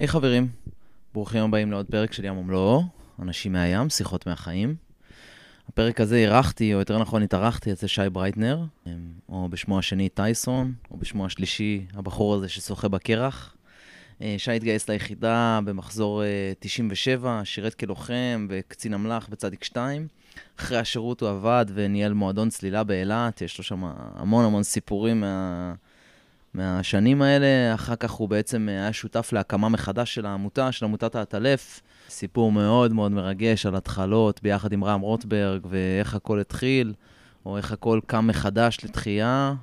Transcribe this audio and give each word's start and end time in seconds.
היי 0.00 0.08
hey, 0.08 0.10
חברים, 0.10 0.48
ברוכים 1.14 1.44
הבאים 1.44 1.70
לעוד 1.70 1.86
פרק 1.86 2.12
של 2.12 2.24
ים 2.24 2.38
ומלואו, 2.38 2.82
אנשים 3.22 3.52
מהים, 3.52 3.90
שיחות 3.90 4.26
מהחיים. 4.26 4.74
הפרק 5.68 6.00
הזה 6.00 6.16
אירחתי, 6.16 6.74
או 6.74 6.78
יותר 6.78 6.98
נכון 6.98 7.22
התארחתי 7.22 7.72
אצל 7.72 7.86
שי 7.86 8.10
ברייטנר, 8.12 8.64
או 9.28 9.48
בשמו 9.50 9.78
השני 9.78 10.08
טייסון, 10.08 10.72
או 10.90 10.96
בשמו 10.96 11.26
השלישי 11.26 11.86
הבחור 11.94 12.34
הזה 12.34 12.48
ששוחה 12.48 12.88
בקרח. 12.88 13.54
אה, 14.22 14.34
שי 14.38 14.52
התגייס 14.52 14.88
ליחידה 14.88 15.60
במחזור 15.64 16.22
97, 16.58 17.30
אה, 17.30 17.44
שירת 17.44 17.74
כלוחם 17.74 18.46
וקצין 18.50 18.94
אמל"ח 18.94 19.28
בצדיק 19.28 19.64
2. 19.64 20.08
אחרי 20.60 20.78
השירות 20.78 21.20
הוא 21.20 21.30
עבד 21.30 21.66
וניהל 21.74 22.12
מועדון 22.12 22.48
צלילה 22.48 22.84
באילת, 22.84 23.42
יש 23.42 23.58
לו 23.58 23.64
שם 23.64 23.84
המון 24.14 24.44
המון 24.44 24.62
סיפורים 24.62 25.20
מה... 25.20 25.74
מהשנים 26.54 27.22
האלה. 27.22 27.74
אחר 27.74 27.96
כך 27.96 28.10
הוא 28.10 28.28
בעצם 28.28 28.68
היה 28.68 28.92
שותף 28.92 29.32
להקמה 29.32 29.68
מחדש 29.68 30.14
של 30.14 30.26
העמותה, 30.26 30.72
של 30.72 30.84
עמותת 30.84 31.14
האטלף. 31.14 31.80
סיפור 32.08 32.52
מאוד 32.52 32.92
מאוד 32.92 33.12
מרגש 33.12 33.66
על 33.66 33.76
התחלות 33.76 34.42
ביחד 34.42 34.72
עם 34.72 34.84
רם 34.84 35.00
רוטברג 35.00 35.66
ואיך 35.70 36.14
הכל 36.14 36.40
התחיל, 36.40 36.94
או 37.46 37.56
איך 37.56 37.72
הכל 37.72 38.00
קם 38.06 38.26
מחדש 38.26 38.78
לתחייה. 38.84 39.54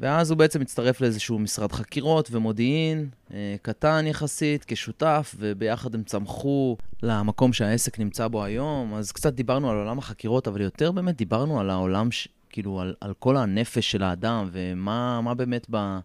ואז 0.00 0.30
הוא 0.30 0.38
בעצם 0.38 0.60
הצטרף 0.60 1.00
לאיזשהו 1.00 1.38
משרד 1.38 1.72
חקירות 1.72 2.28
ומודיעין, 2.32 3.08
אה, 3.34 3.56
קטן 3.62 4.04
יחסית, 4.06 4.64
כשותף, 4.66 5.34
וביחד 5.38 5.94
הם 5.94 6.02
צמחו 6.02 6.76
למקום 7.02 7.52
שהעסק 7.52 7.98
נמצא 7.98 8.28
בו 8.28 8.44
היום. 8.44 8.94
אז 8.94 9.12
קצת 9.12 9.34
דיברנו 9.34 9.70
על 9.70 9.76
עולם 9.76 9.98
החקירות, 9.98 10.48
אבל 10.48 10.60
יותר 10.60 10.92
באמת 10.92 11.16
דיברנו 11.16 11.60
על 11.60 11.70
העולם. 11.70 12.08
כאילו, 12.50 12.80
על, 12.80 12.94
על 13.00 13.14
כל 13.18 13.36
הנפש 13.36 13.90
של 13.90 14.02
האדם, 14.02 14.48
ומה 14.52 15.34
באמת 15.36 15.66
ב... 15.70 15.98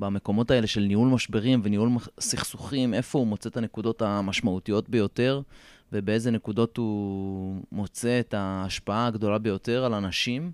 במקומות 0.00 0.50
האלה 0.50 0.66
של 0.66 0.80
ניהול 0.80 1.08
משברים 1.08 1.60
וניהול 1.64 1.90
סכסוכים, 2.20 2.94
איפה 2.94 3.18
הוא 3.18 3.26
מוצא 3.26 3.48
את 3.48 3.56
הנקודות 3.56 4.02
המשמעותיות 4.02 4.88
ביותר, 4.88 5.40
ובאיזה 5.92 6.30
נקודות 6.30 6.76
הוא 6.76 7.62
מוצא 7.72 8.20
את 8.20 8.34
ההשפעה 8.34 9.06
הגדולה 9.06 9.38
ביותר 9.38 9.84
על 9.84 9.94
אנשים. 9.94 10.52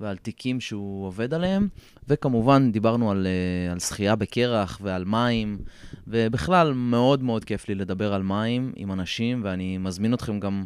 ועל 0.00 0.16
תיקים 0.16 0.60
שהוא 0.60 1.06
עובד 1.06 1.34
עליהם, 1.34 1.68
וכמובן 2.08 2.72
דיברנו 2.72 3.10
על, 3.10 3.26
אה, 3.26 3.72
על 3.72 3.78
שחייה 3.78 4.16
בקרח 4.16 4.78
ועל 4.82 5.04
מים, 5.04 5.58
ובכלל 6.06 6.72
מאוד 6.72 7.22
מאוד 7.22 7.44
כיף 7.44 7.68
לי 7.68 7.74
לדבר 7.74 8.14
על 8.14 8.22
מים 8.22 8.72
עם 8.76 8.92
אנשים, 8.92 9.40
ואני 9.44 9.78
מזמין 9.78 10.14
אתכם 10.14 10.40
גם, 10.40 10.64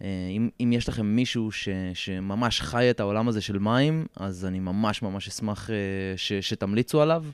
אם, 0.00 0.48
אם 0.60 0.72
יש 0.72 0.88
לכם 0.88 1.06
מישהו 1.06 1.52
ש, 1.52 1.68
שממש 1.94 2.60
חי 2.60 2.90
את 2.90 3.00
העולם 3.00 3.28
הזה 3.28 3.40
של 3.40 3.58
מים, 3.58 4.06
אז 4.16 4.44
אני 4.44 4.60
ממש 4.60 5.02
ממש 5.02 5.28
אשמח 5.28 5.70
אה, 5.70 5.76
ש, 6.16 6.32
שתמליצו 6.32 7.02
עליו. 7.02 7.24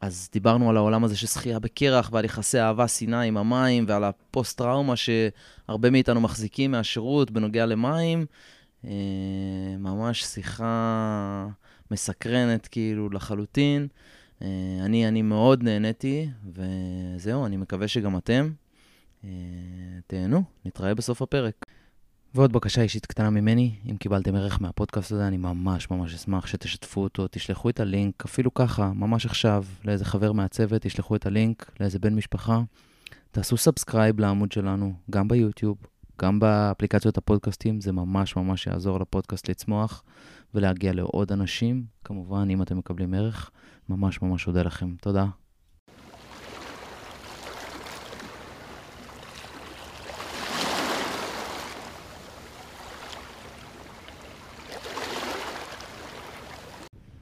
אז 0.00 0.28
דיברנו 0.32 0.70
על 0.70 0.76
העולם 0.76 1.04
הזה 1.04 1.16
של 1.16 1.26
שחייה 1.26 1.58
בקרח 1.58 2.10
ועל 2.12 2.24
יחסי 2.24 2.60
אהבה-שנאה 2.60 3.20
עם 3.20 3.36
המים 3.36 3.84
ועל 3.88 4.04
הפוסט-טראומה 4.04 4.94
שהרבה 4.96 5.90
מאיתנו 5.90 6.20
מחזיקים 6.20 6.70
מהשירות 6.70 7.30
בנוגע 7.30 7.66
למים. 7.66 8.26
אה, 8.84 8.90
ממש 9.78 10.24
שיחה 10.24 11.46
מסקרנת 11.90 12.66
כאילו 12.66 13.10
לחלוטין. 13.10 13.88
אה, 14.42 14.48
אני, 14.80 15.08
אני 15.08 15.22
מאוד 15.22 15.62
נהניתי, 15.62 16.28
וזהו, 16.54 17.46
אני 17.46 17.56
מקווה 17.56 17.88
שגם 17.88 18.16
אתם. 18.16 18.50
אה, 19.24 19.30
תהנו, 20.06 20.42
נתראה 20.64 20.94
בסוף 20.94 21.22
הפרק. 21.22 21.54
ועוד 22.34 22.52
בקשה 22.52 22.82
אישית 22.82 23.06
קטנה 23.06 23.30
ממני, 23.30 23.74
אם 23.90 23.96
קיבלתם 23.96 24.34
ערך 24.34 24.60
מהפודקאסט 24.60 25.12
הזה, 25.12 25.28
אני 25.28 25.36
ממש 25.36 25.90
ממש 25.90 26.14
אשמח 26.14 26.46
שתשתפו 26.46 27.00
אותו, 27.00 27.26
תשלחו 27.30 27.70
את 27.70 27.80
הלינק, 27.80 28.24
אפילו 28.24 28.54
ככה, 28.54 28.92
ממש 28.92 29.26
עכשיו, 29.26 29.64
לאיזה 29.84 30.04
חבר 30.04 30.32
מהצוות, 30.32 30.82
תשלחו 30.82 31.16
את 31.16 31.26
הלינק 31.26 31.70
לאיזה 31.80 31.98
בן 31.98 32.14
משפחה. 32.14 32.62
תעשו 33.30 33.56
subscribe 33.56 34.20
לעמוד 34.20 34.52
שלנו, 34.52 34.92
גם 35.10 35.28
ביוטיוב, 35.28 35.78
גם 36.22 36.40
באפליקציות 36.40 37.18
הפודקאסטים, 37.18 37.80
זה 37.80 37.92
ממש 37.92 38.36
ממש 38.36 38.66
יעזור 38.66 39.00
לפודקאסט 39.00 39.48
לצמוח 39.48 40.02
ולהגיע 40.54 40.92
לעוד 40.92 41.32
אנשים. 41.32 41.84
כמובן, 42.04 42.50
אם 42.50 42.62
אתם 42.62 42.78
מקבלים 42.78 43.14
ערך, 43.14 43.50
ממש 43.88 44.22
ממש 44.22 44.46
אודה 44.46 44.62
לכם. 44.62 44.94
תודה. 45.00 45.26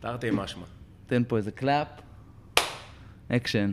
תרתי 0.07 0.29
משמע. 0.33 0.63
תן 1.07 1.23
פה 1.29 1.37
איזה 1.37 1.51
clap. 1.51 1.87
אקשן. 3.29 3.73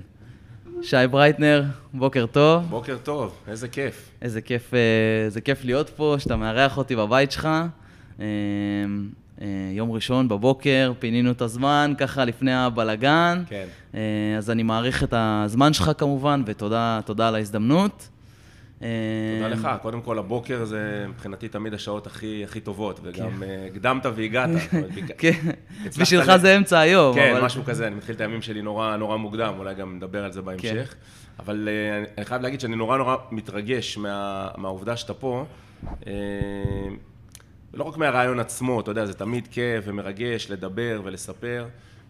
שי 0.81 0.97
ברייטנר, 1.11 1.63
בוקר 1.93 2.25
טוב. 2.25 2.63
בוקר 2.69 2.97
טוב, 3.03 3.43
איזה 3.47 3.67
כיף. 3.67 4.09
איזה 4.21 4.41
כיף, 4.41 4.73
אה, 4.73 4.79
איזה 5.25 5.41
כיף 5.41 5.65
להיות 5.65 5.89
פה, 5.89 6.15
שאתה 6.19 6.35
מארח 6.35 6.77
אותי 6.77 6.95
בבית 6.95 7.31
שלך. 7.31 7.45
אה, 7.45 8.25
אה, 9.41 9.47
יום 9.71 9.91
ראשון 9.91 10.27
בבוקר, 10.27 10.93
פינינו 10.99 11.31
את 11.31 11.41
הזמן, 11.41 11.93
ככה 11.97 12.25
לפני 12.25 12.53
הבלגן. 12.53 13.43
כן. 13.47 13.65
אז 14.37 14.49
אני 14.49 14.63
מעריך 14.63 15.03
את 15.03 15.13
הזמן 15.17 15.73
שלך 15.73 15.91
כמובן, 15.97 16.43
ותודה 16.45 17.27
על 17.27 17.35
ההזדמנות. 17.35 18.09
תודה 18.79 19.47
לך. 19.49 19.69
קודם 19.81 20.01
כל, 20.01 20.19
הבוקר 20.19 20.65
זה 20.65 21.05
מבחינתי 21.09 21.47
תמיד 21.47 21.73
השעות 21.73 22.07
הכי, 22.07 22.43
הכי 22.43 22.59
טובות, 22.59 22.99
וגם 23.03 23.29
כן. 23.39 23.47
הקדמת 23.71 24.05
והגעת. 24.15 24.49
כן, 25.17 25.39
בשבילך 25.99 26.35
זה 26.35 26.57
אמצע 26.57 26.79
היום. 26.79 27.15
כן. 27.15 27.39
משהו 27.41 27.63
כזה, 27.63 27.87
אני 27.87 27.95
מתחיל 27.95 28.15
את 28.15 28.21
הימים 28.21 28.41
שלי 28.41 28.61
נורא, 28.61 28.95
נורא 28.95 29.17
מוקדם, 29.17 29.53
אולי 29.57 29.75
גם 29.75 29.95
נדבר 29.95 30.25
על 30.25 30.31
זה 30.31 30.41
בהמשך. 30.41 30.89
כן. 30.89 31.39
אבל 31.39 31.69
אני 32.17 32.25
חייב 32.25 32.41
להגיד 32.41 32.59
שאני 32.59 32.75
נורא 32.75 32.97
נורא 32.97 33.15
מתרגש 33.31 33.97
מה, 33.97 34.49
מהעובדה 34.57 34.97
שאתה 34.97 35.13
פה. 35.13 35.45
לא 37.73 37.83
רק 37.83 37.97
מהרעיון 37.97 38.39
עצמו, 38.39 38.79
אתה 38.79 38.91
יודע, 38.91 39.05
זה 39.05 39.13
תמיד 39.13 39.47
כיף 39.47 39.83
ומרגש 39.87 40.51
לדבר 40.51 41.01
ולספר. 41.03 41.67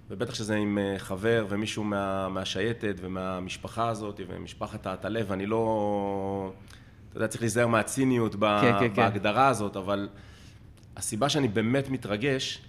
ובטח 0.09 0.33
שזה 0.33 0.55
עם 0.55 0.77
אה, 0.77 0.99
חבר 0.99 1.45
ומישהו 1.49 1.83
מה, 1.83 2.29
מהשייטת 2.29 2.95
ומהמשפחה 2.97 3.89
הזאת 3.89 4.19
ומשפחת 4.27 4.85
האטלב, 4.85 5.25
ואני 5.29 5.45
לא... 5.45 6.53
אתה 7.09 7.17
יודע, 7.17 7.27
צריך 7.27 7.41
להיזהר 7.41 7.67
מהציניות 7.67 8.35
ב, 8.39 8.61
כן, 8.61 8.73
כן, 8.79 8.89
כן. 8.89 8.95
בהגדרה 8.95 9.43
כן. 9.43 9.49
הזאת, 9.49 9.75
אבל 9.75 10.09
הסיבה 10.97 11.29
שאני 11.29 11.47
באמת 11.47 11.89
מתרגש, 11.89 12.61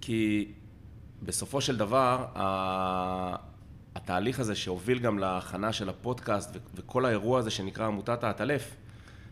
כי 0.00 0.52
בסופו 1.22 1.60
של 1.60 1.76
דבר, 1.76 2.26
התהליך 3.94 4.40
הזה 4.40 4.54
שהוביל 4.54 4.98
גם 4.98 5.18
להכנה 5.18 5.72
של 5.72 5.88
הפודקאסט 5.88 6.56
וכל 6.74 7.04
האירוע 7.04 7.38
הזה 7.38 7.50
שנקרא 7.50 7.86
עמותת 7.86 8.24
האטלף, 8.24 8.76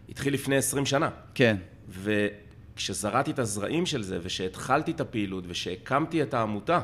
התחיל 0.09 0.35
לפני 0.35 0.57
20 0.57 0.87
שנה. 0.87 1.11
כן. 1.35 1.57
ו... 1.89 2.27
כשזרעתי 2.77 3.31
את 3.31 3.39
הזרעים 3.39 3.87
של 3.87 4.03
זה, 4.03 4.19
ושהתחלתי 4.23 4.91
את 4.91 5.01
הפעילות, 5.01 5.45
ושהקמתי 5.49 6.23
את 6.23 6.35
העמותה 6.35 6.81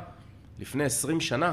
לפני 0.61 0.85
עשרים 0.85 1.21
שנה, 1.21 1.53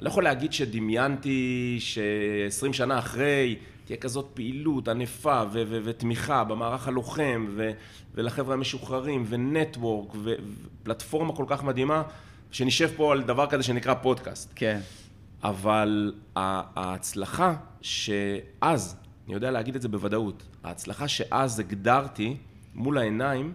לא 0.00 0.08
יכול 0.08 0.24
להגיד 0.24 0.52
שדמיינתי 0.52 1.76
שעשרים 1.80 2.72
שנה 2.72 2.98
אחרי 2.98 3.56
תהיה 3.84 3.96
כזאת 3.96 4.30
פעילות 4.34 4.88
ענפה 4.88 5.42
ו- 5.52 5.62
ו- 5.68 5.78
ותמיכה 5.84 6.44
במערך 6.44 6.88
הלוחם 6.88 7.46
ו- 7.50 7.70
ולחבר'ה 8.14 8.54
המשוחררים 8.54 9.24
ונטוורק 9.28 10.14
ופלטפורמה 10.24 11.32
כל 11.32 11.44
כך 11.48 11.64
מדהימה, 11.64 12.02
שנשב 12.50 12.90
פה 12.96 13.12
על 13.12 13.22
דבר 13.22 13.46
כזה 13.46 13.62
שנקרא 13.62 13.94
פודקאסט. 13.94 14.52
כן. 14.54 14.80
אבל 15.42 16.12
ההצלחה 16.36 17.54
שאז, 17.80 18.96
אני 19.26 19.34
יודע 19.34 19.50
להגיד 19.50 19.76
את 19.76 19.82
זה 19.82 19.88
בוודאות, 19.88 20.42
ההצלחה 20.64 21.08
שאז 21.08 21.60
הגדרתי 21.60 22.36
מול 22.76 22.98
העיניים, 22.98 23.52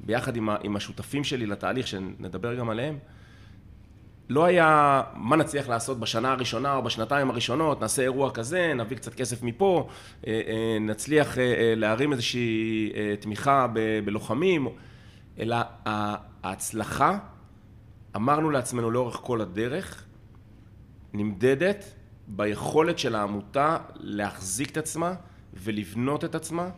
ביחד 0.00 0.36
עם, 0.36 0.48
ה, 0.48 0.56
עם 0.62 0.76
השותפים 0.76 1.24
שלי 1.24 1.46
לתהליך, 1.46 1.86
שנדבר 1.86 2.54
גם 2.54 2.70
עליהם, 2.70 2.98
לא 4.28 4.44
היה 4.44 5.02
מה 5.14 5.36
נצליח 5.36 5.68
לעשות 5.68 6.00
בשנה 6.00 6.32
הראשונה 6.32 6.74
או 6.74 6.82
בשנתיים 6.82 7.30
הראשונות, 7.30 7.80
נעשה 7.80 8.02
אירוע 8.02 8.30
כזה, 8.30 8.72
נביא 8.74 8.96
קצת 8.96 9.14
כסף 9.14 9.42
מפה, 9.42 9.88
אה, 10.26 10.40
אה, 10.46 10.78
נצליח 10.80 11.38
אה, 11.38 11.74
להרים 11.76 12.12
איזושהי 12.12 12.92
תמיכה 13.20 13.66
ב, 13.72 14.00
בלוחמים, 14.04 14.68
אלא 15.38 15.56
ההצלחה, 15.86 17.18
אמרנו 18.16 18.50
לעצמנו 18.50 18.90
לאורך 18.90 19.16
כל 19.22 19.40
הדרך, 19.40 20.04
נמדדת 21.12 21.84
ביכולת 22.26 22.98
של 22.98 23.14
העמותה 23.14 23.76
להחזיק 23.94 24.70
את 24.70 24.76
עצמה 24.76 25.14
ולבנות 25.54 26.24
את 26.24 26.34
עצמה 26.34 26.70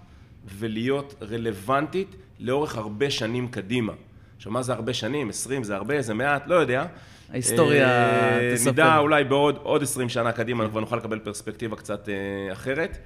ולהיות 0.45 1.15
רלוונטית 1.23 2.17
לאורך 2.41 2.77
הרבה 2.77 3.11
שנים 3.11 3.49
קדימה. 3.49 3.93
עכשיו, 4.37 4.53
מה 4.53 4.63
זה 4.63 4.73
הרבה 4.73 4.95
שנים? 4.95 5.29
20 5.29 5.65
זה 5.65 5.77
הרבה, 5.77 6.03
זה 6.03 6.15
מעט? 6.15 6.47
לא 6.47 6.55
יודע. 6.55 6.87
ההיסטוריה 7.31 7.89
אה, 7.89 8.53
תספר. 8.55 8.71
נדע 8.71 8.99
אולי 8.99 9.25
בעוד 9.25 9.59
עוד 9.63 9.83
20 9.83 10.09
שנה 10.09 10.33
קדימה, 10.33 10.63
אנחנו 10.63 10.73
כבר 10.73 10.81
נוכל 10.81 10.97
לקבל 10.97 11.19
פרספקטיבה 11.19 11.77
קצת 11.77 12.09
אה, 12.09 12.53
אחרת. 12.53 12.99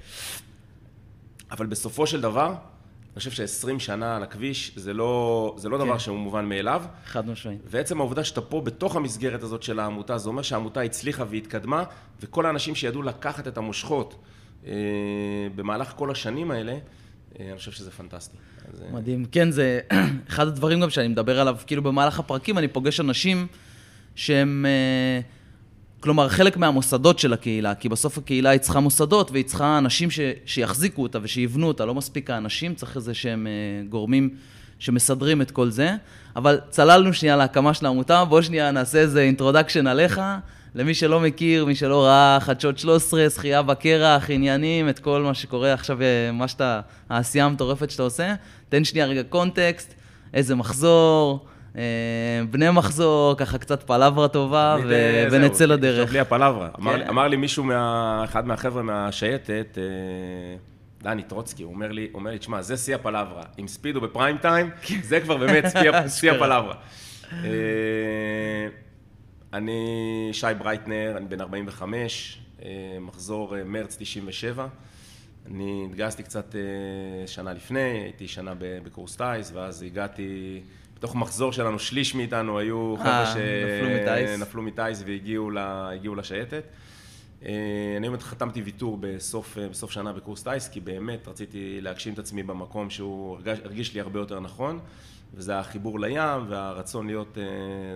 אבל 1.51 1.67
בסופו 1.67 2.07
של 2.07 2.21
דבר, 2.21 2.55
חושב 3.19 3.31
ש-20 3.31 3.79
שנה 3.79 4.17
על 4.17 4.23
הכביש 4.23 4.73
זה 4.77 4.93
לא, 4.95 5.55
זה 5.59 5.69
לא 5.69 5.79
כן. 5.79 5.85
דבר 5.85 5.99
שהוא 5.99 6.19
מובן 6.19 6.45
מאליו. 6.45 6.83
חד 7.07 7.29
משמעית. 7.29 7.61
ועצם 7.67 8.01
העובדה 8.01 8.25
שאתה 8.25 8.41
פה 8.41 8.61
בתוך 8.61 8.97
המסגרת 8.97 9.43
הזאת 9.43 9.63
של 9.63 9.81
העמותה, 9.81 10.19
זה 10.19 10.29
אומר 10.29 10.43
שהעמותה 10.43 10.81
הצליחה 10.81 11.25
והתקדמה, 11.31 11.85
וכל 12.21 12.47
האנשים 12.47 12.75
שידעו 12.75 13.03
לקחת 13.03 13.49
את 13.49 13.59
המושכות 13.59 14.15
אה, 14.67 14.73
במהלך 15.55 15.93
כל 15.97 16.11
השנים 16.11 16.51
האלה, 16.51 16.77
אני 17.41 17.59
חושב 17.59 17.73
שזה 17.73 17.91
פנטסטי. 17.91 18.37
אז, 18.73 18.83
אה, 18.83 18.87
מדהים. 18.93 19.25
כן, 19.33 19.51
זה 19.51 19.81
אחד 20.29 20.47
הדברים 20.47 20.81
גם 20.81 20.91
שאני 20.91 21.09
מדבר 21.09 21.41
עליו, 21.41 21.57
כאילו 21.67 21.83
במהלך 21.83 22.19
הפרקים 22.19 22.59
אני 22.59 22.69
פוגש 22.69 23.01
אנשים 23.01 23.47
שהם, 24.15 24.67
אה, 24.69 25.21
כלומר, 26.01 26.29
חלק 26.29 26.57
מהמוסדות 26.57 27.19
של 27.19 27.33
הקהילה, 27.33 27.75
כי 27.75 27.89
בסוף 27.89 28.19
הקהילה 28.19 28.51
היא 28.51 28.61
צריכה 28.61 28.81
מוסדות 28.81 29.31
והיא 29.31 29.45
צריכה 29.45 29.79
אנשים 29.79 30.11
ש, 30.11 30.21
שיחזיקו 30.47 31.03
אותה 31.03 31.19
ושיבנו 31.23 31.69
אותה, 31.69 31.85
לא 31.85 31.95
מספיק 31.95 32.31
האנשים, 32.31 32.75
צריך 32.75 32.97
איזה 32.97 33.15
שהם 33.15 33.47
אה, 33.47 33.89
גורמים 33.89 34.31
שמסדרים 34.79 35.43
את 35.43 35.51
כל 35.51 35.71
זה. 35.71 35.97
אבל 36.37 36.61
צללנו 36.71 37.13
שנייה 37.13 37.37
להקמה 37.37 37.75
של 37.75 37.87
העמותה, 37.87 38.25
בוא 38.25 38.43
שנייה 38.43 38.71
נעשה 38.71 38.99
איזה 38.99 39.21
introduction 39.21 39.87
עליך. 39.87 40.21
למי 40.75 40.95
שלא 40.95 41.21
מכיר, 41.21 41.65
מי 41.65 41.75
שלא 41.75 42.05
ראה 42.05 42.39
חדשות 42.41 42.79
13, 42.79 43.31
שחייה 43.31 43.63
בקרח, 43.63 44.31
עניינים, 44.31 44.89
את 44.89 44.99
כל 44.99 45.23
מה 45.23 45.35
שקורה 45.35 45.73
עכשיו, 45.73 46.03
אה, 46.03 46.07
מה 46.33 46.49
שאתה, 46.49 46.81
העשייה 47.11 47.45
המטורפת 47.45 47.91
שאתה 47.91 48.03
עושה, 48.03 48.35
תן 48.69 48.85
שנייה 48.85 49.07
רגע 49.07 49.23
קונטקסט, 49.23 49.95
איזה 50.35 50.55
מחזור, 50.55 51.47
אה, 51.77 51.83
בני 52.51 52.71
מחזור, 52.71 53.35
ככה 53.37 53.59
קצת 53.59 53.83
פלברה 53.83 54.29
טובה, 54.29 54.77
ו- 54.85 54.93
אה, 54.93 55.31
זהו, 55.31 55.41
ונצא 55.43 55.65
לדרך. 55.65 55.93
עכשיו 56.01 56.07
בלי 56.07 56.21
הפלברה. 56.21 56.69
אמר, 56.81 56.93
כן. 56.93 56.99
לי- 56.99 57.09
אמר 57.09 57.29
לי 57.29 57.37
מישהו, 57.37 57.65
מה, 57.65 58.21
אחד 58.25 58.47
מהחבר'ה 58.47 58.83
מהשייטת, 58.83 59.79
אה, 59.79 59.83
דני 61.03 61.23
טרוצקי, 61.23 61.63
הוא 61.63 61.75
אומר 61.75 61.93
לי, 61.93 62.09
אומר 62.15 62.31
לי, 62.31 62.39
תשמע, 62.39 62.63
זה 62.63 62.77
שיא 62.77 62.95
הפלברה. 62.95 63.43
עם 63.57 63.69
ספידו 63.69 64.01
בפריים 64.01 64.39
טיים, 64.39 64.71
זה 65.03 65.21
כבר 65.21 65.37
באמת 65.37 65.65
שיא. 66.09 66.31
הפלברה. 66.37 66.75
אני 69.53 70.29
שי 70.33 70.47
ברייטנר, 70.59 71.15
אני 71.17 71.27
בן 71.27 71.41
45, 71.41 72.39
אה, 72.63 72.99
מחזור 73.01 73.57
אה, 73.57 73.65
מרץ 73.65 73.97
97. 73.99 74.67
אני 75.47 75.87
התגייסתי 75.91 76.23
קצת 76.23 76.55
אה, 76.55 77.27
שנה 77.27 77.53
לפני, 77.53 77.81
הייתי 77.81 78.29
שנה 78.29 78.53
בקורס 78.59 79.17
טיס, 79.17 79.53
ואז 79.55 79.83
הגעתי, 79.83 80.61
בתוך 80.97 81.15
מחזור 81.15 81.53
שלנו, 81.53 81.79
שליש 81.79 82.15
מאיתנו 82.15 82.59
היו 82.59 82.95
חבר'ה. 82.99 83.35
שנפלו 84.37 84.63
מטיס 84.63 85.03
והגיעו 85.07 86.15
לשייטת. 86.17 86.65
אני 87.43 88.09
באמת 88.09 88.23
חתמתי 88.23 88.63
ויתור 88.63 88.99
בסוף, 89.01 89.59
בסוף 89.59 89.91
שנה 89.91 90.13
בקורס 90.13 90.43
טיס, 90.43 90.69
כי 90.69 90.81
באמת 90.81 91.29
רציתי 91.29 91.81
להגשים 91.81 92.15
את 92.15 92.19
עצמי 92.19 92.43
במקום 92.43 92.91
שהוא 92.91 93.39
הרגיש 93.65 93.95
לי 93.95 94.01
הרבה 94.01 94.21
יותר 94.21 94.41
נכון, 94.41 94.81
וזה 95.35 95.59
החיבור 95.59 96.01
לים 96.01 96.21
והרצון 96.49 97.07
להיות 97.07 97.39
אה, 97.39 97.45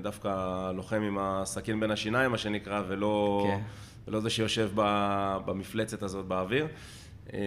דווקא 0.02 0.28
לוחם 0.74 1.02
עם 1.02 1.18
הסכין 1.20 1.80
בין 1.80 1.90
השיניים, 1.90 2.30
מה 2.30 2.38
שנקרא, 2.38 2.82
ולא, 2.88 3.44
כן. 3.50 3.60
ולא 4.08 4.20
זה 4.20 4.30
שיושב 4.30 4.70
ב- 4.74 5.36
במפלצת 5.46 6.02
הזאת 6.02 6.26
באוויר. 6.26 6.66
אה, 7.32 7.38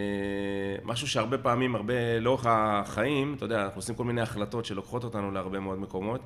משהו 0.84 1.08
שהרבה 1.08 1.38
פעמים, 1.38 1.76
הרבה 1.76 1.94
לאורך 2.20 2.46
החיים, 2.50 3.34
אתה 3.38 3.46
יודע, 3.46 3.64
אנחנו 3.64 3.78
עושים 3.80 3.96
כל 3.96 4.04
מיני 4.04 4.22
החלטות 4.22 4.66
שלוקחות 4.66 5.04
אותנו 5.04 5.32
להרבה 5.32 5.60
מאוד 5.60 5.80
מקומות. 5.80 6.22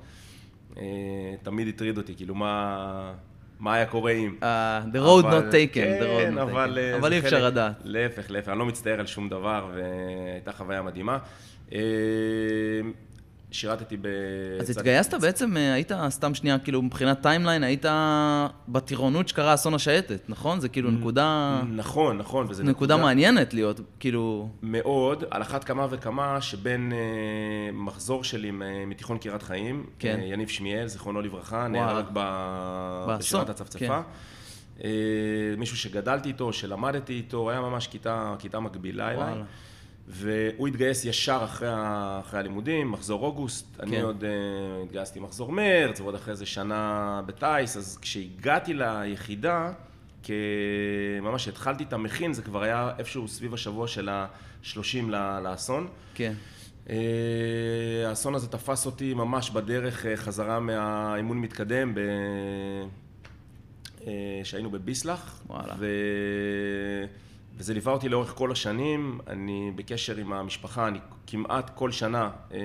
אה, 0.77 0.83
תמיד 1.43 1.67
הטריד 1.67 1.97
אותי, 1.97 2.15
כאילו 2.15 2.35
מה, 2.35 3.13
מה 3.59 3.73
היה 3.73 3.85
קורה 3.85 4.11
אם. 4.11 4.35
אה, 4.43 4.81
the 4.93 4.97
road 4.97 5.25
אבל- 5.27 5.49
not 5.49 5.53
taken, 5.53 5.75
the 6.01 6.05
road 6.05 6.21
כן, 6.21 6.37
not 6.37 6.41
אבל, 6.41 6.73
taken. 6.77 6.79
אה, 6.93 6.97
אבל 6.97 7.09
זה 7.09 7.15
אי 7.15 7.19
אפשר 7.19 7.45
לדעת. 7.45 7.73
להפך, 7.83 8.31
להפך, 8.31 8.49
אני 8.49 8.59
לא 8.59 8.65
מצטער 8.65 8.99
על 8.99 9.05
שום 9.07 9.29
דבר, 9.29 9.71
והייתה 9.75 10.51
חוויה 10.51 10.81
מדהימה. 10.81 11.17
שירתתי 13.51 13.97
ב... 13.97 14.07
אז 14.59 14.69
התגייסת 14.69 15.13
בעצם, 15.13 15.57
אה, 15.57 15.73
היית 15.73 15.91
סתם 16.09 16.35
שנייה, 16.35 16.59
כאילו 16.59 16.81
מבחינת 16.81 17.21
timeline, 17.21 17.63
היית 17.63 17.85
בטירונות 18.67 19.27
שקרה 19.27 19.53
אסון 19.53 19.73
השייטת, 19.73 20.29
נכון? 20.29 20.59
זה 20.59 20.69
כאילו 20.69 20.91
נקודה, 20.91 21.61
נכון, 21.71 22.17
נכון, 22.17 22.47
וזה 22.49 22.63
נקודה 22.63 22.97
מעניינת 22.97 23.53
להיות, 23.53 23.79
כאילו, 23.99 24.49
מאוד, 24.61 25.23
על 25.31 25.41
אחת 25.41 25.63
כמה 25.63 25.87
וכמה 25.89 26.41
שבין 26.41 26.93
אה, 26.93 27.71
מחזור 27.73 28.23
שלי 28.23 28.51
מתיכון 28.87 29.17
קריית 29.17 29.43
חיים, 29.43 29.85
כן. 29.99 30.19
אה, 30.19 30.25
יניב 30.25 30.47
שמיאל, 30.47 30.87
זיכרונו 30.87 31.21
לברכה. 31.21 31.67
נהרג 31.67 32.05
ב... 32.13 32.19
בשירת 33.07 33.49
הצפצפה. 33.49 34.01
אה, 34.83 34.89
מישהו 35.57 35.77
שגדלתי 35.77 36.29
איתו, 36.29 36.53
שלמדתי 36.53 37.13
איתו, 37.13 37.49
היה 37.49 37.61
ממש 37.61 37.87
כיתה, 37.87 38.35
כיתה 38.39 38.59
מקבילה 38.59 39.11
אליי. 39.11 39.33
והוא 40.09 40.67
התגייס 40.67 41.05
ישר 41.05 41.41
אחרי, 41.43 41.67
ה- 41.71 42.19
אחרי 42.25 42.39
הלימודים, 42.39 42.91
מחזור 42.91 43.25
אוגוסט, 43.25 43.75
כן. 43.77 43.83
אני 43.83 44.01
עוד 44.01 44.23
uh, 44.23 44.25
התגייסתי 44.85 45.19
מחזור 45.19 45.51
מרץ, 45.51 45.99
ועוד 46.01 46.15
אחרי 46.15 46.35
זה 46.35 46.45
שנה 46.45 47.21
בטיס, 47.25 47.77
אז 47.77 47.97
כשהגעתי 48.01 48.73
ליחידה. 48.73 49.71
ממש 51.21 51.47
התחלתי 51.47 51.83
את 51.83 51.93
המכין, 51.93 52.33
זה 52.33 52.41
כבר 52.41 52.63
היה 52.63 52.91
איפשהו 52.99 53.27
סביב 53.27 53.53
השבוע 53.53 53.87
של 53.87 54.09
ה-30 54.09 54.77
ל- 55.09 55.39
לאסון. 55.43 55.87
כן. 56.13 56.33
אה, 56.89 56.95
האסון 58.09 58.35
הזה 58.35 58.47
תפס 58.47 58.85
אותי 58.85 59.13
ממש 59.13 59.49
בדרך 59.49 60.05
אה, 60.05 60.17
חזרה 60.17 60.59
מהאימון 60.59 61.37
מתקדם, 61.37 61.95
ב... 61.95 61.99
שהיינו 64.43 64.69
בביסלח. 64.71 65.41
וואלה. 65.47 65.75
ו... 65.79 65.85
וזה 67.59 67.73
ליווה 67.73 67.93
אותי 67.93 68.09
לאורך 68.09 68.29
כל 68.29 68.51
השנים, 68.51 69.19
אני 69.27 69.71
בקשר 69.75 70.15
עם 70.17 70.33
המשפחה, 70.33 70.87
אני 70.87 70.99
כמעט 71.27 71.71
כל 71.75 71.91
שנה 71.91 72.29
אה, 72.53 72.59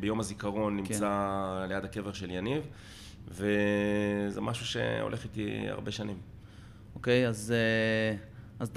ביום 0.00 0.20
הזיכרון 0.20 0.76
נמצא 0.76 1.66
ליד 1.68 1.84
הקבר 1.84 2.12
של 2.12 2.30
יניב, 2.30 2.62
וזה 3.28 4.40
משהו 4.40 4.66
שהולך 4.66 5.24
איתי 5.24 5.68
הרבה 5.68 5.90
שנים. 5.90 6.16
אוקיי, 6.94 7.28
אז, 7.28 7.54
אה, 7.56 8.16
אז 8.58 8.70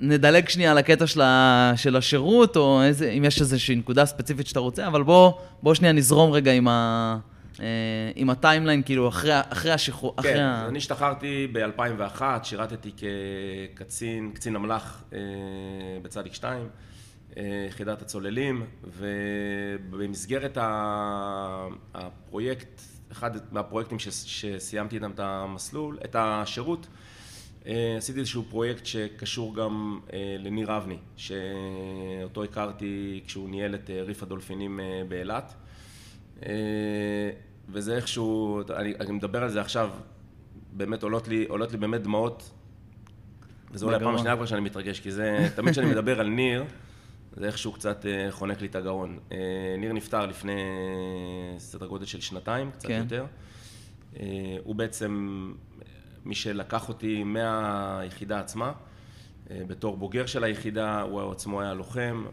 נדלג 0.00 0.48
שנייה 0.48 0.70
על 0.70 0.78
הקטע 0.78 1.06
של, 1.06 1.20
ה, 1.20 1.72
של 1.76 1.96
השירות, 1.96 2.56
או 2.56 2.82
איזה, 2.82 3.10
אם 3.10 3.24
יש 3.24 3.40
איזושהי 3.40 3.76
נקודה 3.76 4.06
ספציפית 4.06 4.46
שאתה 4.46 4.60
רוצה, 4.60 4.86
אבל 4.86 5.02
בוא, 5.02 5.32
בוא 5.62 5.74
שנייה 5.74 5.92
נזרום 5.92 6.32
רגע 6.32 6.52
עם, 6.52 6.68
ה, 6.68 7.18
עם 8.14 8.30
הטיימליין, 8.30 8.82
כאילו, 8.82 9.08
אחרי, 9.08 9.32
אחרי 9.34 9.72
השחרור, 9.72 10.14
אחרי 10.16 10.32
כן, 10.34 10.40
ה... 10.40 10.62
אז 10.62 10.68
אני 10.68 10.78
השתחררתי 10.78 11.46
ב-2001, 11.52 12.22
שירתתי 12.42 12.90
כקצין, 13.74 14.30
קצין 14.34 14.56
אמל"ח 14.56 15.02
אה, 15.12 15.18
בצדיק 16.02 16.34
2, 16.34 16.68
אה, 17.36 17.42
יחידת 17.68 18.02
הצוללים, 18.02 18.66
ובמסגרת 18.84 20.58
הפרויקט, 21.94 22.80
אחד 23.12 23.30
מהפרויקטים 23.52 23.98
ש- 23.98 24.08
שסיימתי 24.08 24.96
איתם 24.96 25.10
את 25.10 25.20
המסלול, 25.20 25.98
את 26.04 26.16
השירות, 26.18 26.86
אה, 27.66 27.94
עשיתי 27.98 28.18
איזשהו 28.20 28.42
פרויקט 28.50 28.86
שקשור 28.86 29.54
גם 29.56 30.00
אה, 30.12 30.36
לניר 30.38 30.76
אבני, 30.76 30.96
שאותו 31.16 32.44
הכרתי 32.44 33.20
כשהוא 33.26 33.50
ניהל 33.50 33.74
את 33.74 33.90
אה, 33.90 34.02
ריף 34.02 34.22
הדולפינים 34.22 34.80
אה, 34.80 35.02
באילת. 35.08 35.54
אה, 36.46 37.30
וזה 37.68 37.96
איכשהו, 37.96 38.60
אני, 38.76 38.94
אני 39.00 39.12
מדבר 39.12 39.42
על 39.42 39.48
זה 39.48 39.60
עכשיו, 39.60 39.90
באמת 40.72 41.02
עולות 41.02 41.28
לי, 41.28 41.46
עולות 41.48 41.72
לי 41.72 41.78
באמת 41.78 42.02
דמעות. 42.02 42.50
וזו 43.72 43.86
אולי 43.86 43.96
הפעם. 43.96 44.14
השנייה 44.14 44.36
כבר 44.36 44.46
שאני 44.46 44.60
מתרגש, 44.60 45.00
כי 45.00 45.10
זה, 45.10 45.48
תמיד 45.56 45.72
כשאני 45.72 45.90
מדבר 45.90 46.20
על 46.20 46.28
ניר, 46.28 46.64
זה 47.36 47.46
איכשהו 47.46 47.72
קצת 47.72 48.06
אה, 48.06 48.30
חונק 48.30 48.60
לי 48.60 48.66
את 48.66 48.74
הגרון. 48.74 49.18
אה, 49.32 49.36
ניר 49.78 49.92
נפטר 49.92 50.26
לפני 50.26 50.60
סדר 51.58 51.86
גודל 51.86 52.04
של 52.04 52.20
שנתיים, 52.20 52.70
קצת 52.70 52.88
כן. 52.88 53.02
יותר. 53.02 53.26
הוא 54.64 54.74
בעצם 54.74 55.52
מי 56.24 56.34
שלקח 56.34 56.88
אותי 56.88 57.24
מהיחידה 57.24 58.40
עצמה. 58.40 58.72
בתור 59.50 59.96
בוגר 59.96 60.26
של 60.26 60.44
היחידה, 60.44 61.02
הוא 61.02 61.32
עצמו 61.32 61.60
היה 61.60 61.74
לוחם, 61.74 62.24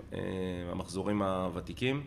המחזורים 0.72 1.22
הוותיקים. 1.22 2.04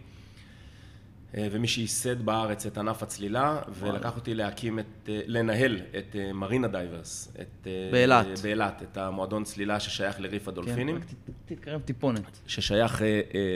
אה, 1.37 1.49
ומי 1.50 1.68
שייסד 1.68 2.22
בארץ 2.22 2.66
את 2.66 2.78
ענף 2.78 3.02
הצלילה, 3.02 3.60
ולקח 3.78 4.16
אותי 4.16 4.34
להקים 4.34 4.78
את, 4.78 5.08
אה, 5.08 5.20
לנהל 5.26 5.80
את 5.99 6.16
אה, 6.16 6.32
Marina 6.33 6.69
Divers. 6.69 7.33
את, 7.40 7.66
באילת. 7.92 8.26
באילת, 8.42 8.82
את 8.82 8.96
המועדון 8.96 9.44
צלילה 9.44 9.80
ששייך 9.80 10.20
לריף 10.20 10.49
הדולפינים. 10.49 11.00
כן, 11.00 11.54
תתקרב 11.54 11.80
טיפונת. 11.80 12.38
ששייך 12.46 13.02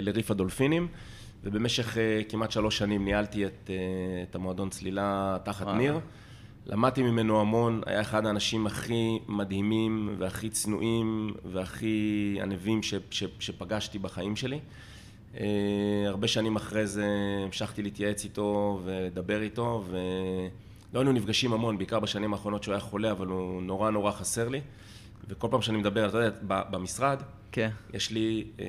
לריף 0.02 0.30
הדולפינים, 0.30 0.88
ובמשך 1.44 1.96
כמעט 2.28 2.50
שלוש 2.50 2.78
שנים 2.78 3.04
ניהלתי 3.04 3.46
את, 3.46 3.70
את 4.30 4.34
המועדון 4.34 4.70
צלילה 4.70 5.38
תחת 5.44 5.66
וואלה. 5.66 5.78
ניר. 5.78 6.00
למדתי 6.66 7.02
ממנו 7.02 7.40
המון, 7.40 7.80
היה 7.86 8.00
אחד 8.00 8.26
האנשים 8.26 8.66
הכי 8.66 9.18
מדהימים 9.28 10.14
והכי 10.18 10.50
צנועים 10.50 11.34
והכי 11.44 12.38
ענווים 12.42 12.82
ש, 12.82 12.94
ש, 13.10 13.24
שפגשתי 13.38 13.98
בחיים 13.98 14.36
שלי. 14.36 14.60
אה, 15.40 15.46
הרבה 16.06 16.28
שנים 16.28 16.56
אחרי 16.56 16.86
זה 16.86 17.06
המשכתי 17.44 17.82
להתייעץ 17.82 18.24
איתו 18.24 18.80
ולדבר 18.84 19.42
איתו, 19.42 19.84
ולא 19.88 21.00
היינו 21.00 21.12
נפגשים 21.12 21.52
המון, 21.52 21.78
בעיקר 21.78 22.00
בשנים 22.00 22.32
האחרונות 22.32 22.62
שהוא 22.62 22.72
היה 22.72 22.80
חולה, 22.80 23.10
אבל 23.10 23.26
הוא 23.26 23.62
נורא 23.62 23.90
נורא 23.90 24.12
חסר 24.12 24.48
לי. 24.48 24.60
וכל 25.28 25.48
פעם 25.50 25.62
שאני 25.62 25.78
מדבר, 25.78 26.08
אתה 26.08 26.18
יודע, 26.18 26.38
במשרד, 26.70 27.22
כן. 27.52 27.70
יש 27.92 28.10
לי, 28.10 28.44
אה, 28.60 28.66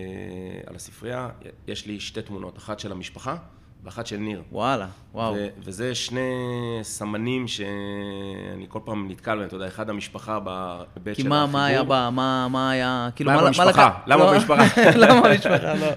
על 0.67 0.75
הספרייה, 0.75 1.29
יש 1.67 1.86
לי 1.86 2.00
שתי 2.00 2.22
תמונות, 2.22 2.57
אחת 2.57 2.79
של 2.79 2.91
המשפחה 2.91 3.38
ואחת 3.86 4.08
של 4.08 4.18
ניר. 4.18 4.42
וואלה, 4.51 4.88
וואו. 5.13 5.34
ו- 5.34 5.48
וזה 5.63 5.96
שני 5.96 6.20
סמנים 6.82 7.48
שאני 7.48 7.65
כל 8.68 8.80
פעם 8.86 9.08
נתקל 9.12 9.36
בהם, 9.38 9.48
אתה 9.48 9.56
יודע, 9.56 9.68
אחד 9.68 9.89
המשפחה 9.89 10.39
בהיבט 10.39 11.15
כי 11.15 11.22
של 11.22 11.27
מה, 11.30 11.46
מה 11.46 11.65
היה 11.65 11.77
החיבור. 11.77 11.96
בה, 11.96 12.10
מה, 12.10 12.48
מה 12.48 12.70
היה, 12.72 13.10
כאילו, 13.15 13.32
מה 13.32 13.38
מה 13.38 13.44
במשפחה? 13.48 13.70
לקח- 13.70 13.94
למה 14.08 14.24
לא, 14.25 14.34
במשפחה? 14.34 14.63
למה 15.08 15.22
במשפחה, 15.30 15.74
לא. 15.74 15.88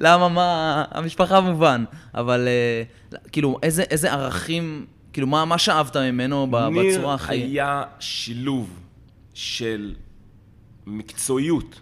למה, 0.00 0.28
מה, 0.28 0.84
המשפחה 0.90 1.40
מובן, 1.40 1.84
אבל 2.14 2.48
אה, 2.48 3.18
כאילו, 3.32 3.58
איזה, 3.62 3.82
איזה 3.82 4.12
ערכים, 4.12 4.86
כאילו, 5.12 5.26
מה, 5.26 5.44
מה 5.44 5.58
שאבת 5.58 5.96
ממנו 5.96 6.46
ניר 6.70 6.96
בצורה 6.98 7.14
הכי... 7.14 7.34
היה 7.34 7.82
שילוב 8.00 8.80
של 9.34 9.94
מקצועיות 10.86 11.80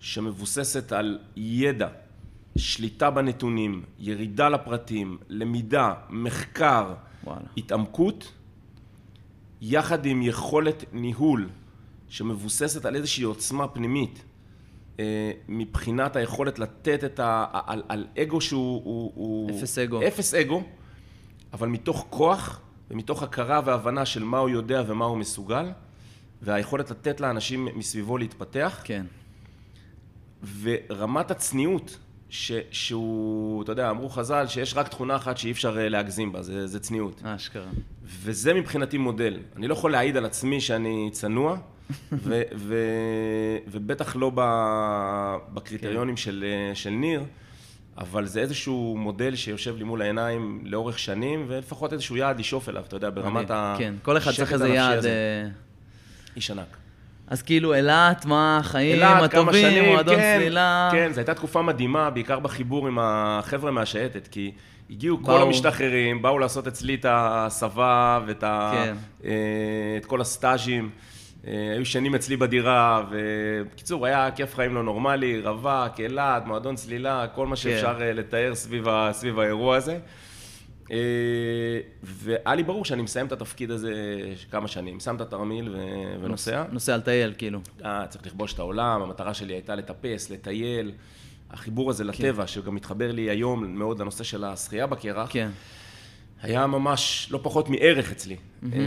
שמבוססת 0.00 0.92
על 0.92 1.18
ידע, 1.36 1.88
שליטה 2.56 3.10
בנתונים, 3.10 3.82
ירידה 3.98 4.48
לפרטים, 4.48 5.18
למידה, 5.28 5.94
מחקר, 6.10 6.94
וואלה. 7.24 7.40
התעמקות, 7.56 8.32
יחד 9.60 10.06
עם 10.06 10.22
יכולת 10.22 10.84
ניהול 10.92 11.48
שמבוססת 12.08 12.84
על 12.84 12.96
איזושהי 12.96 13.24
עוצמה 13.24 13.68
פנימית. 13.68 14.24
אה, 15.00 15.32
מבחינת 15.48 16.16
היכולת 16.16 16.58
לתת 16.58 17.04
את 17.04 17.20
ה... 17.20 17.46
על, 17.66 17.82
על 17.88 18.06
אגו 18.22 18.40
שהוא... 18.40 18.82
הוא, 18.84 19.12
הוא, 19.14 19.50
אפס 19.50 19.78
אגו. 19.78 20.06
אפס 20.06 20.34
אגו, 20.34 20.62
אבל 21.52 21.68
מתוך 21.68 22.06
כוח 22.10 22.60
ומתוך 22.90 23.22
הכרה 23.22 23.60
והבנה 23.64 24.06
של 24.06 24.24
מה 24.24 24.38
הוא 24.38 24.48
יודע 24.48 24.82
ומה 24.86 25.04
הוא 25.04 25.18
מסוגל, 25.18 25.70
והיכולת 26.42 26.90
לתת 26.90 27.20
לאנשים 27.20 27.68
מסביבו 27.74 28.18
להתפתח, 28.18 28.80
כן, 28.84 29.06
ורמת 30.62 31.30
הצניעות, 31.30 31.98
ש, 32.32 32.52
שהוא, 32.70 33.62
אתה 33.62 33.72
יודע, 33.72 33.90
אמרו 33.90 34.08
חז"ל 34.08 34.46
שיש 34.46 34.76
רק 34.76 34.88
תכונה 34.88 35.16
אחת 35.16 35.38
שאי 35.38 35.50
אפשר 35.50 35.78
אה, 35.78 35.88
להגזים 35.88 36.32
בה, 36.32 36.42
זה, 36.42 36.66
זה 36.66 36.80
צניעות. 36.80 37.22
אשכרה. 37.24 37.66
וזה 38.04 38.54
מבחינתי 38.54 38.98
מודל. 38.98 39.38
אני 39.56 39.68
לא 39.68 39.72
יכול 39.72 39.92
להעיד 39.92 40.16
על 40.16 40.24
עצמי 40.24 40.60
שאני 40.60 41.08
צנוע, 41.12 41.56
ו- 42.12 42.42
ו- 42.56 43.56
ובטח 43.70 44.16
לא 44.16 44.30
ב- 44.34 45.36
בקריטריונים 45.54 46.16
של, 46.16 46.44
אה, 46.46 46.74
של 46.74 46.90
ניר, 46.90 47.24
אבל 47.98 48.26
זה 48.26 48.40
איזשהו 48.40 48.96
מודל 48.98 49.36
שיושב 49.36 49.76
לי 49.76 49.84
מול 49.84 50.02
העיניים 50.02 50.60
לאורך 50.64 50.98
שנים, 50.98 51.44
ולפחות 51.48 51.92
איזשהו 51.92 52.16
יעד 52.16 52.38
לשאוף 52.38 52.68
אליו, 52.68 52.84
אתה 52.88 52.96
יודע, 52.96 53.10
ברמת 53.10 53.50
ה... 53.50 53.74
כן, 53.78 53.94
כל 54.02 54.16
אחד 54.16 54.30
צריך 54.30 54.40
השקט 54.40 54.52
איזה 54.52 54.64
הנפשי 54.64 54.78
יעד... 54.78 54.98
הזה. 54.98 55.08
אה, 55.08 55.48
איש 56.36 56.50
ענק. 56.50 56.76
אז 57.32 57.42
כאילו, 57.42 57.74
אילת, 57.74 58.24
מה 58.26 58.58
החיים 58.58 58.98
כמה 58.98 59.24
הטובים, 59.24 59.84
מועדון 59.84 60.16
כן, 60.16 60.38
צלילה. 60.38 60.88
כן, 60.92 61.12
זו 61.12 61.20
הייתה 61.20 61.34
תקופה 61.34 61.62
מדהימה, 61.62 62.10
בעיקר 62.10 62.38
בחיבור 62.38 62.86
עם 62.86 62.98
החבר'ה 63.00 63.70
מהשייטת, 63.70 64.28
כי 64.28 64.52
הגיעו 64.90 65.18
כל 65.22 65.32
באו- 65.32 65.42
המשתחררים, 65.42 66.22
באו 66.22 66.38
לעשות 66.38 66.66
אצלי 66.66 66.94
את 66.94 67.04
ההסבה 67.04 68.20
ואת 68.26 68.42
ה, 68.42 68.70
כן. 68.74 68.94
אה, 69.24 69.30
את 69.96 70.06
כל 70.06 70.20
הסטאז'ים. 70.20 70.90
אה, 71.46 71.52
היו 71.76 71.86
שנים 71.86 72.14
אצלי 72.14 72.36
בדירה, 72.36 73.02
ובקיצור, 73.10 74.06
היה 74.06 74.30
כיף 74.30 74.54
חיים 74.54 74.74
לא 74.74 74.82
נורמלי, 74.82 75.40
רווק, 75.44 76.00
אילת, 76.00 76.46
מועדון 76.46 76.74
צלילה, 76.74 77.26
כל 77.34 77.46
מה 77.46 77.56
שאפשר 77.56 77.96
אה, 78.02 78.12
לתאר 78.12 78.54
סביב, 78.54 78.88
ה, 78.88 79.08
סביב 79.12 79.38
האירוע 79.38 79.76
הזה. 79.76 79.98
אה, 80.90 80.96
והיה 82.02 82.54
לי 82.54 82.62
ברור 82.62 82.84
שאני 82.84 83.02
מסיים 83.02 83.26
את 83.26 83.32
התפקיד 83.32 83.70
הזה 83.70 83.92
כמה 84.50 84.68
שנים, 84.68 85.00
שם 85.00 85.16
את 85.16 85.20
התרמיל 85.20 85.68
ו- 85.68 86.22
ונוסע. 86.22 86.64
נוסע 86.72 86.96
לטייל, 86.96 87.34
כאילו. 87.38 87.60
אה, 87.84 88.06
צריך 88.08 88.26
לכבוש 88.26 88.52
את 88.52 88.58
העולם, 88.58 89.02
המטרה 89.02 89.34
שלי 89.34 89.52
הייתה 89.52 89.74
לטפס, 89.74 90.30
לטייל. 90.30 90.92
החיבור 91.50 91.90
הזה 91.90 92.04
לטבע, 92.04 92.46
שגם 92.46 92.74
מתחבר 92.74 93.12
לי 93.12 93.30
היום 93.30 93.78
מאוד 93.78 94.00
לנושא 94.00 94.24
של 94.24 94.44
השחייה 94.44 94.86
בקרח, 94.86 95.28
כן. 95.32 95.50
היה 96.42 96.66
ממש 96.66 97.28
לא 97.30 97.40
פחות 97.42 97.68
מערך 97.68 98.12
אצלי. 98.12 98.36
אה, 98.72 98.78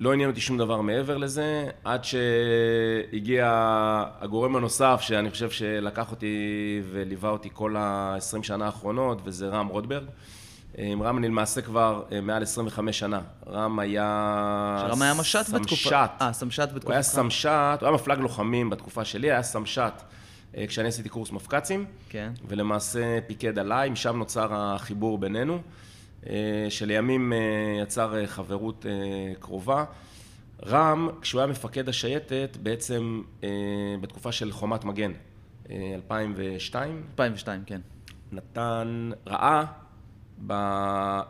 לא 0.00 0.12
עניין 0.12 0.30
אותי 0.30 0.40
שום 0.40 0.58
דבר 0.58 0.80
מעבר 0.80 1.16
לזה, 1.16 1.70
עד 1.84 2.04
שהגיע 2.04 3.44
הגורם 4.20 4.56
הנוסף, 4.56 5.00
שאני 5.00 5.30
חושב 5.30 5.50
שלקח 5.50 6.10
אותי 6.10 6.36
וליווה 6.92 7.30
אותי 7.30 7.48
כל 7.52 7.76
ה-20 7.76 8.42
שנה 8.42 8.66
האחרונות, 8.66 9.20
וזה 9.24 9.48
רם 9.48 9.66
רוטברג. 9.66 10.04
אה, 10.78 10.84
עם 10.84 11.02
רם 11.02 11.18
אני 11.18 11.28
למעשה 11.28 11.62
כבר 11.62 12.02
אה, 12.12 12.20
מעל 12.20 12.42
25 12.42 12.98
שנה. 12.98 13.20
רם 13.50 13.78
היה... 13.78 14.86
שרם 14.88 15.02
היה 15.02 15.14
משט 15.14 15.48
בתקופה... 15.50 15.76
סמשט. 15.76 15.94
אה, 16.22 16.32
סמשט 16.32 16.68
בתקופה. 16.68 16.86
הוא 16.86 16.92
היה 16.92 17.02
סמשט, 17.02 17.48
הוא 17.80 17.88
היה 17.88 17.90
מפלג 17.90 18.18
לוחמים 18.18 18.70
בתקופה 18.70 19.04
שלי, 19.04 19.30
היה 19.30 19.42
סמשט 19.42 20.02
אה, 20.56 20.66
כשאני 20.66 20.88
עשיתי 20.88 21.08
קורס 21.08 21.32
מפק"צים, 21.32 21.84
כן. 22.08 22.32
ולמעשה 22.48 23.18
פיקד 23.26 23.58
עליי, 23.58 23.90
משם 23.90 24.16
נוצר 24.16 24.48
החיבור 24.50 25.18
בינינו, 25.18 25.54
אה, 25.54 25.60
שלימים 26.68 27.32
אה, 27.32 27.38
יצר 27.82 28.16
אה, 28.16 28.26
חברות 28.26 28.86
אה, 28.86 29.34
קרובה. 29.40 29.84
רם, 30.66 31.08
כשהוא 31.20 31.40
היה 31.40 31.50
מפקד 31.50 31.88
השייטת, 31.88 32.56
בעצם 32.62 33.22
אה, 33.44 33.48
בתקופה 34.00 34.32
של 34.32 34.52
חומת 34.52 34.84
מגן, 34.84 35.12
אה, 35.70 35.92
2002, 35.94 37.02
2002, 37.10 37.62
כן. 37.66 37.80
נתן, 38.32 39.10
ראה 39.26 39.64
ב, 40.46 40.52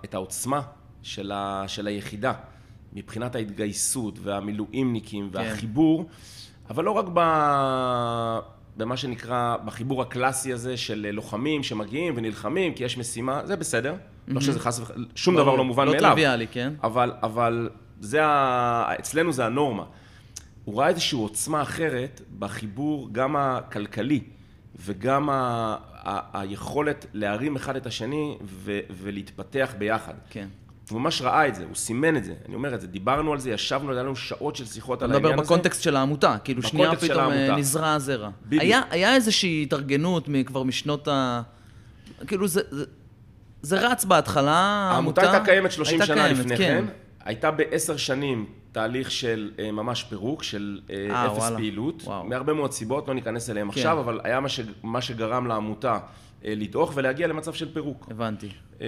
את 0.04 0.14
העוצמה 0.14 0.60
של, 1.02 1.32
ה, 1.32 1.64
של 1.66 1.86
היחידה, 1.86 2.32
מבחינת 2.92 3.34
ההתגייסות 3.34 4.18
והמילואימניקים 4.22 5.28
והחיבור, 5.32 6.08
אבל 6.70 6.84
לא 6.84 6.90
רק 6.90 7.04
ב, 7.14 7.20
במה 8.76 8.97
שנקרא, 8.97 9.57
בחיבור 9.64 10.02
הקלאסי 10.02 10.52
הזה 10.52 10.76
של 10.76 11.11
לוחמים 11.12 11.62
שמגיעים 11.62 12.14
ונלחמים 12.16 12.75
כי 12.75 12.85
יש 12.85 12.99
משימה, 12.99 13.47
זה 13.47 13.57
בסדר, 13.57 13.95
לא 14.28 14.40
שזה 14.40 14.61
חס 14.61 14.81
וחלילה, 14.81 15.09
שום 15.14 15.35
דבר 15.35 15.45
ברור, 15.45 15.59
לא 15.59 15.64
מובן 15.64 15.87
לא 15.87 15.93
מאליו. 15.93 16.11
טריוויאלי, 16.11 16.47
כן. 16.47 16.73
אבל, 16.83 17.12
אבל 17.23 17.69
זה 18.00 18.25
ה... 18.25 18.95
אצלנו 18.99 19.33
זה 19.33 19.47
הנורמה. 19.47 19.85
הוא 20.64 20.81
ראה 20.81 20.88
איזושהי 20.88 21.19
עוצמה 21.19 21.62
אחרת 21.62 22.21
בחיבור 22.38 23.09
גם 23.12 23.37
הכלכלי 23.37 24.21
וגם 24.76 25.31
ה... 25.31 25.35
ה... 25.93 26.40
היכולת 26.40 27.07
להרים 27.12 27.57
אחד 27.57 27.76
את 27.76 27.87
השני 27.87 28.38
ו... 28.45 28.81
ולהתפתח 28.90 29.75
ביחד. 29.78 30.14
כן. 30.31 30.49
הוא 30.91 31.00
ממש 31.00 31.23
ראה 31.23 31.49
את 31.49 31.55
זה, 31.55 31.64
הוא 31.64 31.75
סימן 31.75 32.17
את 32.17 32.25
זה. 32.25 32.35
אני 32.47 32.55
אומר 32.55 32.75
את 32.75 32.81
זה, 32.81 32.87
דיברנו 32.87 33.33
על 33.33 33.38
זה, 33.38 33.50
ישבנו, 33.50 33.93
היה 33.93 34.03
לנו 34.03 34.17
שעות 34.17 34.57
של 34.57 34.64
שיחות 34.67 35.03
על 35.03 35.11
אתה 35.11 35.19
מדבר 35.19 35.29
העניין 35.29 35.41
הזה. 35.41 35.55
בקונטקסט 35.55 35.83
של 35.83 35.97
העמותה, 35.97 36.37
כאילו 36.45 36.62
שנייה 36.62 36.97
פתאום 36.97 37.19
אה, 37.19 37.25
העמותה. 37.25 37.57
נזרע 37.57 37.93
הזרע. 37.93 38.31
היה, 38.50 38.81
היה 38.91 39.14
איזושהי 39.14 39.62
התארגנות 39.62 40.29
כבר 40.47 40.62
משנות 40.62 41.09
ה... 41.09 41.43
כאילו 42.26 42.49
זה, 42.49 42.61
זה, 42.71 42.85
זה 43.62 43.88
רץ 43.88 44.05
בהתחלה, 44.05 44.91
העמותה 44.93 45.21
הייתה 45.21 45.45
קיימת 45.45 45.73
30 45.73 46.00
הייתה 46.00 46.07
שנה 46.07 46.25
קיימת, 46.25 46.38
לפני 46.38 46.57
כן. 46.57 46.85
הייתה 47.25 47.50
בעשר 47.50 47.97
שנים 47.97 48.47
תהליך 48.73 49.11
של 49.11 49.50
אה, 49.59 49.71
ממש 49.73 50.03
פירוק, 50.03 50.43
של 50.43 50.81
אה, 50.91 51.07
אה, 51.11 51.26
אפס 51.26 51.38
וואלה. 51.38 51.57
פעילות, 51.57 52.03
וואו. 52.05 52.25
מהרבה 52.25 52.53
מאוד 52.53 52.73
סיבות, 52.73 53.09
לא 53.09 53.14
ניכנס 53.14 53.50
אליהן 53.50 53.67
כן. 53.67 53.73
עכשיו, 53.76 54.00
אבל 54.00 54.21
היה 54.25 54.41
מה, 54.41 54.49
ש... 54.49 54.61
מה 54.83 55.00
שגרם 55.00 55.47
לעמותה 55.47 55.99
אה, 56.45 56.55
לדעוך 56.57 56.93
ולהגיע 56.95 57.26
למצב 57.26 57.53
של 57.53 57.75
פירוק. 57.75 58.07
הבנתי. 58.11 58.49
אה, 58.81 58.87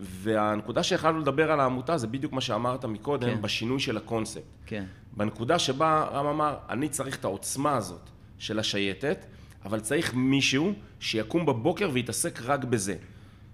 והנקודה 0.00 0.82
שהחלטנו 0.82 1.20
לדבר 1.20 1.52
על 1.52 1.60
העמותה 1.60 1.98
זה 1.98 2.06
בדיוק 2.06 2.32
מה 2.32 2.40
שאמרת 2.40 2.84
מקודם, 2.84 3.28
כן. 3.28 3.42
בשינוי 3.42 3.80
של 3.80 3.96
הקונספט. 3.96 4.42
כן. 4.66 4.84
בנקודה 5.16 5.58
שבה 5.58 6.08
רם 6.12 6.26
אמר, 6.26 6.56
אני 6.68 6.88
צריך 6.88 7.16
את 7.16 7.24
העוצמה 7.24 7.76
הזאת 7.76 8.10
של 8.38 8.58
השייטת, 8.58 9.26
אבל 9.64 9.80
צריך 9.80 10.14
מישהו 10.14 10.72
שיקום 11.00 11.46
בבוקר 11.46 11.90
ויתעסק 11.92 12.40
רק 12.42 12.64
בזה. 12.64 12.96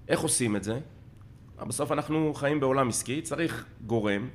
איך 0.08 0.20
עושים 0.20 0.56
את 0.56 0.64
זה? 0.64 0.78
בסוף 1.66 1.92
אנחנו 1.92 2.34
חיים 2.34 2.60
בעולם 2.60 2.88
עסקי, 2.88 3.22
צריך 3.22 3.64
גורם 3.86 4.28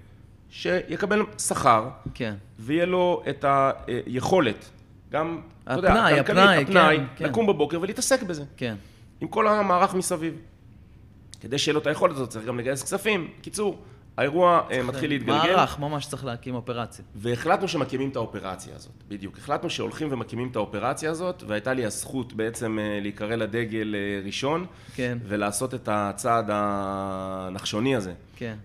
שיקבל 0.50 1.22
שכר 1.38 1.90
כן. 2.14 2.36
ויהיה 2.60 2.86
לו 2.86 3.24
את 3.30 3.46
היכולת, 3.48 4.70
גם, 5.12 5.42
אתה 5.64 5.74
יודע, 5.74 5.94
הפנאי, 5.94 6.20
הכלכלית, 6.20 6.46
הפנאי, 6.48 6.64
הפנאי, 6.64 6.98
כן, 6.98 7.04
כן. 7.16 7.26
לקום 7.26 7.48
בבוקר 7.48 7.82
ולהתעסק 7.82 8.24
בזה, 8.24 8.44
כן. 8.58 8.76
עם 9.22 9.28
כל 9.28 9.48
המערך 9.48 9.94
מסביב. 9.94 10.34
כדי 11.42 11.58
שיהיה 11.58 11.74
לו 11.74 11.80
את 11.80 11.88
היכולת 11.88 12.16
הזאת, 12.16 12.30
צריך 12.30 12.46
גם 12.46 12.60
לגייס 12.60 12.84
כספים. 12.84 13.28
קיצור, 13.42 13.80
האירוע 14.18 14.62
אה, 14.72 14.84
מתחיל 14.84 15.10
להתגלגל. 15.10 15.56
מערך, 15.56 15.80
ממש 15.80 16.06
צריך 16.06 16.26
להקים 16.26 16.56
אופרציה. 16.56 17.06
והחלטנו 17.16 17.68
שמקימים 17.68 18.10
את 18.10 18.16
האופרציה 18.16 18.76
הזאת, 18.76 18.94
בדיוק. 19.08 19.38
החלטנו 19.38 19.70
שהולכים 19.70 20.08
ומקימים 20.12 20.48
את 20.52 20.56
האופרציה 20.56 21.12
הזאת, 21.12 21.44
והייתה 21.48 21.74
לי 21.74 21.86
הזכות 21.86 22.34
בעצם 22.34 22.80
אה, 22.80 23.00
להיקרא 23.02 23.36
לדגל 23.36 23.96
אה, 23.96 24.26
ראשון, 24.26 24.66
כן. 24.96 25.18
ולעשות 25.28 25.74
את 25.74 25.90
הצעד 25.92 26.46
הנחשוני 26.52 27.96
הזה, 27.96 28.14
כן. 28.36 28.56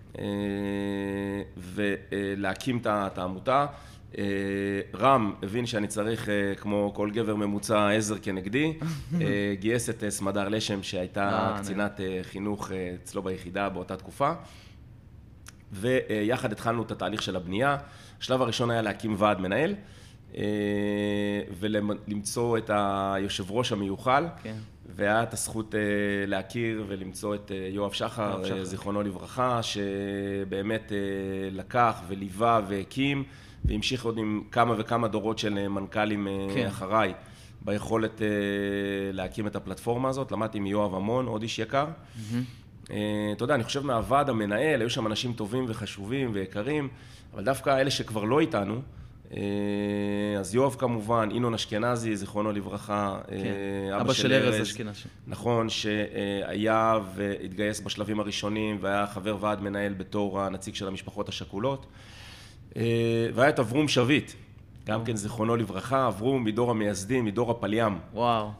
ולהקים 1.57 2.81
את 2.85 3.17
העמותה. 3.17 3.65
אה, 4.17 4.23
רם 4.99 5.33
הבין 5.43 5.65
שאני 5.65 5.87
צריך, 5.87 6.29
אה, 6.29 6.55
כמו 6.55 6.91
כל 6.95 7.11
גבר 7.11 7.35
ממוצע, 7.35 7.89
עזר 7.89 8.15
כנגדי, 8.21 8.73
אה, 9.21 9.53
גייס 9.59 9.89
את 9.89 10.03
סמדר 10.09 10.49
לשם, 10.49 10.83
שהייתה 10.83 11.55
קצינת 11.59 11.99
חינוך 12.21 12.71
אצלו 13.03 13.23
ביחידה 13.23 13.69
באותה 13.69 13.97
תקופה. 13.97 14.31
ויחד 15.71 16.51
התחלנו 16.51 16.83
את 16.83 16.91
התהליך 16.91 17.21
של 17.21 17.35
הבנייה. 17.35 17.77
השלב 18.19 18.41
הראשון 18.41 18.71
היה 18.71 18.81
להקים 18.81 19.15
ועד 19.17 19.39
מנהל, 19.41 19.75
ולמצוא 21.59 22.57
את 22.57 22.69
היושב 22.73 23.51
ראש 23.51 23.71
המיוחל. 23.71 24.25
כן. 24.43 24.55
והיה 24.95 25.23
את 25.23 25.33
הזכות 25.33 25.75
להכיר 26.27 26.85
ולמצוא 26.87 27.35
את 27.35 27.51
יואב 27.71 27.91
שחר, 27.91 28.43
שחר. 28.43 28.63
זיכרונו 28.63 29.03
לברכה, 29.03 29.59
שבאמת 29.63 30.91
לקח 31.51 32.01
וליווה 32.07 32.61
והקים, 32.67 33.23
והמשיך 33.67 34.05
עוד 34.05 34.17
עם 34.17 34.41
כמה 34.51 34.73
וכמה 34.77 35.07
דורות 35.07 35.39
של 35.39 35.67
מנכ"לים 35.67 36.27
כן. 36.53 36.67
אחריי. 36.67 37.13
ביכולת 37.61 38.21
להקים 39.13 39.47
את 39.47 39.55
הפלטפורמה 39.55 40.09
הזאת, 40.09 40.31
למדתי 40.31 40.59
מיואב 40.59 40.95
המון, 40.95 41.25
עוד 41.25 41.41
איש 41.41 41.59
יקר. 41.59 41.85
Mm-hmm. 41.85 42.83
אתה 43.35 43.43
יודע, 43.43 43.55
אני 43.55 43.63
חושב 43.63 43.85
מהוועד 43.85 44.29
המנהל, 44.29 44.81
היו 44.81 44.89
שם 44.89 45.07
אנשים 45.07 45.33
טובים 45.33 45.65
וחשובים 45.67 46.29
ויקרים, 46.33 46.89
אבל 47.33 47.43
דווקא 47.43 47.81
אלה 47.81 47.91
שכבר 47.91 48.23
לא 48.23 48.39
איתנו, 48.39 48.81
אה, 49.31 50.39
אז 50.39 50.55
יואב 50.55 50.75
כמובן, 50.79 51.29
ינון 51.31 51.53
אשכנזי, 51.53 52.15
זיכרונו 52.15 52.51
לברכה, 52.51 53.19
אה, 53.31 53.37
כן. 53.37 53.93
אבא, 53.93 54.01
אבא 54.01 54.13
של 54.13 54.33
ארז 54.33 54.61
אשכנזי. 54.61 55.01
נכון, 55.27 55.69
שהיה 55.69 56.99
והתגייס 57.15 57.81
בשלבים 57.81 58.19
הראשונים 58.19 58.77
והיה 58.81 59.07
חבר 59.07 59.37
ועד 59.39 59.61
מנהל 59.61 59.93
בתור 59.93 60.41
הנציג 60.41 60.75
של 60.75 60.87
המשפחות 60.87 61.29
השכולות. 61.29 61.85
אה, 62.77 62.81
והיה 63.33 63.49
את 63.49 63.59
אברום 63.59 63.87
שביט, 63.87 64.31
גם 64.85 65.05
כן 65.05 65.15
זיכרונו 65.15 65.55
לברכה, 65.55 66.07
אברום 66.07 66.43
מדור 66.43 66.71
המייסדים, 66.71 67.25
מדור 67.25 67.51
הפליאם. 67.51 67.93
וואו. 68.13 68.51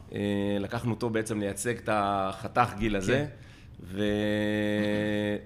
לקחנו 0.60 0.90
אותו 0.90 1.10
בעצם 1.10 1.40
לייצג 1.40 1.76
את 1.76 1.88
החתך 1.92 2.74
גיל 2.78 2.96
הזה. 2.96 3.16
כן. 3.16 3.46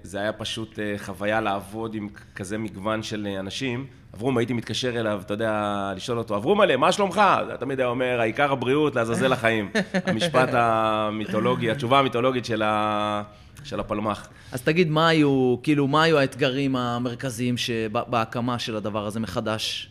וזה 0.03 0.19
היה 0.19 0.33
פשוט 0.33 0.79
חוויה 0.97 1.41
לעבוד 1.41 1.95
עם 1.95 2.07
כזה 2.35 2.57
מגוון 2.57 3.03
של 3.03 3.27
אנשים. 3.39 3.85
אברום, 4.15 4.37
הייתי 4.37 4.53
מתקשר 4.53 4.99
אליו, 4.99 5.21
אתה 5.25 5.33
יודע, 5.33 5.93
לשאול 5.95 6.17
אותו, 6.17 6.35
אברום 6.35 6.57
מלא, 6.57 6.75
מה 6.75 6.91
שלומך? 6.91 7.21
אתה 7.47 7.57
תמיד 7.57 7.79
היה 7.79 7.89
אומר, 7.89 8.19
העיקר 8.19 8.51
הבריאות, 8.51 8.95
לעזאזל 8.95 9.33
החיים. 9.33 9.71
המשפט 10.05 10.49
המיתולוגי, 10.51 11.71
התשובה 11.71 11.99
המיתולוגית 11.99 12.45
של, 12.45 12.61
ה... 12.61 13.23
של 13.63 13.79
הפלמ"ח. 13.79 14.27
אז 14.51 14.61
תגיד, 14.61 14.89
מה 14.89 15.07
היו, 15.07 15.55
כאילו, 15.63 15.87
מה 15.87 16.03
היו 16.03 16.17
האתגרים 16.17 16.75
המרכזיים 16.75 17.55
בהקמה 17.91 18.59
של 18.59 18.75
הדבר 18.75 19.05
הזה 19.05 19.19
מחדש? 19.19 19.89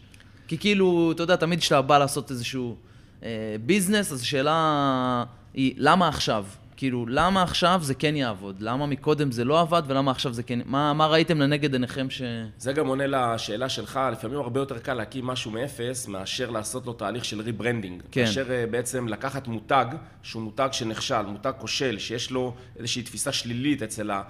כי 0.49 0.59
כאילו, 0.59 1.13
אתה 1.15 1.23
יודע, 1.23 1.37
תמיד 1.37 1.61
כשאתה 1.61 1.83
בא 1.83 1.99
לעשות 1.99 2.31
איזשהו 2.31 2.77
אה, 3.23 3.29
business, 3.67 4.13
אז 4.13 4.21
השאלה 4.21 5.25
היא, 5.55 5.75
למה 5.77 6.09
עכשיו? 6.09 6.45
כאילו, 6.81 7.07
למה 7.09 7.43
עכשיו 7.43 7.81
זה 7.83 7.95
כן 7.95 8.17
יעבוד? 8.17 8.61
למה 8.61 8.87
מקודם 8.87 9.33
זה 9.33 9.45
לא 9.45 9.61
עבד 9.61 9.83
ולמה 9.87 10.11
עכשיו 10.11 10.33
זה 10.33 10.43
כן... 10.43 10.59
מה, 10.65 10.93
מה 10.93 11.07
ראיתם 11.07 11.39
לנגד 11.39 11.73
עיניכם 11.73 12.11
ש... 12.11 12.23
זה 12.59 12.73
גם 12.73 12.87
עונה 12.87 13.07
לשאלה 13.07 13.69
שלך, 13.69 14.01
לפעמים 14.13 14.39
הרבה 14.39 14.61
יותר 14.61 14.79
קל 14.79 14.95
להקים 14.95 15.27
משהו 15.27 15.51
מאפס, 15.51 16.09
מאשר 16.09 16.51
לעשות 16.51 16.87
לו 16.87 16.93
תהליך 16.93 17.25
של 17.25 17.41
rebranding. 17.41 18.03
כן. 18.11 18.21
מאשר 18.21 18.53
אה, 18.53 18.65
בעצם 18.71 19.09
לקחת 19.09 19.49
מותג, 19.49 19.87
שהוא 20.23 20.43
מותג 20.43 20.69
שנכשל, 20.73 21.23
מותג 21.23 21.53
כושל, 21.59 21.99
שיש 21.99 22.31
לו 22.31 22.55
איזושהי 22.79 23.03
תפיסה 23.03 23.33
שלילית 23.33 23.83
אצל 23.83 24.11
ה... 24.11 24.23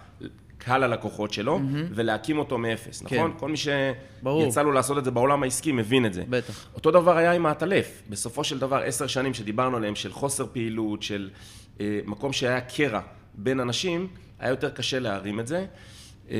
קהל 0.58 0.82
הלקוחות 0.82 1.32
שלו, 1.32 1.58
mm-hmm. 1.58 1.92
ולהקים 1.94 2.38
אותו 2.38 2.58
מאפס, 2.58 3.02
כן. 3.02 3.16
נכון? 3.16 3.34
כל 3.38 3.48
מי 3.48 3.56
שיצא 3.56 4.62
לו 4.62 4.72
לעשות 4.72 4.98
את 4.98 5.04
זה 5.04 5.10
בעולם 5.10 5.42
העסקי 5.42 5.72
מבין 5.72 6.06
את 6.06 6.14
זה. 6.14 6.24
בטח. 6.28 6.66
אותו 6.74 6.90
דבר 6.90 7.16
היה 7.16 7.32
עם 7.32 7.46
העטלף. 7.46 8.02
בסופו 8.08 8.44
של 8.44 8.58
דבר, 8.58 8.82
עשר 8.84 9.06
שנים 9.06 9.34
שדיברנו 9.34 9.76
עליהם, 9.76 9.94
של 9.94 10.12
חוסר 10.12 10.46
פעילות, 10.52 11.02
של 11.02 11.30
מקום 12.06 12.32
שהיה 12.32 12.60
קרע 12.60 13.00
בין 13.34 13.60
אנשים, 13.60 14.08
היה 14.38 14.50
יותר 14.50 14.70
קשה 14.70 14.98
להרים 14.98 15.40
את 15.40 15.46
זה. 15.46 15.66
אה, 16.30 16.36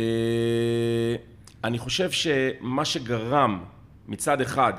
אני 1.65 1.79
חושב 1.79 2.11
שמה 2.11 2.85
שגרם 2.85 3.65
מצד 4.09 4.41
אחד 4.41 4.73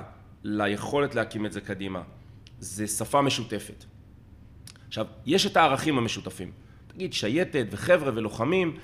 ליכולת 0.44 1.16
להקים 1.16 1.46
את 1.46 1.52
זה 1.52 1.62
קדימה, 1.62 2.02
זה 2.60 2.88
שפה 2.88 3.22
משותפת. 3.22 3.86
עכשיו, 4.88 5.06
יש 5.26 5.46
את 5.46 5.58
הערכים 5.58 5.98
המשותפים. 5.98 6.52
תגיד, 6.88 7.14
שייטת 7.14 7.66
וחבר'ה 7.72 8.12
ולוחמים, 8.16 8.78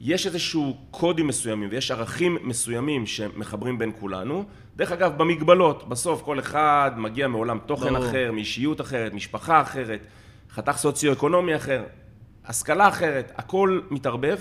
יש 0.00 0.26
איזשהו 0.26 0.76
קודים 0.90 1.26
מסוימים 1.26 1.68
ויש 1.72 1.90
ערכים 1.90 2.38
מסוימים 2.42 3.06
שמחברים 3.06 3.78
בין 3.78 3.92
כולנו. 4.00 4.44
דרך 4.76 4.92
אגב, 4.92 5.18
במגבלות, 5.18 5.88
בסוף 5.88 6.22
כל 6.22 6.38
אחד 6.38 6.90
מגיע 6.96 7.28
מעולם 7.28 7.58
תוכן 7.66 7.94
ברור. 7.94 8.08
אחר, 8.08 8.32
מאישיות 8.32 8.80
אחרת, 8.80 9.14
משפחה 9.14 9.60
אחרת. 9.60 10.00
חתך 10.52 10.76
סוציו-אקונומי 10.76 11.56
אחר, 11.56 11.84
השכלה 12.44 12.88
אחרת, 12.88 13.32
הכל 13.34 13.80
מתערבב, 13.90 14.38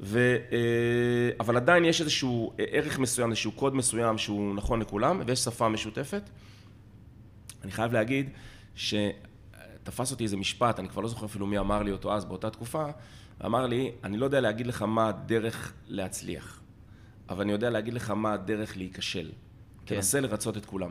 ו, 0.00 0.36
אה, 0.52 1.30
אבל 1.40 1.56
עדיין 1.56 1.84
יש 1.84 2.00
איזשהו 2.00 2.52
ערך 2.58 2.98
מסוים, 2.98 3.30
איזשהו 3.30 3.52
קוד 3.52 3.74
מסוים 3.74 4.18
שהוא 4.18 4.54
נכון 4.54 4.80
לכולם, 4.80 5.22
ויש 5.26 5.38
שפה 5.38 5.68
משותפת. 5.68 6.22
אני 7.64 7.72
חייב 7.72 7.92
להגיד 7.92 8.30
שתפס 8.74 10.10
אותי 10.10 10.24
איזה 10.24 10.36
משפט, 10.36 10.78
אני 10.78 10.88
כבר 10.88 11.02
לא 11.02 11.08
זוכר 11.08 11.26
אפילו 11.26 11.46
מי 11.46 11.58
אמר 11.58 11.82
לי 11.82 11.92
אותו 11.92 12.14
אז 12.14 12.24
באותה 12.24 12.50
תקופה, 12.50 12.86
אמר 13.44 13.66
לי, 13.66 13.92
אני 14.04 14.16
לא 14.16 14.24
יודע 14.24 14.40
להגיד 14.40 14.66
לך 14.66 14.82
מה 14.82 15.08
הדרך 15.08 15.72
להצליח, 15.86 16.60
אבל 17.28 17.42
אני 17.42 17.52
יודע 17.52 17.70
להגיד 17.70 17.94
לך 17.94 18.10
מה 18.10 18.32
הדרך 18.32 18.76
להיכשל. 18.76 19.30
כן. 19.86 19.94
תנסה 19.94 20.20
לרצות 20.20 20.56
את 20.56 20.66
כולם. 20.66 20.90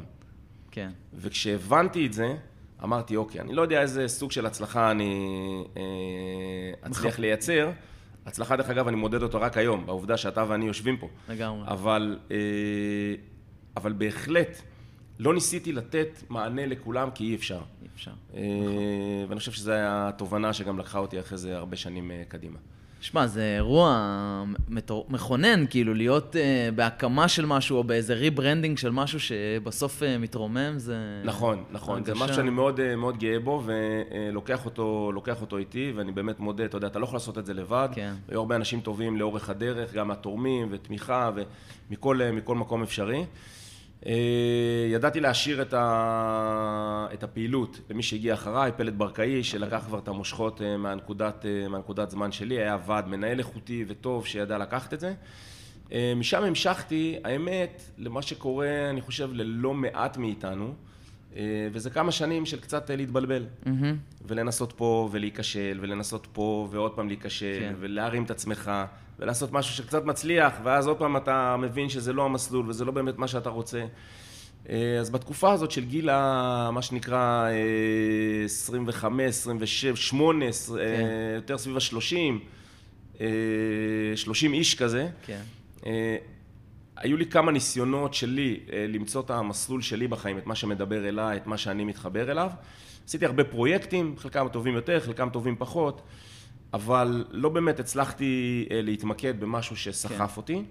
כן. 0.72 0.90
וכשהבנתי 1.14 2.06
את 2.06 2.14
זה, 2.14 2.36
אמרתי, 2.84 3.16
אוקיי, 3.16 3.42
אני 3.42 3.54
לא 3.54 3.62
יודע 3.62 3.82
איזה 3.82 4.08
סוג 4.08 4.32
של 4.32 4.46
הצלחה 4.46 4.92
אני 4.92 5.64
אה, 5.78 6.88
אצליח 6.88 7.20
לייצר. 7.20 7.72
הצלחה, 8.26 8.56
דרך 8.56 8.70
אגב, 8.70 8.88
אני 8.88 8.96
מודד 8.96 9.24
אותו 9.24 9.42
רק 9.42 9.58
היום, 9.58 9.86
בעובדה 9.86 10.18
שאתה 10.18 10.46
ואני 10.48 10.66
יושבים 10.66 10.98
פה. 10.98 11.10
לגמרי. 11.30 11.68
אבל, 11.68 12.20
אה, 12.32 12.38
אבל 13.78 13.94
בהחלט, 13.94 14.62
לא 15.20 15.34
ניסיתי 15.34 15.72
לתת 15.72 16.24
מענה 16.30 16.66
לכולם, 16.66 17.10
כי 17.12 17.24
אי 17.24 17.36
אפשר. 17.36 17.62
אי 17.82 17.88
אפשר. 17.96 18.12
אה. 18.34 18.42
ואני 19.28 19.40
חושב 19.40 19.52
שזו 19.52 19.72
הייתה 19.72 20.08
התובנה 20.08 20.54
שגם 20.54 20.80
לקחה 20.80 21.00
אותי 21.00 21.20
אחרי 21.20 21.38
זה 21.38 21.58
הרבה 21.58 21.76
שנים 21.76 22.12
קדימה. 22.28 22.60
שמע, 23.02 23.28
זה 23.28 23.56
אירוע 23.56 24.44
מכונן, 25.10 25.66
כאילו, 25.70 25.94
להיות 25.94 26.36
אה, 26.36 26.76
בהקמה 26.76 27.28
של 27.28 27.46
משהו 27.46 27.78
או 27.78 27.84
באיזה 27.84 28.14
rebranding 28.14 28.78
של 28.78 28.90
משהו 28.90 29.20
שבסוף 29.20 30.02
אה, 30.02 30.06
מתרומם, 30.20 30.74
זה... 30.78 30.98
נכון, 31.24 31.64
נכון. 31.72 31.96
הרגשה. 31.96 32.14
זה 32.14 32.24
משהו 32.24 32.36
שאני 32.36 32.50
מאוד, 32.50 32.80
אה, 32.80 32.96
מאוד 32.96 33.18
גאה 33.18 33.40
בו, 33.40 33.64
ולוקח 33.66 34.66
אותו, 34.66 35.12
אותו 35.42 35.58
איתי, 35.58 35.94
ואני 35.96 36.12
באמת 36.12 36.40
מודה, 36.40 36.66
אתה 36.66 36.78
יודע, 36.78 36.88
אתה 36.88 37.00
לא 37.00 37.04
יכול 37.04 37.16
לעשות 37.16 37.38
את 37.38 37.46
זה 37.46 37.54
לבד. 37.54 37.90
כן. 37.94 38.14
היו 38.28 38.40
הרבה 38.40 38.56
אנשים 38.56 38.82
טובים 38.82 39.18
לאורך 39.18 39.50
הדרך, 39.50 39.94
גם 39.94 40.12
התורמים 40.12 40.68
ותמיכה, 40.72 41.32
ומכל 41.92 42.56
מקום 42.56 42.84
אפשרי. 42.84 43.18
אה, 43.18 43.24
ידעתי 44.92 45.20
להשאיר 45.20 45.62
את, 45.62 45.74
ה... 45.74 47.08
את 47.14 47.24
הפעילות 47.24 47.80
למי 47.90 48.04
שהגיע 48.04 48.34
אחריי, 48.34 48.72
פלט 48.78 48.94
ברקאי, 48.94 49.44
שלקח 49.44 49.84
כבר 49.86 50.00
את 50.00 50.08
המושכות 50.08 50.62
אה, 50.62 50.78
מהנקודת, 50.78 51.46
אה, 51.46 51.68
מהנקודת 51.68 52.10
זמן 52.10 52.32
שלי, 52.32 52.56
היה 52.56 52.78
ועד 52.86 53.08
מנהל 53.08 53.40
איכותי 53.40 53.86
וטוב 53.88 54.26
שידע 54.26 54.58
לקחת 54.58 54.94
את 54.94 55.00
זה. 55.00 55.14
משם 56.16 56.44
המשכתי, 56.44 57.18
האמת, 57.24 57.82
למה 57.98 58.22
שקורה, 58.22 58.90
אני 58.90 59.02
חושב, 59.02 59.30
ללא 59.34 59.74
מעט 59.74 60.18
מאיתנו, 60.18 60.74
וזה 61.72 61.90
כמה 61.90 62.12
שנים 62.12 62.46
של 62.46 62.60
קצת 62.60 62.90
להתבלבל, 62.90 63.46
mm-hmm. 63.64 63.70
ולנסות 64.28 64.74
פה 64.74 65.10
ולהיכשל, 65.12 65.78
ולנסות 65.82 66.28
פה 66.34 66.68
ועוד 66.72 66.92
פעם 66.96 67.08
להיכשל, 67.08 67.60
כן. 67.60 67.74
ולהרים 67.80 68.24
את 68.24 68.32
עצמך, 68.32 68.72
ולעשות 69.20 69.52
משהו 69.52 69.76
שקצת 69.76 70.06
מצליח, 70.06 70.54
ואז 70.64 70.88
עוד 70.88 70.98
פעם 70.98 71.18
אתה 71.18 71.56
מבין 71.60 71.90
שזה 71.90 72.14
לא 72.14 72.26
המסלול 72.26 72.70
וזה 72.70 72.86
לא 72.86 72.92
באמת 72.92 73.18
מה 73.18 73.28
שאתה 73.28 73.50
רוצה. 73.50 73.86
אה, 74.70 74.98
אז 75.00 75.10
בתקופה 75.10 75.52
הזאת 75.52 75.72
של 75.72 75.86
גיל, 75.86 76.06
מה 76.72 76.82
שנקרא 76.82 77.48
25, 78.46 79.36
26, 79.36 80.08
8, 80.08 80.46
כן. 80.46 80.52
יותר 81.36 81.58
סביב 81.58 81.78
ה-30, 81.78 83.24
30 84.16 84.54
איש 84.54 84.76
כזה, 84.76 85.10
כן. 85.26 85.42
אה, 85.86 86.18
היו 86.98 87.18
לי 87.18 87.26
כמה 87.26 87.52
ניסיונות 87.52 88.14
שלי 88.14 88.60
אה, 88.74 88.86
למצוא 88.88 89.22
את 89.22 89.30
המסלול 89.30 89.82
שלי 89.82 90.08
בחיים, 90.08 90.38
את 90.38 90.48
מה 90.48 90.56
שמדבר 90.56 91.08
אליי, 91.10 91.38
את 91.38 91.48
מה 91.48 91.58
שאני 91.58 91.86
מתחבר 91.86 92.32
אליו. 92.32 92.50
עשיתי 93.08 93.26
הרבה 93.26 93.44
פרויקטים, 93.44 94.16
חלקם 94.18 94.48
טובים 94.52 94.74
יותר, 94.76 95.00
חלקם 95.00 95.30
טובים 95.30 95.56
פחות. 95.58 96.02
אבל 96.74 97.26
לא 97.32 97.50
באמת 97.50 97.80
הצלחתי 97.80 98.66
אה, 98.72 98.82
להתמקד 98.82 99.40
במשהו 99.40 99.76
שסחף 99.76 100.32
כן. 100.34 100.38
אותי, 100.38 100.64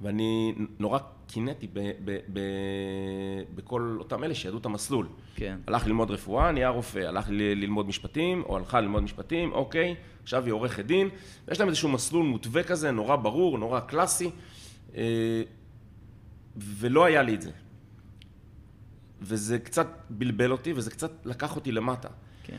ואני 0.00 0.54
נורא 0.78 0.98
קינאתי 1.26 1.68
בכל 3.54 3.96
אותם 3.98 4.24
אלה 4.24 4.34
שידעו 4.34 4.58
את 4.58 4.66
המסלול. 4.66 5.08
כן. 5.34 5.58
הלך 5.66 5.86
ללמוד 5.86 6.10
רפואה, 6.10 6.52
נהיה 6.52 6.68
רופא, 6.68 6.98
הלך 6.98 7.26
ללמוד 7.30 7.86
משפטים, 7.86 8.42
או 8.42 8.56
הלכה 8.56 8.80
ללמוד 8.80 9.02
משפטים, 9.02 9.52
אוקיי, 9.52 9.94
עכשיו 10.22 10.44
היא 10.44 10.52
עורכת 10.52 10.84
דין, 10.84 11.08
ויש 11.48 11.60
להם 11.60 11.68
איזשהו 11.68 11.88
מסלול 11.88 12.26
מותווה 12.26 12.62
כזה, 12.62 12.90
נורא 12.90 13.16
ברור, 13.16 13.58
נורא 13.58 13.80
קלאסי, 13.80 14.30
אה, 14.96 15.42
ולא 16.56 17.04
היה 17.04 17.22
לי 17.22 17.34
את 17.34 17.42
זה. 17.42 17.50
וזה 19.22 19.58
קצת 19.58 19.86
בלבל 20.10 20.52
אותי, 20.52 20.72
וזה 20.72 20.90
קצת 20.90 21.12
לקח 21.24 21.56
אותי 21.56 21.72
למטה. 21.72 22.08
כן. 22.42 22.58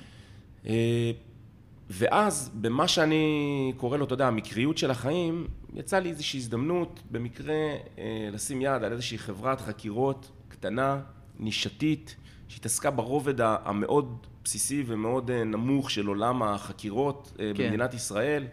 ואז, 1.94 2.52
במה 2.54 2.88
שאני 2.88 3.74
קורא 3.78 3.98
לו, 3.98 4.06
אתה 4.06 4.14
יודע, 4.14 4.28
המקריות 4.28 4.78
של 4.78 4.92
החיים, 4.92 5.48
יצא 5.74 6.00
לי 6.00 6.10
איזושהי 6.10 6.40
הזדמנות, 6.40 7.00
במקרה, 7.12 7.54
אה, 7.98 8.30
לשים 8.32 8.62
יד 8.62 8.84
על 8.84 8.92
איזושהי 8.92 9.18
חברת 9.18 9.62
חקירות 9.62 10.32
קטנה, 10.48 11.00
נישתית, 11.40 12.16
שהתעסקה 12.48 12.92
ברובד 12.92 13.42
המאוד 13.42 14.28
בסיסי 14.44 14.84
ומאוד 14.88 15.32
אה, 15.32 15.44
נמוך 15.44 15.92
של 15.92 16.08
עולם 16.08 16.44
החקירות 16.44 17.32
אה, 17.40 17.52
כן. 17.56 17.64
במדינת 17.64 17.94
ישראל, 17.94 18.48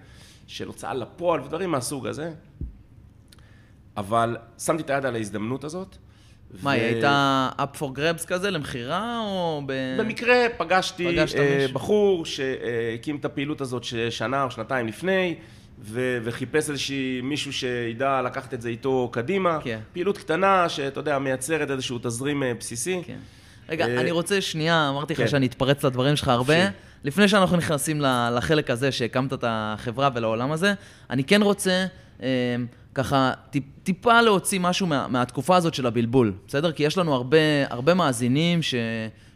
של 0.47 0.67
הוצאה 0.67 0.95
לפועל 0.95 1.41
ודברים 1.41 1.71
מהסוג 1.71 2.07
הזה. 2.07 2.35
אבל 3.97 4.37
שמתי 4.59 4.83
את 4.83 4.91
היד 4.91 5.07
על 5.07 5.15
ההזדמנות 5.15 5.65
הזאת. 5.65 5.97
מה. 6.63 6.71
היא 6.71 6.83
הייתה 6.83 7.49
up 7.59 7.79
for 7.79 7.85
grabs 7.85 8.27
כזה 8.27 8.51
למכירה, 8.51 9.21
או 9.21 9.63
ב... 9.67 9.73
במקרה 9.99 10.47
פגשתי 10.57 11.19
uh, 11.25 11.73
בחור 11.73 12.27
שהקים 12.27 13.17
את 13.17 13.25
הפעילות 13.25 13.61
הזאת 13.61 13.85
שנה 14.11 14.43
או 14.43 14.51
שנתיים 14.51 14.87
לפני, 14.87 15.35
ו- 15.81 16.19
וחיפש 16.23 16.71
איזושהי 16.71 17.21
מישהו 17.23 17.53
שידע 17.53 18.23
לקחת 18.23 18.55
את 18.55 18.63
זה 18.63 18.69
איתו 18.69 19.09
קדימה. 19.13 19.59
כן. 19.65 19.79
פעילות 19.93 20.19
קטנה, 20.19 20.69
שאתה 20.69 21.01
יודע, 21.01 21.19
מייצרת 21.19 21.71
איזשהו 21.71 21.99
תזרים 22.03 22.43
אה, 22.43 22.55
בסיסי. 22.55 23.01
כן. 23.07 23.19
רגע, 23.69 23.85
uh, 23.85 23.89
אני 23.89 24.11
רוצה 24.11 24.41
שנייה, 24.41 24.89
אמרתי 24.89 25.13
לך 25.13 25.21
כן. 25.21 25.29
שאני 25.29 25.47
אתפרץ 25.47 25.85
לדברים 25.85 26.17
שלך 26.17 26.29
הרבה. 26.29 26.55
לפני 27.05 27.29
שאנחנו 27.29 27.57
נכנסים 27.57 28.01
לחלק 28.37 28.71
הזה 28.71 28.93
שהקמת 28.93 29.33
את 29.33 29.45
החברה 29.47 30.11
ולעולם 30.15 30.53
הזה, 30.53 30.75
אני 31.11 31.25
כן 31.25 31.43
רוצה... 31.43 31.87
ככה 32.99 33.33
טיפ, 33.51 33.65
טיפה 33.83 34.21
להוציא 34.23 34.61
משהו 34.61 34.87
מה, 34.87 35.07
מהתקופה 35.09 35.57
הזאת 35.57 35.75
של 35.75 35.87
הבלבול, 35.87 36.33
בסדר? 36.47 36.73
כי 36.73 36.83
יש 36.83 36.99
לנו 36.99 37.15
הרבה, 37.15 37.37
הרבה 37.71 37.95
מאזינים 37.95 38.63
ש, 38.63 38.75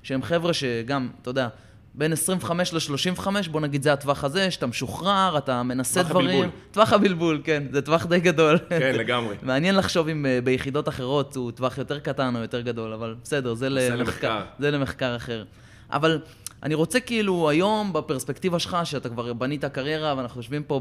שהם 0.02 0.22
חבר'ה 0.22 0.52
שגם, 0.52 1.08
אתה 1.22 1.30
יודע, 1.30 1.48
בין 1.94 2.12
25 2.12 2.72
ל-35, 2.74 3.26
בוא 3.50 3.60
נגיד 3.60 3.82
זה 3.82 3.92
הטווח 3.92 4.24
הזה, 4.24 4.50
שאתה 4.50 4.66
משוחרר, 4.66 5.38
אתה 5.38 5.62
מנסה 5.62 6.00
טווח 6.00 6.10
דברים. 6.10 6.28
טווח 6.28 6.42
הבלבול. 6.42 6.72
טווח 6.72 6.92
הבלבול, 6.92 7.40
כן, 7.44 7.62
זה 7.72 7.82
טווח 7.82 8.06
די 8.06 8.20
גדול. 8.20 8.58
כן, 8.68 8.94
לגמרי. 8.94 9.36
מעניין 9.42 9.76
לחשוב 9.76 10.08
אם 10.08 10.26
אה, 10.26 10.38
ביחידות 10.44 10.88
אחרות 10.88 11.36
הוא 11.36 11.50
טווח 11.50 11.78
יותר 11.78 11.98
קטן 11.98 12.36
או 12.36 12.40
יותר 12.40 12.60
גדול, 12.60 12.92
אבל 12.92 13.14
בסדר, 13.22 13.54
זה, 13.54 13.68
למחקר, 13.68 13.96
למחקר. 13.96 14.40
זה 14.58 14.70
למחקר 14.70 15.16
אחר. 15.16 15.44
אבל 15.90 16.20
אני 16.62 16.74
רוצה 16.74 17.00
כאילו 17.00 17.50
היום, 17.50 17.92
בפרספקטיבה 17.92 18.58
שלך, 18.58 18.76
שאתה 18.84 19.08
כבר 19.08 19.32
בנית 19.32 19.64
קריירה, 19.64 20.14
ואנחנו 20.16 20.40
יושבים 20.40 20.62
פה 20.62 20.80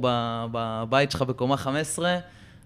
בבית 0.52 1.12
שלך 1.12 1.22
בקומה 1.22 1.58
15, 1.58 2.18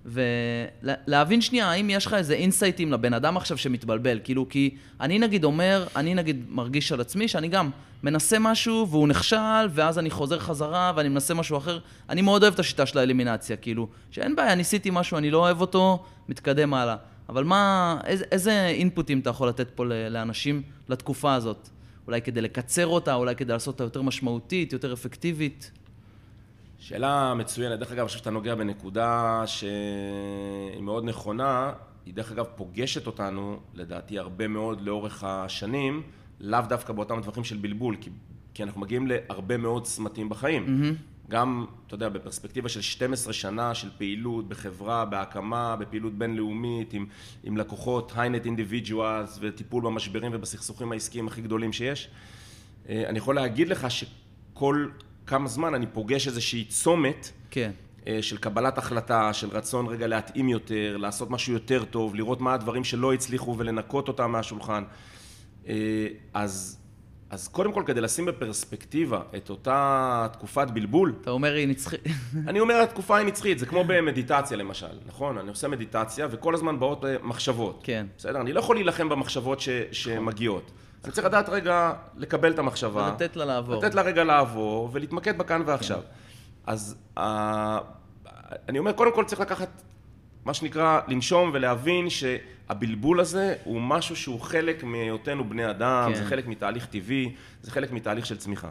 ולהבין 0.05 1.41
שנייה, 1.41 1.71
האם 1.71 1.89
יש 1.89 2.05
לך 2.05 2.13
איזה 2.13 2.33
אינסייטים 2.33 2.91
לבן 2.91 3.13
אדם 3.13 3.37
עכשיו 3.37 3.57
שמתבלבל? 3.57 4.19
כאילו, 4.23 4.49
כי 4.49 4.75
אני 5.01 5.19
נגיד 5.19 5.43
אומר, 5.43 5.87
אני 5.95 6.15
נגיד 6.15 6.45
מרגיש 6.49 6.91
על 6.91 7.01
עצמי 7.01 7.27
שאני 7.27 7.47
גם 7.47 7.69
מנסה 8.03 8.39
משהו 8.39 8.87
והוא 8.89 9.07
נכשל, 9.07 9.67
ואז 9.69 9.99
אני 9.99 10.09
חוזר 10.09 10.39
חזרה 10.39 10.93
ואני 10.95 11.09
מנסה 11.09 11.33
משהו 11.33 11.57
אחר. 11.57 11.79
אני 12.09 12.21
מאוד 12.21 12.43
אוהב 12.43 12.53
את 12.53 12.59
השיטה 12.59 12.85
של 12.85 12.97
האלימינציה, 12.97 13.57
כאילו, 13.57 13.87
שאין 14.11 14.35
בעיה, 14.35 14.55
ניסיתי 14.55 14.89
משהו, 14.93 15.17
אני 15.17 15.31
לא 15.31 15.37
אוהב 15.37 15.61
אותו, 15.61 16.03
מתקדם 16.29 16.73
הלאה. 16.73 16.95
אבל 17.29 17.43
מה, 17.43 17.97
איזה, 18.05 18.25
איזה 18.31 18.67
אינפוטים 18.67 19.19
אתה 19.19 19.29
יכול 19.29 19.47
לתת 19.47 19.69
פה 19.75 19.85
לאנשים 20.09 20.61
לתקופה 20.89 21.33
הזאת? 21.33 21.69
אולי 22.07 22.21
כדי 22.21 22.41
לקצר 22.41 22.87
אותה, 22.87 23.13
אולי 23.13 23.35
כדי 23.35 23.53
לעשות 23.53 23.73
אותה 23.73 23.83
יותר 23.83 24.01
משמעותית, 24.01 24.73
יותר 24.73 24.93
אפקטיבית? 24.93 25.71
שאלה 26.85 27.33
מצוינת. 27.33 27.79
דרך 27.79 27.91
אגב, 27.91 27.99
אני 27.99 28.07
חושב 28.07 28.19
שאתה 28.19 28.29
נוגע 28.29 28.55
בנקודה 28.55 29.43
שהיא 29.45 30.81
מאוד 30.81 31.03
נכונה. 31.03 31.73
היא 32.05 32.13
דרך 32.13 32.31
אגב 32.31 32.45
פוגשת 32.55 33.07
אותנו, 33.07 33.59
לדעתי, 33.73 34.19
הרבה 34.19 34.47
מאוד 34.47 34.81
לאורך 34.81 35.23
השנים, 35.23 36.03
לאו 36.39 36.59
דווקא 36.69 36.93
באותם 36.93 37.21
טווחים 37.21 37.43
של 37.43 37.57
בלבול, 37.57 37.95
כי, 38.01 38.09
כי 38.53 38.63
אנחנו 38.63 38.81
מגיעים 38.81 39.07
להרבה 39.07 39.57
מאוד 39.57 39.83
צמתים 39.83 40.29
בחיים. 40.29 40.65
Mm-hmm. 40.65 41.29
גם, 41.29 41.65
אתה 41.87 41.95
יודע, 41.95 42.09
בפרספקטיבה 42.09 42.69
של 42.69 42.81
12 42.81 43.33
שנה 43.33 43.75
של 43.75 43.89
פעילות 43.97 44.47
בחברה, 44.47 45.05
בהקמה, 45.05 45.75
בפעילות 45.75 46.13
בינלאומית, 46.13 46.93
עם, 46.93 47.05
עם 47.43 47.57
לקוחות, 47.57 48.11
היינט 48.15 48.45
אינדיבידואלס, 48.45 49.39
וטיפול 49.41 49.83
במשברים 49.83 50.31
ובסכסוכים 50.35 50.91
העסקיים 50.91 51.27
הכי 51.27 51.41
גדולים 51.41 51.73
שיש. 51.73 52.09
אה, 52.89 53.09
אני 53.09 53.17
יכול 53.17 53.35
להגיד 53.35 53.67
לך 53.67 53.87
שכל 53.91 54.87
כמה 55.27 55.47
זמן 55.47 55.73
אני 55.73 55.85
פוגש 55.87 56.27
איזושהי 56.27 56.65
צומת 56.65 57.31
כן. 57.51 57.71
אה, 58.07 58.17
של 58.21 58.37
קבלת 58.37 58.77
החלטה, 58.77 59.33
של 59.33 59.49
רצון 59.49 59.87
רגע 59.87 60.07
להתאים 60.07 60.49
יותר, 60.49 60.97
לעשות 60.97 61.31
משהו 61.31 61.53
יותר 61.53 61.85
טוב, 61.85 62.15
לראות 62.15 62.41
מה 62.41 62.53
הדברים 62.53 62.83
שלא 62.83 63.13
הצליחו 63.13 63.55
ולנקות 63.57 64.07
אותם 64.07 64.31
מהשולחן. 64.31 64.83
אה, 65.67 66.07
אז, 66.33 66.77
אז 67.29 67.47
קודם 67.47 67.71
כל, 67.71 67.83
כדי 67.85 68.01
לשים 68.01 68.25
בפרספקטיבה 68.25 69.21
את 69.35 69.49
אותה 69.49 70.27
תקופת 70.33 70.67
בלבול... 70.71 71.13
אתה 71.21 71.31
אומר 71.31 71.53
היא 71.53 71.67
נצחית. 71.67 71.99
אני 72.47 72.59
אומר 72.59 72.75
התקופה 72.75 73.17
היא 73.17 73.27
נצחית, 73.27 73.59
זה 73.59 73.65
כמו 73.65 73.83
במדיטציה 73.87 74.57
למשל, 74.57 74.99
נכון? 75.05 75.37
אני 75.37 75.49
עושה 75.49 75.67
מדיטציה 75.67 76.27
וכל 76.31 76.53
הזמן 76.53 76.79
באות 76.79 77.05
אה, 77.05 77.15
מחשבות. 77.23 77.81
כן. 77.83 78.05
בסדר? 78.17 78.41
אני 78.41 78.53
לא 78.53 78.59
יכול 78.59 78.75
להילחם 78.75 79.09
במחשבות 79.09 79.59
ש, 79.59 79.69
שמגיעות. 79.91 80.71
אני 81.05 81.13
צריך 81.13 81.27
לדעת 81.27 81.49
רגע 81.49 81.93
לקבל 82.17 82.51
את 82.51 82.59
המחשבה. 82.59 83.09
ולתת 83.11 83.35
לה 83.35 83.45
לעבור. 83.45 83.75
לתת 83.75 83.95
לה 83.95 84.01
רגע 84.01 84.23
לעבור, 84.23 84.89
ולהתמקד 84.91 85.37
בכאן 85.37 85.61
ועכשיו. 85.65 85.97
כן. 85.97 86.03
אז 86.65 86.95
uh, 87.17 87.21
אני 88.69 88.79
אומר, 88.79 88.91
קודם 88.91 89.15
כל 89.15 89.25
צריך 89.25 89.41
לקחת, 89.41 89.81
מה 90.45 90.53
שנקרא, 90.53 90.99
לנשום 91.07 91.51
ולהבין 91.53 92.07
שהבלבול 92.09 93.19
הזה 93.19 93.55
הוא 93.63 93.81
משהו 93.81 94.15
שהוא 94.15 94.41
חלק 94.41 94.83
מהיותנו 94.83 95.49
בני 95.49 95.69
אדם, 95.69 96.09
כן. 96.09 96.15
זה 96.15 96.25
חלק 96.25 96.47
מתהליך 96.47 96.85
טבעי, 96.85 97.35
זה 97.61 97.71
חלק 97.71 97.91
מתהליך 97.91 98.25
של 98.25 98.37
צמיחה. 98.37 98.69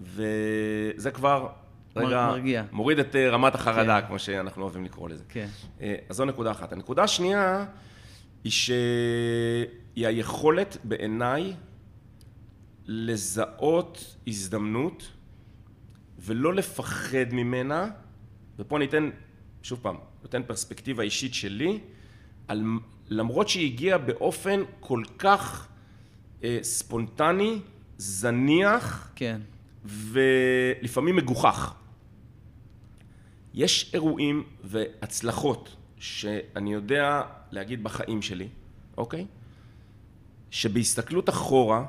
וזה 0.00 1.10
כבר, 1.14 1.48
רגע, 1.96 2.26
מרגיע. 2.26 2.62
מוריד 2.72 2.98
את 2.98 3.16
אה, 3.16 3.30
רמת 3.30 3.54
החרדה, 3.54 4.00
כן. 4.00 4.06
כמו 4.06 4.18
שאנחנו 4.18 4.62
אוהבים 4.62 4.84
לקרוא 4.84 5.08
לזה. 5.08 5.24
כן. 5.28 5.46
אה, 5.80 5.94
אז 6.08 6.16
זו 6.16 6.24
נקודה 6.24 6.50
אחת. 6.50 6.72
הנקודה 6.72 7.02
השנייה 7.02 7.64
היא 8.44 8.52
ש... 8.52 8.70
היא 9.96 10.06
היכולת 10.06 10.76
בעיניי 10.84 11.54
לזהות 12.86 14.16
הזדמנות 14.26 15.12
ולא 16.18 16.54
לפחד 16.54 17.32
ממנה, 17.32 17.90
ופה 18.58 18.76
אני 18.76 18.84
אתן, 18.84 19.10
שוב 19.62 19.78
פעם, 19.82 19.96
נותן 20.22 20.42
פרספקטיבה 20.42 21.02
אישית 21.02 21.34
שלי, 21.34 21.80
על, 22.48 22.62
למרות 23.08 23.48
שהיא 23.48 23.72
הגיעה 23.72 23.98
באופן 23.98 24.60
כל 24.80 25.02
כך 25.18 25.68
אה, 26.44 26.58
ספונטני, 26.62 27.60
זניח, 27.96 29.12
כן. 29.16 29.40
ולפעמים 29.84 31.16
מגוחך. 31.16 31.74
יש 33.54 33.90
אירועים 33.94 34.44
והצלחות 34.64 35.76
שאני 36.00 36.72
יודע 36.72 37.22
להגיד 37.50 37.84
בחיים 37.84 38.22
שלי, 38.22 38.48
אוקיי? 38.96 39.26
שבהסתכלות 40.50 41.28
אחורה, 41.28 41.84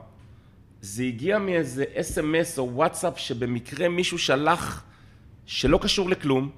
זה 0.81 1.03
הגיע 1.03 1.39
מאיזה 1.39 1.83
אס.אם.אס 1.93 2.59
או 2.59 2.69
וואטסאפ 2.73 3.19
שבמקרה 3.19 3.89
מישהו 3.89 4.17
שלח 4.17 4.83
שלא 5.45 5.79
קשור 5.81 6.09
לכלום, 6.09 6.49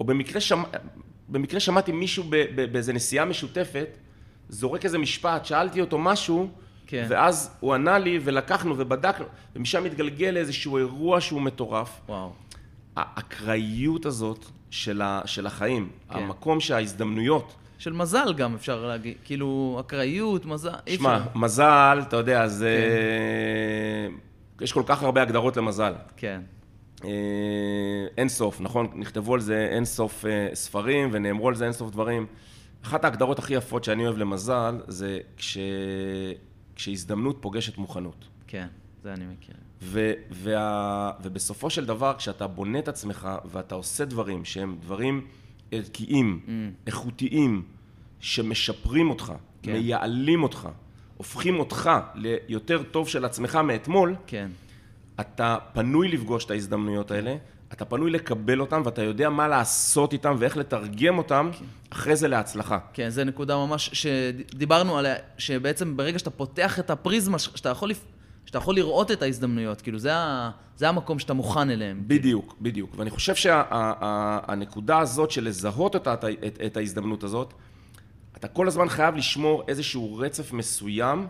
או 0.00 0.04
במקרה, 0.04 0.40
שמע, 0.40 0.62
במקרה 1.28 1.60
שמעתי 1.60 1.92
מישהו 1.92 2.24
באיזה 2.72 2.92
נסיעה 2.92 3.24
משותפת, 3.24 3.98
זורק 4.48 4.84
איזה 4.84 4.98
משפט, 4.98 5.44
שאלתי 5.44 5.80
אותו 5.80 5.98
משהו, 5.98 6.50
כן. 6.86 7.06
ואז 7.08 7.56
הוא 7.60 7.74
ענה 7.74 7.98
לי 7.98 8.18
ולקחנו 8.22 8.74
ובדקנו, 8.78 9.24
ומשם 9.56 9.84
התגלגל 9.84 10.30
לאיזשהו 10.30 10.78
אירוע 10.78 11.20
שהוא 11.20 11.42
מטורף. 11.42 12.00
וואו. 12.08 12.32
האקראיות 12.96 14.06
הזאת 14.06 14.46
של, 14.72 15.02
ה, 15.02 15.20
של 15.24 15.46
החיים, 15.46 15.88
כן. 16.10 16.18
המקום 16.18 16.60
שההזדמנויות 16.60 17.54
של 17.78 17.92
מזל 17.92 18.32
גם, 18.36 18.54
אפשר 18.54 18.86
להגיד. 18.86 19.14
כאילו, 19.24 19.76
אקראיות, 19.80 20.46
מזל, 20.46 20.68
אי 20.68 20.94
אפשר. 20.94 20.96
שמע, 20.96 21.18
מזל, 21.34 22.02
אתה 22.08 22.16
יודע, 22.16 22.48
זה... 22.48 22.78
כן. 24.58 24.64
יש 24.64 24.72
כל 24.72 24.82
כך 24.86 25.02
הרבה 25.02 25.22
הגדרות 25.22 25.56
למזל. 25.56 25.92
כן. 26.16 26.40
אה, 27.04 27.10
אין 28.16 28.28
סוף, 28.28 28.60
נכון? 28.60 28.86
נכתבו 28.94 29.34
על 29.34 29.40
זה 29.40 29.68
אין 29.70 29.84
סוף 29.84 30.24
אה, 30.24 30.48
ספרים 30.54 31.08
ונאמרו 31.12 31.48
על 31.48 31.54
זה 31.54 31.64
אין 31.64 31.72
סוף 31.72 31.90
דברים. 31.90 32.26
אחת 32.84 33.04
ההגדרות 33.04 33.38
הכי 33.38 33.54
יפות 33.54 33.84
שאני 33.84 34.04
אוהב 34.06 34.18
למזל, 34.18 34.80
זה 34.88 35.18
כש... 35.36 35.58
כשהזדמנות 36.76 37.36
פוגשת 37.40 37.78
מוכנות. 37.78 38.28
כן, 38.46 38.66
זה 39.02 39.12
אני 39.12 39.24
מכיר. 39.24 39.54
ו... 39.82 40.12
וה... 40.30 41.10
ובסופו 41.22 41.70
של 41.70 41.86
דבר, 41.86 42.14
כשאתה 42.18 42.46
בונה 42.46 42.78
את 42.78 42.88
עצמך 42.88 43.28
ואתה 43.44 43.74
עושה 43.74 44.04
דברים 44.04 44.44
שהם 44.44 44.76
דברים... 44.80 45.26
ערכיים, 45.72 46.40
mm. 46.46 46.50
איכותיים, 46.86 47.62
שמשפרים 48.20 49.10
אותך, 49.10 49.32
כן. 49.62 49.72
מייעלים 49.72 50.42
אותך, 50.42 50.68
הופכים 51.16 51.58
אותך 51.58 51.90
ליותר 52.14 52.82
טוב 52.82 53.08
של 53.08 53.24
עצמך 53.24 53.56
מאתמול, 53.56 54.14
כן. 54.26 54.48
אתה 55.20 55.56
פנוי 55.72 56.08
לפגוש 56.08 56.44
את 56.44 56.50
ההזדמנויות 56.50 57.10
האלה, 57.10 57.36
אתה 57.72 57.84
פנוי 57.84 58.10
לקבל 58.10 58.60
אותם, 58.60 58.82
ואתה 58.84 59.02
יודע 59.02 59.30
מה 59.30 59.48
לעשות 59.48 60.12
איתם 60.12 60.34
ואיך 60.38 60.56
לתרגם 60.56 61.18
אותם 61.18 61.50
כן. 61.52 61.64
אחרי 61.90 62.16
זה 62.16 62.28
להצלחה. 62.28 62.78
כן, 62.92 63.08
זו 63.08 63.24
נקודה 63.24 63.56
ממש 63.56 63.90
שדיברנו 63.92 64.98
עליה, 64.98 65.14
שבעצם 65.38 65.96
ברגע 65.96 66.18
שאתה 66.18 66.30
פותח 66.30 66.78
את 66.78 66.90
הפריזמה, 66.90 67.38
שאתה 67.38 67.68
יכול 67.68 67.90
שאתה 68.46 68.58
יכול 68.58 68.74
לראות 68.74 69.10
את 69.10 69.22
ההזדמנויות, 69.22 69.80
כאילו 69.80 69.98
זה, 69.98 70.14
ה, 70.14 70.50
זה 70.76 70.88
המקום 70.88 71.18
שאתה 71.18 71.34
מוכן 71.34 71.70
אליהם. 71.70 72.02
בדיוק, 72.06 72.56
בדיוק. 72.60 72.94
ואני 72.96 73.10
חושב 73.10 73.34
שהנקודה 73.34 74.98
הזאת 74.98 75.30
של 75.30 75.44
לזהות 75.44 75.94
אותה, 75.94 76.14
את, 76.14 76.24
את, 76.24 76.58
את 76.66 76.76
ההזדמנות 76.76 77.24
הזאת, 77.24 77.54
אתה 78.36 78.48
כל 78.48 78.68
הזמן 78.68 78.88
חייב 78.88 79.16
לשמור 79.16 79.64
איזשהו 79.68 80.16
רצף 80.16 80.52
מסוים 80.52 81.26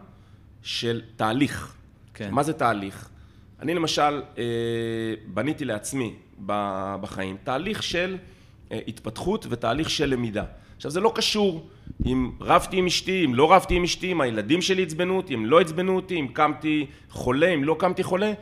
של 0.62 1.02
תהליך. 1.16 1.74
כן. 2.14 2.30
מה 2.30 2.42
זה 2.42 2.52
תהליך? 2.52 3.08
אני 3.60 3.74
למשל 3.74 4.22
אה, 4.38 4.44
בניתי 5.26 5.64
לעצמי 5.64 6.14
בחיים 7.00 7.36
תהליך 7.44 7.82
של 7.82 8.18
אה, 8.72 8.80
התפתחות 8.88 9.46
ותהליך 9.50 9.90
של 9.90 10.06
למידה. 10.06 10.44
עכשיו 10.76 10.90
זה 10.90 11.00
לא 11.00 11.12
קשור 11.14 11.68
אם 12.06 12.30
רבתי 12.40 12.76
עם 12.76 12.86
אשתי, 12.86 13.24
אם 13.24 13.34
לא 13.34 13.52
רבתי 13.52 13.74
עם 13.74 13.84
אשתי, 13.84 14.12
אם 14.12 14.20
הילדים 14.20 14.62
שלי 14.62 14.82
עצבנו 14.82 15.16
אותי, 15.16 15.34
אם 15.34 15.46
לא 15.46 15.60
עצבנו 15.60 15.96
אותי, 15.96 16.20
אם 16.20 16.26
קמתי 16.32 16.86
חולה, 17.10 17.48
אם 17.48 17.64
לא 17.64 17.76
קמתי 17.78 18.02
חולה, 18.02 18.32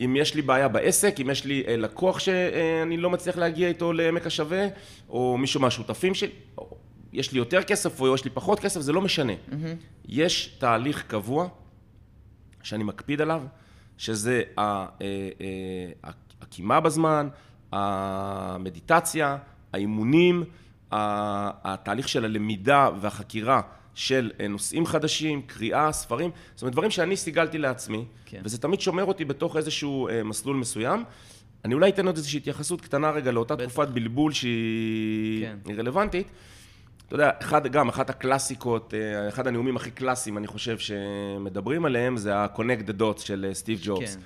אם 0.00 0.16
יש 0.16 0.34
לי 0.34 0.42
בעיה 0.42 0.68
בעסק, 0.68 1.20
אם 1.20 1.30
יש 1.30 1.44
לי 1.44 1.64
אה, 1.68 1.76
לקוח 1.76 2.18
שאני 2.18 2.96
לא 2.96 3.10
מצליח 3.10 3.36
להגיע 3.36 3.68
איתו 3.68 3.92
לעמק 3.92 4.26
השווה, 4.26 4.66
או 5.08 5.38
מישהו 5.38 5.60
מהשותפים 5.60 6.14
שלי, 6.14 6.30
יש 7.12 7.32
לי 7.32 7.38
יותר 7.38 7.62
כסף 7.62 8.00
או 8.00 8.14
יש 8.14 8.24
לי 8.24 8.30
פחות 8.30 8.60
כסף, 8.60 8.80
זה 8.80 8.92
לא 8.92 9.00
משנה. 9.00 9.32
Mm-hmm. 9.32 9.54
יש 10.08 10.56
תהליך 10.58 11.04
קבוע 11.06 11.48
שאני 12.62 12.84
מקפיד 12.84 13.20
עליו, 13.20 13.42
שזה 13.98 14.42
הקימה 16.40 16.80
בזמן, 16.80 17.28
המדיטציה, 17.72 19.36
האימונים, 19.72 20.44
התהליך 20.92 22.08
של 22.08 22.24
הלמידה 22.24 22.90
והחקירה 23.00 23.60
של 23.94 24.30
נושאים 24.48 24.86
חדשים, 24.86 25.42
קריאה, 25.42 25.92
ספרים, 25.92 26.30
זאת 26.54 26.62
אומרת 26.62 26.72
דברים 26.72 26.90
שאני 26.90 27.16
סיגלתי 27.16 27.58
לעצמי, 27.58 28.04
כן. 28.26 28.40
וזה 28.44 28.58
תמיד 28.58 28.80
שומר 28.80 29.04
אותי 29.04 29.24
בתוך 29.24 29.56
איזשהו 29.56 30.08
אה, 30.08 30.22
מסלול 30.22 30.56
מסוים. 30.56 31.04
אני 31.64 31.74
אולי 31.74 31.90
אתן 31.90 32.06
עוד 32.06 32.16
איזושהי 32.16 32.38
התייחסות 32.38 32.80
קטנה 32.80 33.10
רגע 33.10 33.30
לאותה 33.30 33.56
בטח. 33.56 33.64
תקופת 33.64 33.88
בלבול 33.88 34.32
שהיא 34.32 35.46
כן. 35.64 35.74
רלוונטית. 35.76 36.26
אתה 37.06 37.14
יודע, 37.14 37.30
אחד, 37.40 37.66
גם 37.66 37.88
אחת 37.88 38.10
הקלאסיקות, 38.10 38.94
אה, 38.94 39.28
אחד 39.28 39.46
הנאומים 39.46 39.76
הכי 39.76 39.90
קלאסיים, 39.90 40.38
אני 40.38 40.46
חושב, 40.46 40.78
שמדברים 40.78 41.84
עליהם, 41.84 42.16
זה 42.16 42.36
ה-Connect 42.36 42.88
the 42.88 43.00
Dots 43.00 43.20
של 43.20 43.50
סטיב 43.52 43.80
ג'ובס. 43.82 44.14
כן. 44.14 44.20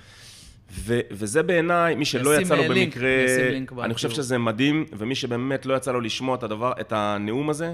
ו- 0.73 0.99
וזה 1.11 1.43
בעיניי, 1.43 1.95
מי 1.95 2.05
שלא 2.05 2.41
יצא 2.41 2.55
לו 2.55 2.73
לינק, 2.73 2.97
במקרה, 2.97 3.85
אני 3.85 3.93
חושב 3.93 4.09
שזה 4.09 4.37
מדהים, 4.37 4.85
ומי 4.97 5.15
שבאמת 5.15 5.65
לא 5.65 5.73
יצא 5.73 5.91
לו 5.91 6.01
לשמוע 6.01 6.35
את 6.35 6.43
הדבר, 6.43 6.71
את 6.81 6.93
הנאום 6.95 7.49
הזה, 7.49 7.73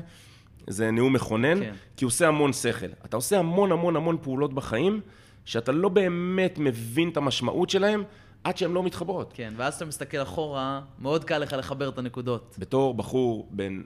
זה 0.68 0.92
נאום 0.92 1.14
מכונן, 1.14 1.60
כן. 1.60 1.74
כי 1.98 2.06
הוא 2.06 2.10
עושה 2.10 2.28
המון 2.28 2.54
שכל. 2.54 2.86
אתה 3.06 3.18
עושה 3.18 3.40
המון 3.40 3.72
המון 3.72 3.96
המון 3.96 4.18
פעולות 4.22 4.54
בחיים, 4.54 5.02
שאתה 5.46 5.72
לא 5.72 5.90
באמת 5.90 6.58
מבין 6.58 7.10
את 7.10 7.18
המשמעות 7.18 7.70
שלהם, 7.70 8.04
עד 8.44 8.58
שהן 8.58 8.72
לא 8.72 8.84
מתחברות. 8.84 9.32
כן, 9.36 9.54
ואז 9.58 9.76
אתה 9.76 9.86
מסתכל 9.86 10.22
אחורה, 10.22 10.82
מאוד 11.00 11.24
קל 11.24 11.38
לך 11.38 11.54
לחבר 11.54 11.90
את 11.90 11.98
הנקודות. 11.98 12.56
בתור 12.60 12.94
בחור 12.94 13.48
בן 13.52 13.82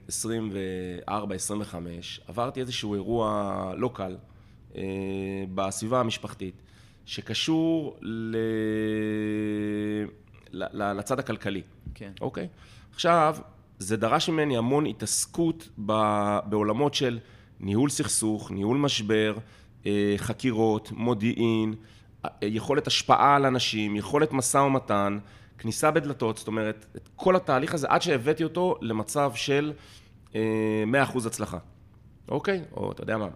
24-25, 1.07 1.11
עברתי 2.27 2.61
איזשהו 2.61 2.93
אירוע 2.93 3.73
לא 3.77 3.89
קל 3.93 4.17
אה, 4.75 4.83
בסביבה 5.55 5.99
המשפחתית. 5.99 6.61
שקשור 7.05 7.97
ל... 8.01 8.37
לצד 10.53 11.19
הכלכלי. 11.19 11.61
כן. 11.95 12.11
אוקיי? 12.21 12.47
עכשיו, 12.93 13.37
זה 13.79 13.97
דרש 13.97 14.29
ממני 14.29 14.57
המון 14.57 14.85
התעסקות 14.85 15.69
בעולמות 16.45 16.93
של 16.93 17.19
ניהול 17.59 17.89
סכסוך, 17.89 18.51
ניהול 18.51 18.77
משבר, 18.77 19.35
אה, 19.85 20.13
חקירות, 20.17 20.91
מודיעין, 20.91 21.75
אה, 22.25 22.29
יכולת 22.41 22.87
השפעה 22.87 23.35
על 23.35 23.45
אנשים, 23.45 23.95
יכולת 23.95 24.33
משא 24.33 24.57
ומתן, 24.57 25.19
כניסה 25.57 25.91
בדלתות, 25.91 26.37
זאת 26.37 26.47
אומרת, 26.47 26.85
את 26.95 27.09
כל 27.15 27.35
התהליך 27.35 27.73
הזה, 27.73 27.87
עד 27.89 28.01
שהבאתי 28.01 28.43
אותו 28.43 28.75
למצב 28.81 29.31
של 29.35 29.73
100% 30.31 30.35
אה, 30.35 31.03
הצלחה. 31.25 31.57
אוקיי? 32.27 32.61
או 32.71 32.91
אתה 32.91 33.03
יודע 33.03 33.17
מה, 33.17 33.27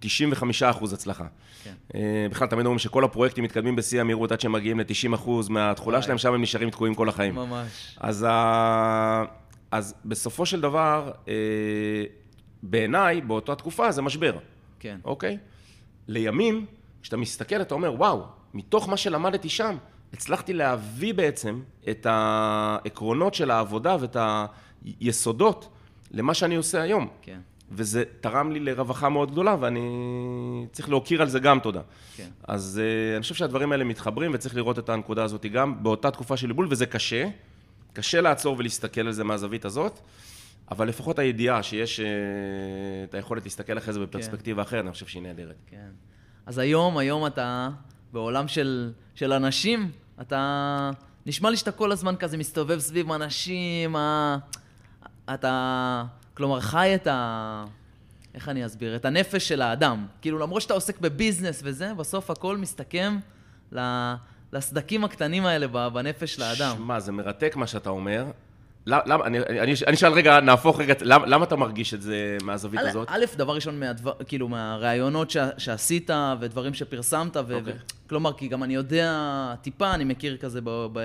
95 0.00 0.62
אחוז 0.62 0.92
הצלחה. 0.92 1.26
כן. 1.64 1.72
אה, 1.94 2.26
בכלל, 2.30 2.48
תמיד 2.48 2.66
אומרים 2.66 2.78
שכל 2.78 3.04
הפרויקטים 3.04 3.44
מתקדמים 3.44 3.76
בשיא 3.76 4.00
המהירות 4.00 4.32
עד 4.32 4.40
שהם 4.40 4.52
מגיעים 4.52 4.80
ל-90 4.80 5.14
אחוז 5.14 5.48
מהתכולה 5.48 6.02
שלהם, 6.02 6.18
שם 6.18 6.34
הם 6.34 6.42
נשארים 6.42 6.70
תקועים 6.70 6.94
כל 6.94 7.08
החיים. 7.08 7.34
ממש. 7.34 7.96
אז, 8.00 8.26
ה... 8.28 9.24
אז 9.70 9.94
בסופו 10.04 10.46
של 10.46 10.60
דבר, 10.60 11.10
אה, 11.28 11.34
בעיניי, 12.62 13.20
באותה 13.20 13.54
תקופה 13.54 13.92
זה 13.92 14.02
משבר. 14.02 14.38
כן. 14.80 14.98
אוקיי? 15.04 15.38
לימים, 16.08 16.66
כשאתה 17.02 17.16
מסתכל, 17.16 17.60
אתה 17.60 17.74
אומר, 17.74 17.94
וואו, 17.94 18.24
מתוך 18.54 18.88
מה 18.88 18.96
שלמדתי 18.96 19.48
שם, 19.48 19.76
הצלחתי 20.12 20.52
להביא 20.52 21.14
בעצם 21.14 21.60
את 21.90 22.06
העקרונות 22.10 23.34
של 23.34 23.50
העבודה 23.50 23.96
ואת 24.00 24.16
היסודות 25.00 25.68
למה 26.10 26.34
שאני 26.34 26.56
עושה 26.56 26.82
היום. 26.82 27.08
כן. 27.22 27.38
וזה 27.72 28.04
תרם 28.20 28.52
לי 28.52 28.60
לרווחה 28.60 29.08
מאוד 29.08 29.30
גדולה, 29.30 29.56
ואני 29.60 30.66
צריך 30.72 30.88
להוקיר 30.88 31.22
על 31.22 31.28
זה 31.28 31.38
גם 31.38 31.60
תודה. 31.60 31.80
כן. 32.16 32.28
אז 32.44 32.80
uh, 32.82 33.16
אני 33.16 33.22
חושב 33.22 33.34
שהדברים 33.34 33.72
האלה 33.72 33.84
מתחברים, 33.84 34.30
וצריך 34.34 34.56
לראות 34.56 34.78
את 34.78 34.88
הנקודה 34.88 35.24
הזאת 35.24 35.46
גם 35.46 35.82
באותה 35.82 36.10
תקופה 36.10 36.36
של 36.36 36.46
ליבול, 36.46 36.66
וזה 36.70 36.86
קשה. 36.86 37.28
קשה 37.92 38.20
לעצור 38.20 38.56
ולהסתכל 38.58 39.00
על 39.00 39.12
זה 39.12 39.24
מהזווית 39.24 39.64
הזאת, 39.64 40.00
אבל 40.70 40.88
לפחות 40.88 41.18
הידיעה 41.18 41.62
שיש 41.62 42.00
uh, 42.00 42.02
את 43.08 43.14
היכולת 43.14 43.44
להסתכל 43.44 43.78
אחרי 43.78 43.92
זה 43.92 44.00
בפרספקטיבה 44.00 44.62
כן. 44.62 44.68
אחרת, 44.68 44.84
אני 44.84 44.92
חושב 44.92 45.06
שהיא 45.06 45.22
נהדרת. 45.22 45.56
כן. 45.66 45.90
אז 46.46 46.58
היום, 46.58 46.98
היום 46.98 47.26
אתה 47.26 47.68
בעולם 48.12 48.48
של, 48.48 48.92
של 49.14 49.32
אנשים, 49.32 49.90
אתה... 50.20 50.90
נשמע 51.26 51.50
לי 51.50 51.56
שאתה 51.56 51.72
כל 51.72 51.92
הזמן 51.92 52.16
כזה 52.16 52.36
מסתובב 52.36 52.78
סביב 52.78 53.12
אנשים, 53.12 53.96
אתה... 55.34 56.04
כלומר, 56.34 56.60
חי 56.60 56.94
את 56.94 57.06
ה... 57.06 57.64
איך 58.34 58.48
אני 58.48 58.66
אסביר? 58.66 58.96
את 58.96 59.04
הנפש 59.04 59.48
של 59.48 59.62
האדם. 59.62 60.06
כאילו, 60.22 60.38
למרות 60.38 60.62
שאתה 60.62 60.74
עוסק 60.74 61.00
בביזנס 61.00 61.60
וזה, 61.64 61.94
בסוף 61.94 62.30
הכל 62.30 62.56
מסתכם 62.56 63.18
ל... 63.72 63.80
לסדקים 64.52 65.04
הקטנים 65.04 65.46
האלה 65.46 65.66
בנפש 65.88 66.34
של 66.34 66.42
האדם. 66.42 66.76
שמע, 66.76 67.00
זה 67.00 67.12
מרתק 67.12 67.56
מה 67.56 67.66
שאתה 67.66 67.90
אומר. 67.90 68.24
למה, 68.86 69.26
אני, 69.26 69.38
אני, 69.38 69.72
אני 69.86 69.96
שואל 69.96 70.12
רגע, 70.12 70.40
נהפוך 70.40 70.80
רגע, 70.80 70.94
למה, 71.00 71.26
למה 71.26 71.44
אתה 71.44 71.56
מרגיש 71.56 71.94
את 71.94 72.02
זה 72.02 72.36
מהזווית 72.42 72.80
הזאת? 72.80 73.08
א', 73.10 73.24
דבר 73.36 73.54
ראשון, 73.54 73.80
מהדבר, 73.80 74.12
כאילו, 74.26 74.48
מהראיונות 74.48 75.32
שעשית 75.58 76.10
ודברים 76.40 76.74
שפרסמת, 76.74 77.36
ו, 77.36 77.40
okay. 77.40 77.44
ו, 77.48 77.54
אוקיי. 77.54 77.74
כלומר, 78.08 78.32
כי 78.32 78.48
גם 78.48 78.62
אני 78.62 78.74
יודע 78.74 79.14
טיפה, 79.62 79.94
אני 79.94 80.04
מכיר 80.04 80.36
כזה 80.36 80.60
ב, 80.60 80.86
ב, 80.92 81.00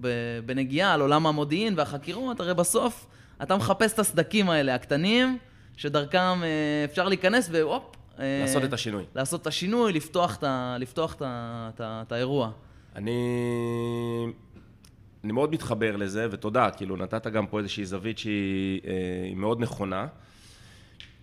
ב, 0.00 0.08
בנגיעה 0.46 0.94
על 0.94 1.00
עולם 1.00 1.26
המודיעין 1.26 1.74
והחקירות, 1.76 2.40
הרי 2.40 2.54
בסוף 2.54 3.06
אתה 3.42 3.56
מחפש 3.56 3.92
את 3.92 3.98
הסדקים 3.98 4.50
האלה, 4.50 4.74
הקטנים, 4.74 5.38
שדרכם 5.76 6.42
אה, 6.42 6.84
אפשר 6.84 7.08
להיכנס 7.08 7.48
והופ. 7.52 7.82
אה, 8.18 8.38
לעשות 8.40 8.64
את 8.64 8.72
השינוי. 8.72 9.04
לעשות 9.14 9.42
את 9.42 9.46
השינוי, 9.46 9.92
לפתוח 9.92 10.36
את, 10.36 10.44
לפתוח 10.78 11.14
את, 11.14 11.22
את, 11.24 11.80
את 11.84 12.12
האירוע. 12.12 12.50
אני, 12.96 13.12
אני 15.24 15.32
מאוד 15.32 15.52
מתחבר 15.52 15.96
לזה, 15.96 16.26
ותודה, 16.30 16.70
כאילו, 16.70 16.96
נתת 16.96 17.26
גם 17.26 17.46
פה 17.46 17.58
איזושהי 17.58 17.84
זווית 17.84 18.18
שהיא 18.18 18.80
אה, 18.86 19.34
מאוד 19.36 19.60
נכונה. 19.60 20.06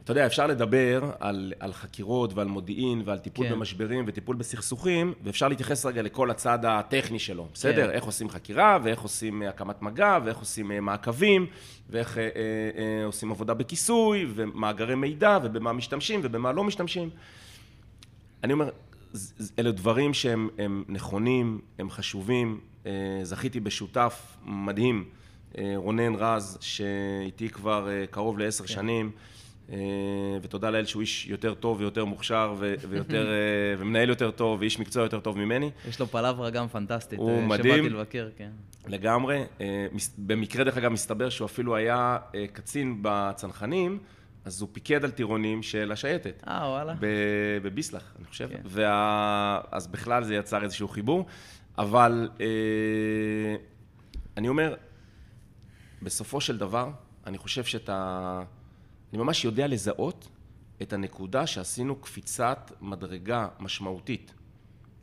אתה 0.08 0.12
יודע, 0.12 0.26
אפשר 0.26 0.48
לדבר 0.48 1.12
על, 1.20 1.54
על 1.60 1.74
חקירות 1.74 2.34
ועל 2.34 2.48
מודיעין 2.48 3.02
ועל 3.06 3.20
טיפול 3.20 3.48
כן. 3.48 3.54
במשברים 3.54 4.06
וטיפול 4.08 4.36
בסכסוכים, 4.36 5.14
ואפשר 5.24 5.48
להתייחס 5.48 5.86
רגע 5.86 6.02
לכל 6.02 6.32
הצד 6.32 6.66
הטכני 6.66 7.20
שלו, 7.20 7.48
בסדר? 7.54 7.88
כן. 7.88 7.94
איך 7.94 8.04
עושים 8.04 8.30
חקירה, 8.30 8.80
ואיך 8.84 9.02
עושים 9.02 9.44
אה, 9.44 9.50
הקמת 9.50 9.82
מגע, 9.82 10.20
ואיך 10.26 10.38
עושים 10.38 10.72
אה, 10.72 10.80
מעקבים, 10.80 11.46
ואיך 11.90 12.18
אה, 12.18 12.24
אה, 12.24 12.30
אה, 13.00 13.06
עושים 13.06 13.32
עבודה 13.32 13.54
בכיסוי, 13.54 14.28
ומאגרי 14.36 14.96
מידע, 14.96 15.38
ובמה 15.44 15.74
משתמשים 15.74 16.20
ובמה 16.24 16.52
לא 16.52 16.64
משתמשים. 16.64 17.10
אני 18.44 18.54
אומר, 18.54 18.70
אלה 19.60 19.72
דברים 19.72 20.14
שהם 20.14 20.84
נכונים, 20.88 21.62
הם 21.80 21.90
חשובים. 21.90 22.60
אה, 22.86 22.92
זכיתי 23.24 23.60
בשותף 23.60 24.38
מדהים, 24.46 25.06
רונן 25.76 26.16
רז, 26.16 26.58
שאיתי 26.62 27.50
כבר 27.50 27.88
קרוב 28.12 28.40
לעשר 28.40 28.64
כן. 28.64 28.74
שנים. 28.74 29.12
אה, 29.72 29.78
ותודה 30.42 30.70
לאל 30.70 30.86
שהוא 30.86 31.02
איש 31.02 31.28
יותר 31.28 31.54
טוב 31.54 31.80
ויותר 31.80 32.06
מוכשר 32.06 32.56
ויותר, 32.90 33.28
אה, 33.28 33.34
ומנהל 33.78 34.10
יותר 34.10 34.32
טוב 34.32 34.60
ואיש 34.60 34.80
מקצוע 34.80 35.04
יותר 35.04 35.20
טוב 35.20 35.38
ממני. 35.38 35.72
יש 35.90 36.00
לו 36.00 36.08
פלברה 36.08 36.50
גם 36.50 36.68
פנטסטית. 36.68 37.20
הוא 37.20 37.30
אה, 37.30 37.46
מדהים. 37.46 37.76
שבאתי 37.76 37.90
לבקר, 37.90 38.30
כן. 38.38 38.50
לגמרי. 38.88 39.44
במקרה, 40.18 40.64
דרך 40.64 40.78
אגב, 40.78 40.92
מסתבר 40.92 41.30
שהוא 41.30 41.46
אפילו 41.46 41.76
היה 41.76 42.18
קצין 42.54 43.00
בצנחנים, 43.02 44.00
אז 44.46 44.62
הוא 44.62 44.70
פיקד 44.72 45.04
על 45.04 45.12
טירונים 45.12 45.64
של 45.64 45.92
השייטת. 45.92 46.44
אה, 46.48 46.70
וואלה. 46.70 46.94
בביסלח, 47.62 48.14
אני 48.20 48.26
חושב. 48.26 48.50
כן. 48.50 48.62
וה... 48.66 49.60
אז 49.72 49.88
בכלל 49.88 50.24
זה 50.24 50.36
יצר 50.36 50.64
איזשהו 50.64 50.88
חיבור. 50.88 51.26
אבל 51.78 52.30
אני 54.38 54.50
אומר, 54.50 54.76
בסופו 56.02 56.42
של 56.42 56.58
דבר, 56.58 56.90
אני 57.26 57.38
חושב 57.38 57.64
שאתה... 57.64 58.42
אני 59.14 59.18
ממש 59.18 59.46
יודע 59.46 59.68
לזהות 59.68 60.30
את 60.82 60.94
הנקודה 60.94 61.48
שעשינו 61.48 61.96
קפיצת 61.96 62.72
מדרגה 62.82 63.48
משמעותית 63.60 64.34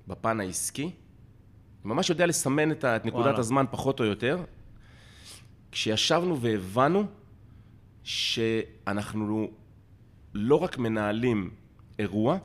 בפן 0.06 0.40
העסקי, 0.40 0.82
אני 0.82 0.92
ממש 1.84 2.10
יודע 2.10 2.26
לסמן 2.26 2.70
את 2.72 2.84
את 2.84 3.04
נקודת 3.04 3.24
וואלה. 3.24 3.38
הזמן 3.38 3.64
פחות 3.70 4.00
או 4.00 4.04
יותר, 4.04 4.44
כשישבנו 5.72 6.40
והבנו 6.40 7.06
שאנחנו 8.02 9.50
לא 10.34 10.56
רק 10.56 10.78
מנהלים 10.78 11.50
אירוע, 11.98 12.38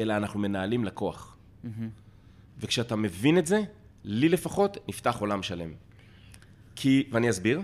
אלא 0.00 0.16
אנחנו 0.16 0.40
מנהלים 0.40 0.84
לקוח. 0.84 1.36
וכשאתה 2.58 2.96
מבין 2.96 3.38
את 3.38 3.46
זה, 3.46 3.60
לי 4.04 4.28
לפחות, 4.28 4.76
נפתח 4.88 5.16
עולם 5.20 5.42
שלם. 5.42 5.72
כי, 6.74 7.08
ואני 7.12 7.30
אסביר, 7.30 7.62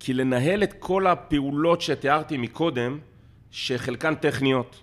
כי 0.00 0.12
לנהל 0.12 0.62
את 0.62 0.72
כל 0.78 1.06
הפעולות 1.06 1.80
שתיארתי 1.80 2.36
מקודם, 2.36 2.98
שחלקן 3.50 4.14
טכניות, 4.14 4.82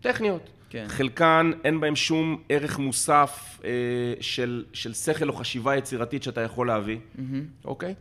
טכניות. 0.00 0.50
כן. 0.70 0.84
חלקן 0.88 1.50
אין 1.64 1.80
בהן 1.80 1.96
שום 1.96 2.42
ערך 2.48 2.78
מוסף 2.78 3.60
אה, 3.64 3.70
של, 4.20 4.64
של 4.72 4.94
שכל 4.94 5.28
או 5.28 5.34
חשיבה 5.34 5.76
יצירתית 5.76 6.22
שאתה 6.22 6.40
יכול 6.40 6.66
להביא, 6.66 6.98
אוקיי? 7.64 7.94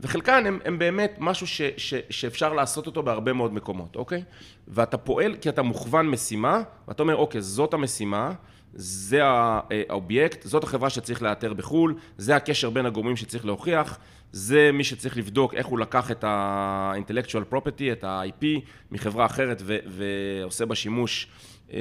וחלקן 0.00 0.46
הם, 0.46 0.58
הם 0.64 0.78
באמת 0.78 1.16
משהו 1.18 1.46
ש, 1.46 1.62
ש, 1.76 1.94
שאפשר 2.10 2.52
לעשות 2.52 2.86
אותו 2.86 3.02
בהרבה 3.02 3.32
מאוד 3.32 3.54
מקומות, 3.54 3.96
אוקיי? 3.96 4.22
ואתה 4.68 4.96
פועל 4.98 5.36
כי 5.40 5.48
אתה 5.48 5.62
מוכוון 5.62 6.08
משימה, 6.08 6.62
ואתה 6.88 7.02
אומר, 7.02 7.16
אוקיי, 7.16 7.42
זאת 7.42 7.74
המשימה, 7.74 8.32
זה 8.74 9.22
אה, 9.22 9.60
האובייקט, 9.88 10.42
זאת 10.42 10.64
החברה 10.64 10.90
שצריך 10.90 11.22
לאתר 11.22 11.52
בחו"ל, 11.54 11.94
זה 12.18 12.36
הקשר 12.36 12.70
בין 12.70 12.86
הגורמים 12.86 13.16
שצריך 13.16 13.46
להוכיח, 13.46 13.98
זה 14.32 14.70
מי 14.72 14.84
שצריך 14.84 15.16
לבדוק 15.16 15.54
איך 15.54 15.66
הוא 15.66 15.78
לקח 15.78 16.10
את 16.10 16.24
ה-intellectual 16.24 17.54
property, 17.54 17.82
את 17.92 18.04
ה-IP, 18.04 18.44
מחברה 18.90 19.26
אחרת 19.26 19.62
ו- 19.64 19.76
ועושה 19.86 20.66
בה 20.66 20.74
שימוש, 20.74 21.26
אה, 21.72 21.78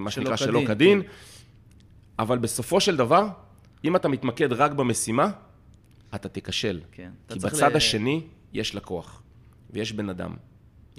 מה 0.00 0.10
שנקרא, 0.10 0.36
שלא 0.36 0.60
כדין. 0.66 1.02
כן. 1.02 1.08
אבל 2.18 2.38
בסופו 2.38 2.80
של 2.80 2.96
דבר, 2.96 3.26
אם 3.84 3.96
אתה 3.96 4.08
מתמקד 4.08 4.52
רק 4.52 4.70
במשימה, 4.72 5.30
אתה 6.14 6.28
תיכשל. 6.28 6.80
כן. 6.92 7.10
אתה 7.26 7.34
כי 7.34 7.40
צריך 7.40 7.54
בצד 7.54 7.72
ל- 7.72 7.76
השני 7.76 8.22
יש 8.52 8.74
לקוח, 8.74 9.22
ויש 9.70 9.92
בן 9.92 10.08
אדם, 10.08 10.34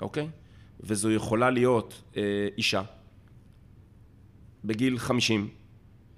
אוקיי? 0.02 0.28
וזו 0.80 1.12
יכולה 1.12 1.50
להיות 1.50 2.02
אה, 2.18 2.22
אישה, 2.58 2.82
בגיל 4.66 4.98
50, 4.98 5.50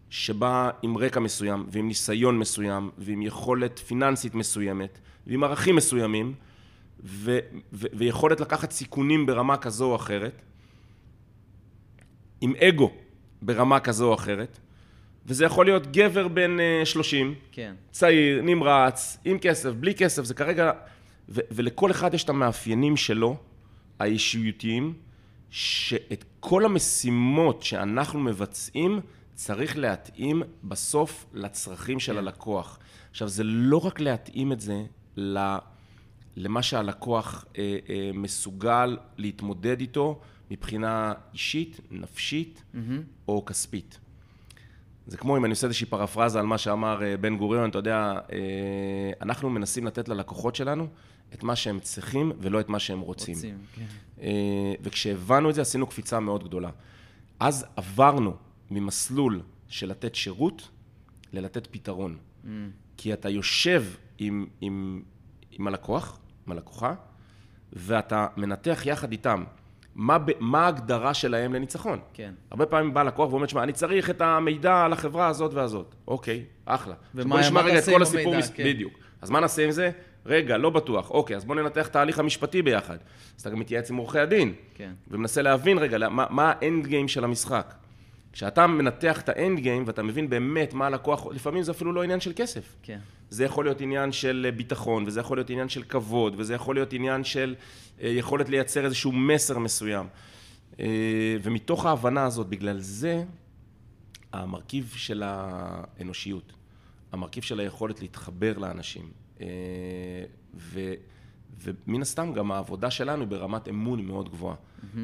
שבאה 0.10 0.70
עם 0.82 0.98
רקע 0.98 1.20
מסוים, 1.20 1.66
ועם 1.72 1.88
ניסיון 1.88 2.40
מסוים, 2.40 2.90
ועם 2.98 3.22
יכולת 3.22 3.80
פיננסית 3.80 4.36
מסוימת, 4.36 5.00
ועם 5.28 5.44
ערכים 5.44 5.76
מסוימים, 5.76 6.34
ו- 7.04 7.40
ו- 7.74 7.88
ויכולת 7.94 8.40
לקחת 8.40 8.72
סיכונים 8.72 9.26
ברמה 9.26 9.58
כזו 9.58 9.86
או 9.86 9.96
אחרת, 9.96 10.42
עם 12.42 12.54
אגו 12.56 12.92
ברמה 13.42 13.80
כזו 13.80 14.10
או 14.10 14.14
אחרת, 14.14 14.60
וזה 15.26 15.46
יכול 15.46 15.66
להיות 15.66 15.92
גבר 15.92 16.28
בן 16.28 16.60
אה, 16.60 16.86
30, 16.86 17.36
כן. 17.52 17.76
צעיר, 17.92 18.42
נמרץ, 18.42 19.18
עם 19.26 19.40
כסף, 19.40 19.70
בלי 19.70 19.96
כסף, 19.96 20.24
זה 20.24 20.34
כרגע... 20.34 20.72
ו- 21.30 21.42
ולכל 21.52 21.92
אחד 21.92 22.14
יש 22.14 22.24
את 22.24 22.30
המאפיינים 22.30 22.98
שלו, 22.98 23.38
האישיותיים, 24.00 24.94
שאת 25.50 26.24
כל 26.50 26.66
המשימות 26.66 27.64
שאנחנו 27.64 28.20
מבצעים, 28.20 29.00
צריך 29.36 29.78
להתאים 29.78 30.44
בסוף 30.64 31.26
לצרכים 31.34 32.00
של 32.00 32.12
כן. 32.14 32.18
הלקוח. 32.18 32.80
עכשיו, 33.12 33.28
זה 33.28 33.44
לא 33.44 33.86
רק 33.86 34.00
להתאים 34.00 34.52
את 34.52 34.60
זה 34.62 34.84
ל- 35.18 35.58
למה 36.36 36.62
שהלקוח 36.64 37.46
אה, 37.58 37.78
אה, 37.90 38.12
מסוגל 38.14 38.98
להתמודד 39.18 39.80
איתו 39.80 40.20
מבחינה 40.52 41.14
אישית, 41.34 41.80
נפשית 41.92 42.64
או 43.28 43.46
כספית. 43.46 44.00
זה 45.08 45.18
כמו 45.18 45.38
אם 45.38 45.46
אני 45.46 45.52
עושה 45.52 45.68
איזושהי 45.68 45.88
פרפרזה 45.88 46.40
על 46.40 46.46
מה 46.46 46.58
שאמר 46.58 47.04
אה, 47.04 47.18
בן 47.18 47.38
גוריון, 47.38 47.70
אתה 47.70 47.78
יודע, 47.78 48.20
אה, 48.32 48.38
אנחנו 49.22 49.50
מנסים 49.50 49.86
לתת 49.86 50.10
ללקוחות 50.10 50.56
שלנו 50.56 50.88
את 51.34 51.44
מה 51.44 51.56
שהם 51.56 51.80
צריכים 51.80 52.32
ולא 52.40 52.60
את 52.60 52.70
מה 52.70 52.80
שהם 52.80 53.00
רוצים. 53.00 53.36
רוצים, 53.36 53.58
כן. 53.76 53.86
אה, 54.22 54.28
וכשהבנו 54.82 55.50
את 55.50 55.56
זה 55.56 55.62
עשינו 55.62 55.88
קפיצה 55.88 56.20
מאוד 56.20 56.44
גדולה. 56.44 56.70
אז 57.40 57.66
עברנו 57.76 58.36
ממסלול 58.72 59.42
של 59.68 59.90
לתת 59.90 60.16
שירות 60.16 60.70
ללתת 61.34 61.68
פתרון. 61.72 62.18
Mm. 62.44 62.48
כי 62.98 63.14
אתה 63.14 63.30
יושב 63.30 63.84
עם, 64.18 64.46
עם, 64.62 65.02
עם 65.52 65.68
הלקוח, 65.68 66.20
עם 66.48 66.52
הלקוחה, 66.52 66.94
ואתה 67.74 68.28
מנתח 68.38 68.82
יחד 68.86 69.12
איתם 69.12 69.44
מה, 69.96 70.18
ב- 70.18 70.32
מה 70.40 70.66
ההגדרה 70.66 71.14
שלהם 71.14 71.54
לניצחון. 71.54 72.00
כן. 72.14 72.34
הרבה 72.52 72.66
פעמים 72.66 72.94
בא 72.94 73.04
לקוח 73.04 73.30
ואומר, 73.32 73.48
שמע, 73.48 73.64
אני 73.64 73.74
צריך 73.74 74.10
את 74.10 74.22
המידע 74.22 74.84
על 74.86 74.94
החברה 74.94 75.28
הזאת 75.28 75.54
והזאת. 75.54 75.96
אוקיי, 76.08 76.46
אחלה. 76.66 76.96
ומה- 77.16 77.40
נשמע 77.40 77.52
מה 77.54 77.62
רגע 77.62 77.74
את 77.74 77.80
תעשה 77.80 77.92
כל 77.92 77.96
עם 77.96 78.02
הסיפור. 78.02 78.22
המידע, 78.34 78.38
מס... 78.38 78.50
כן. 78.50 78.64
בדיוק. 78.66 78.94
אז 79.22 79.30
מה 79.30 79.40
נעשה 79.40 79.64
עם 79.66 79.72
זה? 79.72 79.92
רגע, 80.28 80.58
לא 80.58 80.70
בטוח. 80.70 81.12
אוקיי, 81.12 81.36
אז 81.36 81.46
בוא 81.46 81.56
ננתח 81.56 81.88
את 81.88 81.96
ההליך 81.96 82.20
המשפטי 82.20 82.62
ביחד. 82.62 82.98
אז 83.36 83.42
אתה 83.42 83.50
גם 83.50 83.60
מתייעץ 83.60 83.90
עם 83.90 83.96
עורכי 83.96 84.20
הדין. 84.20 84.54
כן. 84.76 84.92
ומנסה 85.08 85.42
להבין 85.42 85.78
רגע, 85.78 86.10
מה, 86.10 86.26
מה 86.30 86.54
האנד 86.56 86.88
גיים 86.88 87.08
של 87.08 87.24
המשחק. 87.24 87.74
כשאתה 88.34 88.68
מנתח 88.68 89.22
את 89.22 89.30
האנד 89.30 89.60
גיים 89.60 89.84
ואתה 89.88 90.04
מבין 90.04 90.30
באמת 90.30 90.74
מה 90.74 90.88
הלקוח, 90.88 91.26
לפעמים 91.26 91.64
זה 91.64 91.72
אפילו 91.72 91.94
לא 91.94 92.04
עניין 92.04 92.20
של 92.20 92.32
כסף. 92.36 92.76
כן. 92.84 93.00
זה 93.30 93.46
יכול 93.46 93.66
להיות 93.66 93.82
עניין 93.82 94.12
של 94.12 94.52
ביטחון, 94.58 95.04
וזה 95.08 95.20
יכול 95.20 95.38
להיות 95.38 95.50
עניין 95.50 95.70
של 95.70 95.84
כבוד, 95.84 96.36
וזה 96.38 96.54
יכול 96.54 96.76
להיות 96.76 96.94
עניין 96.94 97.24
של 97.24 97.56
אה, 98.02 98.08
יכולת 98.08 98.50
לייצר 98.50 98.86
איזשהו 98.86 99.12
מסר 99.12 99.58
מסוים. 99.58 100.08
אה, 100.80 100.86
ומתוך 101.44 101.86
ההבנה 101.86 102.26
הזאת, 102.26 102.48
בגלל 102.48 102.80
זה, 102.80 103.24
המרכיב 104.34 104.94
של 104.96 105.24
האנושיות, 105.26 106.54
המרכיב 107.12 107.44
של 107.44 107.60
היכולת 107.60 108.02
להתחבר 108.02 108.58
לאנשים, 108.58 109.04
אה, 109.04 109.27
ו, 110.56 110.94
ומן 111.64 112.02
הסתם 112.02 112.34
גם 112.34 112.52
העבודה 112.52 112.92
שלנו 112.92 113.30
ברמת 113.30 113.68
אמון 113.70 114.06
מאוד 114.06 114.30
גבוהה. 114.30 114.56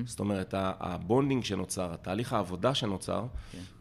זאת 0.06 0.20
אומרת, 0.20 0.54
ה 0.58 0.69
bonding 0.69 1.44
שנוצר, 1.44 1.94
התהליך 1.94 2.34
העבודה 2.34 2.74
שנוצר, 2.74 3.26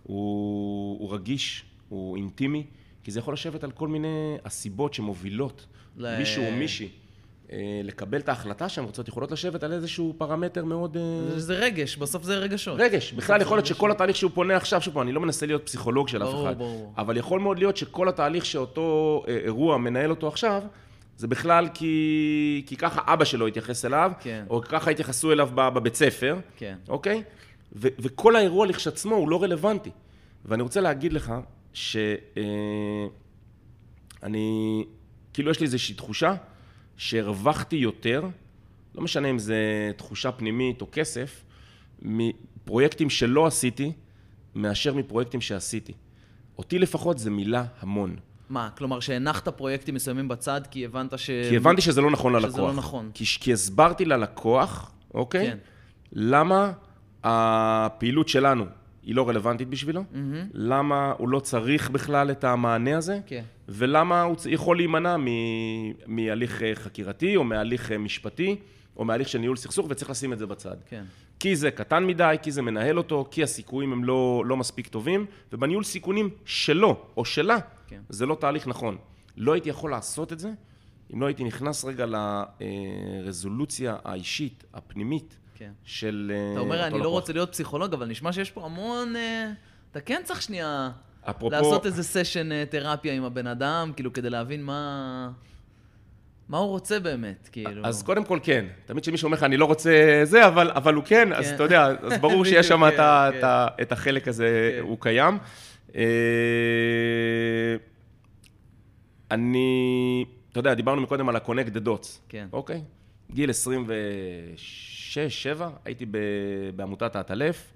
הוא, 0.03 0.99
הוא 1.01 1.15
רגיש, 1.15 1.65
הוא 1.89 2.17
אינטימי, 2.17 2.67
כי 3.05 3.11
זה 3.11 3.19
יכול 3.19 3.35
לשבת 3.35 3.65
על 3.65 3.71
כל 3.71 3.89
מיני 3.89 4.09
הסיבות 4.45 4.95
שמובילות 4.95 5.67
ל- 5.97 6.19
מישהו 6.19 6.45
או 6.45 6.53
מישהי. 6.53 6.89
אה, 7.53 7.59
לקבל 7.85 8.21
את 8.21 8.29
ההחלטה 8.29 8.69
שהן 8.69 8.85
רוצות, 8.85 9.09
יכולות 9.09 9.33
לשבת 9.33 9.63
על 9.63 9.73
איזשהו 9.73 10.15
פרמטר 10.19 10.65
מאוד... 10.65 10.97
אה, 10.97 11.03
זה- 11.31 11.41
זה 11.41 11.55
רגש, 11.55 11.97
בסוף 11.97 12.23
זה 12.25 12.37
רגשות. 12.39 12.81
רגש, 12.81 13.13
בכלל 13.13 13.41
יכול 13.41 13.57
להיות. 13.57 13.67
שכל 13.67 13.91
התהליך 13.91 14.17
שהוא 14.17 14.31
פונה 14.35 14.57
עכשיו, 14.57 14.83
שוב 14.83 14.95
פעם, 14.95 15.03
אני 15.03 15.13
לא 15.13 15.21
מנסה 15.21 15.47
להיות 15.47 15.67
פסיכולוג 15.67 16.09
של 16.09 16.23
אף 16.23 16.29
ברור, 16.29 16.49
אחד, 16.49 16.59
ברור. 16.59 16.95
אבל 16.99 17.17
יכול 17.17 17.41
מאוד 17.41 17.59
להיות 17.59 17.77
שכל 17.77 18.09
התהליך 18.09 18.47
שאותו 18.47 19.23
אה, 19.29 19.37
אירוע 19.45 19.77
מנהל 19.79 20.11
אותו 20.11 20.29
עכשיו, 20.29 20.63
זה 21.17 21.27
בכלל 21.29 21.69
כי, 21.75 22.63
כי 22.67 22.77
ככה 22.77 23.01
אבא 23.13 23.25
שלו 23.25 23.47
התייחס 23.47 23.85
אליו, 23.85 24.13
כן. 24.21 24.45
או 24.51 24.63
ככה 24.63 24.91
התייחסו 24.91 25.33
אליו 25.33 25.49
ב- 25.55 25.69
בבית 25.69 25.95
ספר, 25.95 26.37
כן. 26.57 26.77
אוקיי? 26.89 27.23
ו- 27.77 27.89
וכל 27.99 28.37
האירוע 28.37 28.67
לכשעצמו 28.67 29.15
הוא 29.15 29.29
לא 29.29 29.43
רלוונטי. 29.43 29.91
ואני 30.45 30.63
רוצה 30.63 30.81
להגיד 30.81 31.13
לך 31.13 31.33
שאני, 34.23 34.85
כאילו 35.33 35.51
יש 35.51 35.61
לי 35.61 35.67
איזושהי 35.67 35.95
תחושה 35.95 36.35
שהרווחתי 37.03 37.77
יותר, 37.77 38.23
לא 38.95 39.03
משנה 39.03 39.31
אם 39.31 39.39
זה 39.39 39.91
תחושה 39.97 40.33
פנימית 40.33 40.81
או 40.81 40.87
כסף, 40.93 41.45
מפרויקטים 42.03 43.11
שלא 43.11 43.47
עשיתי, 43.47 43.93
מאשר 44.55 44.95
מפרויקטים 44.95 45.41
שעשיתי. 45.41 45.93
אותי 46.59 46.79
לפחות 46.79 47.19
זה 47.19 47.31
מילה 47.31 47.65
המון. 47.81 48.17
מה, 48.49 48.71
כלומר 48.77 49.01
שהנחת 49.01 49.49
פרויקטים 49.49 49.95
מסוימים 49.95 50.29
בצד 50.29 50.61
כי 50.71 50.85
הבנת 50.85 51.19
ש... 51.19 51.27
כי 51.27 51.57
הבנתי 51.57 51.83
שזה 51.83 52.01
לא 52.01 52.11
נכון 52.11 52.33
שזה 52.39 52.47
ללקוח. 52.47 52.61
לא 52.61 52.73
נכון. 52.73 53.11
כי, 53.15 53.25
כי 53.41 53.53
הסברתי 53.53 54.05
ללקוח, 54.05 54.93
אוקיי? 55.15 55.47
כן. 55.47 55.59
למה 56.13 56.73
הפעילות 57.25 58.29
שלנו 58.29 58.65
היא 59.03 59.15
לא 59.15 59.29
רלוונטית 59.29 59.69
בשבילו, 59.69 60.05
למה 60.55 61.13
הוא 61.19 61.29
לא 61.29 61.41
צריך 61.41 61.91
בכלל 61.91 62.31
את 62.31 62.45
המענה 62.45 62.97
הזה, 62.97 63.21
כן. 63.27 63.43
ולמה 63.69 64.23
הוא 64.23 64.37
יכול 64.51 64.77
להימנע 64.77 65.17
מ- 65.17 65.27
מהליך 66.07 66.63
אה, 66.63 66.75
חקירתי, 66.75 67.37
או 67.37 67.45
מהליך 67.45 67.93
אה, 67.93 67.99
משפטי, 67.99 68.57
או 68.97 69.05
מהליך 69.05 69.29
של 69.29 69.39
ניהול 69.39 69.57
סכסוך, 69.57 69.87
וצריך 69.91 70.11
לשים 70.11 70.33
את 70.33 70.39
זה 70.39 70.47
בצד. 70.47 70.77
כן. 70.89 71.05
כי 71.41 71.57
זה 71.57 71.71
קטן 71.71 72.07
מדי, 72.07 72.37
כי 72.43 72.51
זה 72.53 72.63
מנהל 72.63 72.99
אותו, 72.99 73.29
כי 73.31 73.43
הסיכויים 73.43 73.93
הם 73.93 74.05
לא, 74.05 74.43
לא 74.47 74.57
מספיק 74.57 74.87
טובים, 74.89 75.27
ובניהול 75.53 75.85
סיכונים 75.85 76.31
שלו 76.45 77.05
או 77.17 77.25
שלה, 77.25 77.59
כן. 77.87 78.01
זה 78.09 78.27
לא 78.27 78.35
תהליך 78.41 78.67
נכון. 78.69 78.97
לא 79.37 79.53
הייתי 79.53 79.69
יכול 79.69 79.91
לעשות 79.91 80.33
את 80.33 80.39
זה 80.39 80.51
אם 81.15 81.21
לא 81.21 81.27
הייתי 81.27 81.45
נכנס 81.45 81.85
רגע 81.85 82.07
לרזולוציה 83.23 83.97
האישית, 84.05 84.65
הפנימית, 84.75 85.37
כן. 85.63 85.73
של 85.85 86.33
אה, 86.35 86.53
אתה 86.53 86.61
אומר, 86.61 86.85
אני 86.85 86.93
לא 86.93 86.99
לקוח. 86.99 87.11
רוצה 87.13 87.33
להיות 87.33 87.53
פסיכולוג, 87.53 87.95
אבל 87.95 88.07
נשמע 88.07 88.33
שיש 88.33 88.51
פה 88.51 88.65
המון... 88.65 89.17
אה, 89.17 89.51
אתה 89.91 90.01
כן 90.01 90.21
צריך 90.25 90.43
שנייה 90.43 90.91
אפרופו- 91.31 91.51
לעשות 91.51 91.87
איזה 91.87 92.03
סשן 92.03 92.53
אה, 92.53 92.65
תרפיה 92.71 93.13
עם 93.15 93.25
הבן 93.25 93.47
אדם, 93.47 93.93
כאילו, 93.97 94.13
כדי 94.13 94.31
להבין 94.31 94.63
מה... 94.63 95.31
מה 96.49 96.59
הוא 96.59 96.69
רוצה 96.69 97.01
באמת, 97.01 97.49
כאילו? 97.53 97.85
אז 97.87 98.03
קודם 98.03 98.25
כל 98.25 98.39
כן. 98.43 98.65
תמיד 98.87 99.03
כשמישהו 99.03 99.27
אומר 99.27 99.37
לך, 99.37 99.43
אני 99.43 99.57
לא 99.57 99.65
רוצה 99.65 100.21
זה, 100.25 100.47
אבל, 100.47 100.71
אבל 100.71 100.95
הוא 100.95 101.05
כן, 101.07 101.33
אז 101.33 101.49
כן. 101.49 101.55
אתה 101.55 101.63
יודע, 101.63 101.87
אז 102.03 102.19
ברור 102.21 102.45
שיש 102.49 102.69
שם 102.69 102.81
בדיוק, 102.87 103.01
את, 103.01 103.41
כן, 103.41 103.83
את, 103.83 103.93
החלק 103.93 104.29
הזה, 104.29 104.73
כן. 104.77 104.83
הוא 104.83 104.99
קיים. 105.01 105.39
אני, 109.31 110.25
אתה 110.53 110.61
יודע, 110.61 110.75
דיברנו 110.75 111.01
מקודם 111.03 111.29
על 111.29 111.37
ה-connect 111.37 111.77
the 111.77 111.87
dots. 111.89 112.09
כן. 112.29 112.47
אוקיי? 112.53 112.83
גיל 113.35 113.51
26-7, 115.13 115.63
הייתי 115.85 116.07
ב- 116.07 116.19
בעמותת 116.77 117.17
האטלף. 117.17 117.73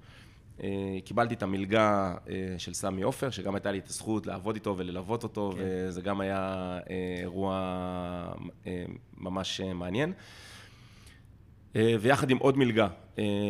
אה, 0.62 0.98
קיבלתי 1.04 1.34
את 1.34 1.42
המלגה 1.42 2.14
אה, 2.28 2.54
של 2.58 2.74
סמי 2.74 3.02
עופר, 3.02 3.30
שגם 3.30 3.54
הייתה 3.54 3.72
לי 3.72 3.78
את 3.78 3.86
הזכות 3.86 4.26
לעבוד 4.26 4.54
איתו 4.54 4.74
וללוות 4.78 5.22
אותו, 5.22 5.52
כן. 5.56 5.62
וזה 5.62 6.02
גם 6.02 6.20
היה 6.20 6.78
אה, 6.90 7.16
אירוע 7.20 8.34
ממש 9.16 9.60
מעניין. 9.60 10.12
ויחד 12.00 12.30
עם 12.30 12.38
עוד 12.38 12.58
מלגה 12.58 12.88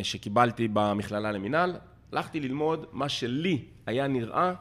שקיבלתי 0.03 0.68
במכללה 0.72 1.32
למינהל, 1.32 1.76
הלכתי 2.12 2.41
ללמוד 2.41 2.87
מה 2.93 3.09
שלי 3.09 3.64
היה 3.87 4.07
נראה 4.07 4.53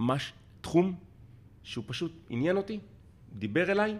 מש... 0.00 0.32
תחום 0.60 0.94
שהוא 1.62 1.84
פשוט 1.86 2.12
עניין 2.30 2.56
אותי, 2.56 2.78
דיבר 3.32 3.72
אליי 3.72 3.96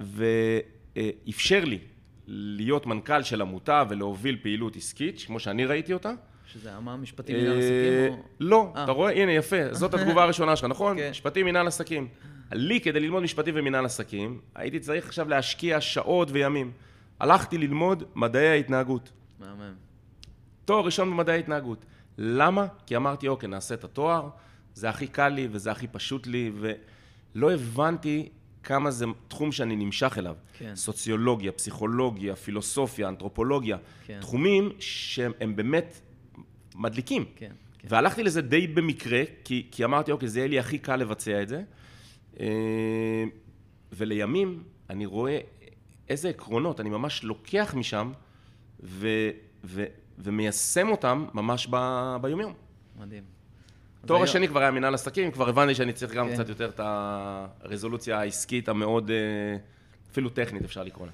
ואפשר 0.00 1.64
לי 1.64 1.78
להיות 2.26 2.86
מנכ"ל 2.86 3.22
של 3.22 3.40
עמותה 3.40 3.82
ולהוביל 3.88 4.38
פעילות 4.42 4.76
עסקית, 4.76 5.22
כמו 5.26 5.40
שאני 5.40 5.64
ראיתי 5.66 5.92
אותה. 5.92 6.12
שזה 6.46 6.68
היה 6.68 6.80
מה 6.80 6.96
משפטי 6.96 7.32
מנהל 7.32 7.58
עסקים? 7.58 8.12
או- 8.12 8.22
לא, 8.40 8.72
אה. 8.76 8.84
אתה 8.84 8.92
רואה? 8.92 9.12
הנה, 9.12 9.32
יפה, 9.32 9.74
זאת 9.74 9.94
התגובה 9.94 10.22
הראשונה 10.22 10.56
שלך, 10.56 10.70
נכון? 10.70 10.96
כן. 10.96 11.10
משפטי 11.10 11.42
מנהל 11.42 11.66
עסקים. 11.66 12.08
לי, 12.52 12.80
כדי 12.80 13.00
ללמוד 13.00 13.22
משפטי 13.22 13.50
ומנהל 13.54 13.84
עסקים, 13.84 14.40
הייתי 14.54 14.78
צריך 14.80 15.06
עכשיו 15.06 15.28
להשקיע 15.28 15.80
שעות 15.80 16.28
וימים. 16.32 16.72
הלכתי 17.20 17.58
ללמוד 17.58 18.04
מדעי 18.14 18.48
ההתנהגות. 18.48 19.12
מהמם. 19.40 19.74
תואר 20.64 20.84
ראשון 20.84 21.10
במדעי 21.10 21.36
ההתנהגות. 21.36 21.86
למה? 22.18 22.66
כי 22.86 22.96
אמרתי, 22.96 23.28
אוקיי, 23.28 23.48
נעשה 23.48 23.74
את 23.74 23.84
התואר, 23.84 24.28
זה 24.74 24.88
הכי 24.88 25.06
קל 25.06 25.28
לי 25.28 25.48
וזה 25.50 25.70
הכי 25.70 25.86
פשוט 25.86 26.26
לי, 26.26 26.50
ולא 27.34 27.52
הבנתי 27.52 28.28
כמה 28.66 28.90
זה 28.90 29.06
תחום 29.28 29.52
שאני 29.52 29.76
נמשך 29.76 30.18
אליו. 30.18 30.34
כן. 30.58 30.76
סוציולוגיה, 30.76 31.52
פסיכולוגיה, 31.52 32.36
פילוסופיה, 32.36 33.08
אנתרופולוגיה. 33.08 33.76
כן. 34.06 34.20
תחומים 34.20 34.72
שהם 34.78 35.56
באמת 35.56 36.00
מדליקים. 36.74 37.24
כן, 37.36 37.50
כן. 37.78 37.88
והלכתי 37.90 38.22
לזה 38.22 38.42
די 38.42 38.66
במקרה, 38.66 39.22
כי, 39.44 39.66
כי 39.70 39.84
אמרתי, 39.84 40.12
אוקיי, 40.12 40.28
זה 40.28 40.38
יהיה 40.38 40.48
לי 40.48 40.58
הכי 40.58 40.78
קל 40.78 40.96
לבצע 40.96 41.42
את 41.42 41.48
זה. 41.48 41.62
אה, 42.40 43.24
ולימים 43.92 44.62
אני 44.90 45.06
רואה 45.06 45.38
איזה 46.08 46.28
עקרונות 46.28 46.80
אני 46.80 46.90
ממש 46.90 47.24
לוקח 47.24 47.74
משם 47.76 48.12
ו, 48.82 49.08
ו, 49.64 49.84
ומיישם 50.18 50.88
אותם 50.88 51.26
ממש 51.34 51.66
ב, 51.70 51.76
ביומיום. 52.20 52.54
מדהים. 53.00 53.35
תואר 54.06 54.22
השני 54.22 54.48
כבר 54.48 54.60
היה 54.60 54.70
מנהל 54.70 54.94
עסקים, 54.94 55.30
כבר 55.30 55.48
הבנתי 55.48 55.74
שאני 55.74 55.92
צריך 55.92 56.12
גם 56.12 56.28
כן. 56.28 56.34
קצת 56.34 56.48
יותר 56.48 56.68
את 56.68 56.80
הרזולוציה 56.84 58.20
העסקית 58.20 58.68
המאוד, 58.68 59.10
אה, 59.10 59.16
אפילו 60.12 60.30
טכנית 60.30 60.64
אפשר 60.64 60.82
לקרוא 60.82 61.06
לה. 61.06 61.12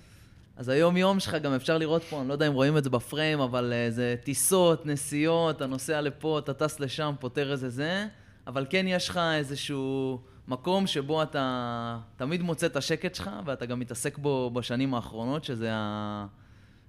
אז 0.57 0.69
היום-יום 0.69 1.21
שלך 1.21 1.35
גם 1.35 1.53
אפשר 1.53 1.79
לראות 1.79 2.03
פה, 2.03 2.21
אני 2.21 2.29
לא 2.29 2.33
יודע 2.33 2.47
אם 2.49 2.53
רואים 2.53 2.77
את 2.77 2.85
זה 2.85 2.91
בפריים, 2.91 3.41
אבל 3.41 3.73
אה, 3.73 3.91
זה 3.91 4.15
טיסות, 4.25 4.87
נסיעות, 4.87 5.57
אתה 5.57 5.67
נוסע 5.67 6.01
לפה, 6.01 6.39
אתה 6.39 6.55
טס 6.55 6.81
לשם, 6.81 7.15
פותר 7.21 7.53
איזה 7.53 7.71
זה, 7.71 8.07
אבל 8.47 8.67
כן 8.71 8.85
יש 8.89 9.09
לך 9.09 9.21
איזשהו 9.39 10.21
מקום 10.49 10.87
שבו 10.87 11.23
אתה 11.23 11.99
תמיד 12.17 12.43
מוצא 12.43 12.67
את 12.67 12.77
השקט 12.77 13.15
שלך, 13.15 13.31
ואתה 13.45 13.67
גם 13.67 13.81
מתעסק 13.81 14.19
בו 14.19 14.51
בשנים 14.51 14.95
האחרונות, 14.95 15.45
שזה, 15.45 15.69
ה... 15.73 16.27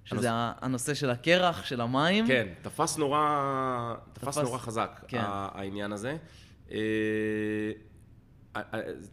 שזה 0.04 0.32
ה- 0.32 0.52
הנושא 0.60 0.94
של 0.94 1.10
הקרח, 1.10 1.64
של 1.64 1.80
המים. 1.80 2.26
כן, 2.26 2.48
תפס 2.62 2.98
נורא, 2.98 3.94
תפס 4.12 4.24
תפס- 4.38 4.42
נורא 4.42 4.58
חזק, 4.58 5.00
כן. 5.08 5.20
העניין 5.26 5.92
הזה. 5.92 6.16
אה, 6.72 6.78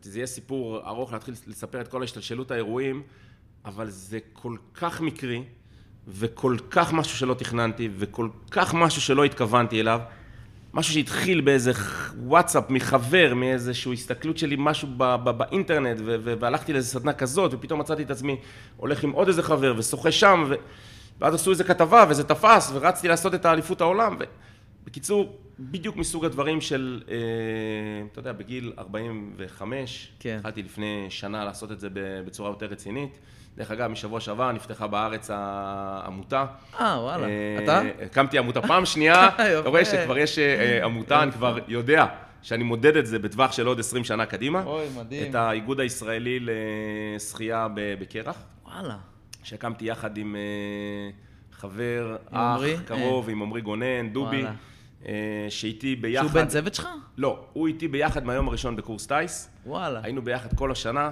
זה 0.02 0.20
יהיה 0.20 0.28
סיפור 0.28 0.88
ארוך 0.88 1.14
להתחיל 1.14 1.34
לספר 1.48 1.82
את 1.82 1.88
כל 1.88 2.04
השתלשלות 2.04 2.52
האירועים, 2.52 3.04
אבל 3.66 3.89
זה 3.89 4.20
כל 4.34 4.56
כך 4.74 5.02
מקרי, 5.02 5.44
וכל 6.08 6.58
כך 6.70 6.94
משהו 6.94 7.18
שלא 7.18 7.34
תכננתי, 7.34 7.89
וכל 7.98 8.30
כך 8.52 8.74
משהו 8.74 9.02
שלא 9.02 9.24
התכוונתי 9.24 9.80
אליו. 9.82 10.00
משהו 10.74 10.94
שהתחיל 10.94 11.42
באיזה 11.42 11.72
וואטסאפ 12.18 12.70
מחבר, 12.70 13.34
מאיזושהי 13.36 13.94
הסתכלות 13.94 14.38
שלי, 14.38 14.56
משהו 14.60 14.88
ב- 14.98 15.16
ב- 15.24 15.30
באינטרנט, 15.30 16.00
ו- 16.06 16.16
ו- 16.24 16.34
והלכתי 16.40 16.74
לאיזו 16.74 16.90
סדנה 16.90 17.14
כזאת, 17.14 17.54
ופתאום 17.54 17.80
מצאתי 17.80 18.04
את 18.04 18.12
עצמי 18.12 18.38
הולך 18.78 19.04
עם 19.04 19.12
עוד 19.12 19.28
איזה 19.28 19.44
חבר, 19.44 19.74
ושוחה 19.78 20.12
שם, 20.12 20.44
ו... 20.50 20.56
ואז 21.20 21.34
עשו 21.34 21.52
איזה 21.52 21.64
כתבה, 21.64 22.06
וזה 22.10 22.24
תפס, 22.24 22.72
ורצתי 22.74 23.08
לעשות 23.08 23.34
את 23.34 23.46
האליפות 23.46 23.82
העולם. 23.82 24.16
ו... 24.20 24.24
בקיצור, 24.86 25.40
בדיוק 25.60 25.96
מסוג 25.96 26.26
הדברים 26.26 26.62
של, 26.62 27.04
אה, 27.10 27.16
אתה 28.12 28.20
יודע, 28.20 28.32
בגיל 28.32 28.74
45, 28.78 30.12
כן. 30.20 30.36
התחלתי 30.38 30.64
לפני 30.64 31.06
שנה 31.10 31.46
לעשות 31.46 31.72
את 31.72 31.80
זה 31.80 31.88
בצורה 32.26 32.50
יותר 32.50 32.66
רצינית. 32.66 33.20
דרך 33.58 33.72
אגב, 33.72 33.88
משבוע 33.88 34.20
שעבר 34.20 34.52
נפתחה 34.52 34.88
בארץ 34.88 35.30
העמותה. 35.34 36.45
אה, 36.80 36.97
וואלה. 37.02 37.28
אה, 37.28 37.64
אתה? 37.64 37.82
הקמתי 38.06 38.38
עמותה 38.38 38.62
פעם 38.62 38.86
שנייה, 38.86 39.28
אתה. 39.30 39.70
רואה 39.70 39.86
שכבר 39.86 40.18
יש 40.18 40.39
אה, 40.39 40.86
עמותה, 40.86 41.24
אני 41.24 41.32
כבר 41.32 41.58
יודע 41.68 42.06
שאני 42.41 42.64
מודד 42.64 42.95
את 42.97 43.06
זה 43.06 43.20
בטווח 43.20 43.52
של 43.52 43.68
עוד 43.68 43.80
20 43.80 44.04
שנה 44.04 44.26
קדימה. 44.26 44.64
אוי, 44.64 44.86
מדהים. 44.97 45.30
את 45.30 45.36
האיגוד 45.36 45.80
הישראלי 45.80 46.39
לשחייה 47.16 47.68
בקרח, 47.76 48.38
וואלה. 48.66 48.97
שהקמתי 49.43 49.86
יחד 49.86 50.18
עם 50.18 50.36
אה, 50.36 50.41
חבר? 51.52 52.16
אח 52.32 52.62
קרוב, 52.86 53.30
עם 53.30 53.41
עמרי 53.41 53.62
גונן, 53.62 54.10
דובי, 54.10 54.43
שאיתי 55.49 55.95
ביחד. 55.95 56.28
שהוא 56.28 56.34
בן 56.41 56.47
צוות 56.47 56.76
שלך? 56.76 56.88
לא, 57.18 57.39
הוא 57.54 57.68
איתי 57.68 57.88
ביחד 57.88 58.26
מהיום 58.26 58.47
הראשון 58.47 58.76
בקורס 58.76 59.08
טיס. 59.08 59.49
וואלה. 59.66 59.99
היינו 60.04 60.22
ביחד 60.22 60.54
כל 60.54 60.72
השנה, 60.72 61.12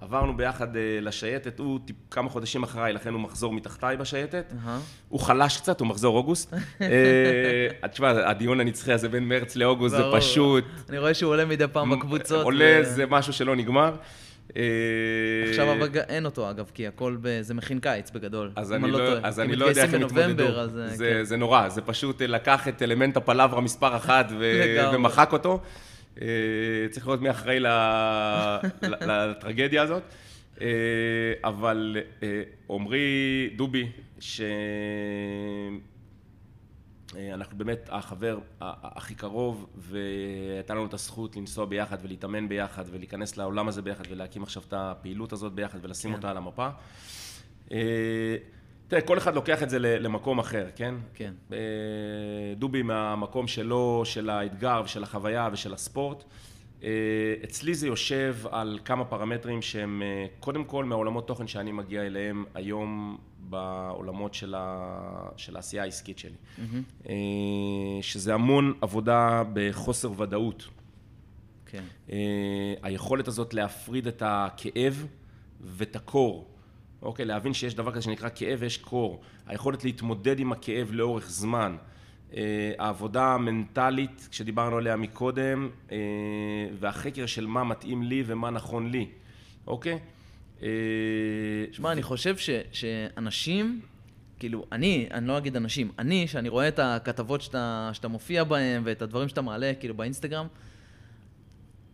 עברנו 0.00 0.36
ביחד 0.36 0.76
אה, 0.76 0.98
לשייטת, 1.00 1.58
הוא 1.58 1.80
טיפ- 1.86 2.10
כמה 2.10 2.28
חודשים 2.30 2.62
אחריי, 2.62 2.92
לכן 2.92 3.12
הוא 3.12 3.20
מחזור 3.20 3.52
מתחתיי 3.52 3.96
בשייטת. 3.96 4.52
אהה. 4.64 4.80
הוא 5.08 5.20
חלש 5.20 5.56
קצת, 5.56 5.80
הוא 5.80 5.88
מחזור 5.88 6.16
אוגוסט. 6.16 6.54
אה, 6.80 7.88
תשמע, 7.88 8.10
הדיון 8.30 8.60
הנצחי 8.60 8.92
הזה 8.92 9.08
בין 9.08 9.24
מרץ 9.28 9.56
לאוגוסט 9.56 9.96
זה. 9.96 10.02
פשוט... 10.16 10.64
אני 10.88 10.98
רואה 10.98 11.14
שהוא 11.14 11.32
עולה 11.32 11.44
מדי 11.44 11.64
פעם 11.72 11.90
בקבוצות. 11.90 12.44
עולה, 12.44 12.78
ו- 12.82 12.84
זה 12.84 13.06
משהו 13.06 13.32
שלא 13.32 13.56
נגמר. 13.56 13.94
אה, 14.56 14.62
עכשיו 15.48 15.72
אבל 15.72 15.88
אין 16.08 16.24
אותו 16.24 16.50
אגב, 16.50 16.70
כי 16.74 16.86
הכל, 16.86 17.16
ב... 17.20 17.38
זה 17.42 17.54
מכין 17.54 17.78
קיץ 17.80 18.10
בגדול. 18.10 18.50
אז 18.56 18.72
אני 18.72 18.90
לא, 18.90 18.98
טועה. 18.98 19.18
אז 19.22 19.40
אני 19.40 19.56
לא 19.56 19.66
יודע 19.66 19.82
איך 19.82 19.94
הם. 19.94 20.02
אה, 20.18 20.56
זה, 20.88 21.10
כן. 21.18 21.24
זה 21.24 21.36
נורא, 21.36 21.68
זה 21.68 21.80
פשוט 21.80 22.22
לקח 22.22 22.68
את 22.68 22.82
אלמנט 22.82 23.16
הפלברה 23.16 23.60
מספר 23.60 23.96
אחת 23.96 24.26
ו-. 24.38 24.76
ומחק 24.94 25.32
אותו. 25.32 25.60
אה, 26.22 26.26
צריך 26.90 27.06
לראות 27.06 27.20
מי 27.20 27.30
אחראי 27.30 27.60
לטרגדיה 28.82 29.82
הזאת. 29.82 30.02
אה, 30.60 30.66
אבל 31.44 31.96
אה, 32.22 32.42
עמרי 32.70 33.50
דובי, 33.56 33.88
שאנחנו 34.20 35.78
באמת 37.58 37.88
החבר 37.92 38.38
הכי 38.60 39.14
קרוב, 39.14 39.66
והייתה 39.76 40.74
לנו 40.74 40.86
את 40.86 40.94
הזכות 40.94 41.36
לנסוע 41.36 41.64
ביחד 41.64 41.98
ולהתאמן 42.02 42.48
ביחד 42.48 42.84
ולהיכנס 42.90 43.36
לעולם 43.36 43.68
הזה 43.68 43.82
ביחד 43.82 44.04
ולהקים 44.10 44.42
עכשיו 44.42 44.62
את 44.68 44.74
הפעילות 44.76 45.32
הזאת 45.32 45.52
ביחד 45.52 45.78
ולשים 45.82 46.10
כן. 46.10 46.16
אותה 46.16 46.30
על 46.30 46.36
המפה. 46.36 46.68
אה, 48.88 48.90
תראה, 48.90 49.02
כל 49.02 49.18
אחד 49.18 49.34
לוקח 49.34 49.62
את 49.62 49.70
זה 49.70 49.78
למקום 49.78 50.38
אחר, 50.38 50.66
כן? 50.76 50.94
כן. 51.14 51.32
אה, 51.52 51.58
דובי 52.56 52.82
מהמקום 52.82 53.48
שלו, 53.48 54.02
של 54.04 54.30
האתגר 54.30 54.82
ושל 54.84 55.02
החוויה 55.02 55.48
ושל 55.52 55.74
הספורט. 55.74 56.24
אה, 56.82 56.88
אצלי 57.44 57.74
זה 57.74 57.86
יושב 57.86 58.36
על 58.50 58.78
כמה 58.84 59.04
פרמטרים 59.04 59.62
שהם 59.62 60.02
אה, 60.02 60.26
קודם 60.40 60.64
כל 60.64 60.84
מהעולמות 60.84 61.26
תוכן 61.26 61.46
שאני 61.46 61.72
מגיע 61.72 62.02
אליהם 62.02 62.44
היום 62.54 63.18
בעולמות 63.40 64.34
של, 64.34 64.54
ה... 64.58 65.28
של 65.36 65.56
העשייה 65.56 65.82
העסקית 65.82 66.18
שלי. 66.18 66.36
אה, 67.08 67.14
שזה 68.02 68.34
המון 68.34 68.72
עבודה 68.80 69.42
בחוסר 69.52 70.20
ודאות. 70.20 70.68
כן. 71.66 71.84
היכולת 72.82 73.28
הזאת 73.28 73.54
להפריד 73.54 74.06
את 74.06 74.22
הכאב 74.26 75.06
ואת 75.60 75.96
הקור. 75.96 76.57
אוקיי, 77.02 77.24
להבין 77.24 77.54
שיש 77.54 77.74
דבר 77.74 77.92
כזה 77.92 78.02
שנקרא 78.02 78.28
כאב 78.34 78.58
ויש 78.60 78.76
קור. 78.76 79.20
היכולת 79.46 79.84
להתמודד 79.84 80.38
עם 80.38 80.52
הכאב 80.52 80.88
לאורך 80.92 81.30
זמן. 81.30 81.76
אה, 82.36 82.72
העבודה 82.78 83.34
המנטלית, 83.34 84.28
שדיברנו 84.30 84.76
עליה 84.76 84.96
מקודם, 84.96 85.70
אה, 85.92 85.96
והחקר 86.80 87.26
של 87.26 87.46
מה 87.46 87.64
מתאים 87.64 88.02
לי 88.02 88.22
ומה 88.26 88.50
נכון 88.50 88.90
לי, 88.90 89.06
אוקיי? 89.66 89.98
אה, 90.62 90.68
שמע, 91.72 91.92
אני 91.92 92.02
חושב 92.02 92.36
ש, 92.36 92.50
שאנשים, 92.72 93.80
כאילו, 94.38 94.64
אני, 94.72 95.08
אני 95.10 95.28
לא 95.28 95.38
אגיד 95.38 95.56
אנשים, 95.56 95.90
אני, 95.98 96.28
שאני 96.28 96.48
רואה 96.48 96.68
את 96.68 96.78
הכתבות 96.78 97.40
שאתה, 97.42 97.90
שאתה 97.92 98.08
מופיע 98.08 98.44
בהן 98.44 98.82
ואת 98.84 99.02
הדברים 99.02 99.28
שאתה 99.28 99.42
מעלה, 99.42 99.72
כאילו, 99.80 99.94
באינסטגרם, 99.94 100.46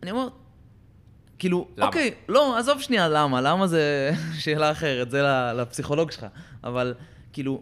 אני 0.03 0.11
אומר, 0.11 0.27
כאילו, 1.39 1.67
למה? 1.77 1.87
אוקיי, 1.87 2.13
לא, 2.29 2.57
עזוב 2.57 2.81
שנייה 2.81 3.09
למה, 3.09 3.41
למה 3.41 3.67
זה 3.67 4.11
שאלה 4.43 4.71
אחרת, 4.71 5.11
זה 5.11 5.21
לפסיכולוג 5.55 6.11
שלך. 6.11 6.25
אבל 6.63 6.93
כאילו, 7.33 7.61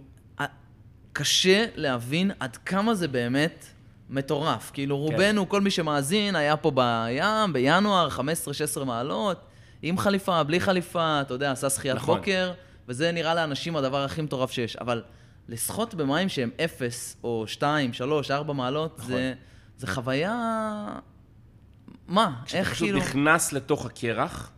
קשה 1.14 1.66
להבין 1.76 2.32
עד 2.40 2.58
כמה 2.58 2.96
זה 2.96 3.08
באמת 3.08 3.66
מטורף. 4.10 4.72
כאילו, 4.74 4.98
רובנו, 4.98 5.50
כל 5.50 5.62
מי 5.62 5.72
שמאזין, 5.72 6.36
היה 6.36 6.58
פה 6.58 6.72
בים, 6.72 7.54
בינואר, 7.54 8.08
15-16 8.80 8.84
מעלות, 8.84 9.42
עם 9.82 9.98
חליפה, 9.98 10.44
בלי 10.44 10.60
חליפה, 10.60 11.22
אתה 11.22 11.34
יודע, 11.34 11.52
עשה 11.52 11.70
שחיית 11.70 11.96
נכון. 11.96 12.18
בוקר, 12.18 12.52
וזה 12.88 13.12
נראה 13.12 13.36
לאנשים 13.36 13.76
הדבר 13.76 14.04
הכי 14.04 14.22
מטורף 14.22 14.52
שיש. 14.52 14.76
אבל 14.76 15.04
לשחות 15.50 15.96
במים 15.96 16.30
שהם 16.30 16.50
0 16.66 17.16
או 17.24 17.44
2, 17.48 17.94
3, 17.94 18.32
4 18.32 18.54
מעלות, 18.54 19.00
נכון. 19.00 19.12
זה, 19.12 19.34
זה 19.78 19.88
חוויה... 19.88 20.86
מה? 22.14 22.42
כשאתה 22.46 22.60
איך 22.60 22.72
פשוט 22.72 22.88
כאילו... 22.88 23.00
נכנס 23.00 23.54
לתוך 23.54 23.86
הקרח, 23.86 24.52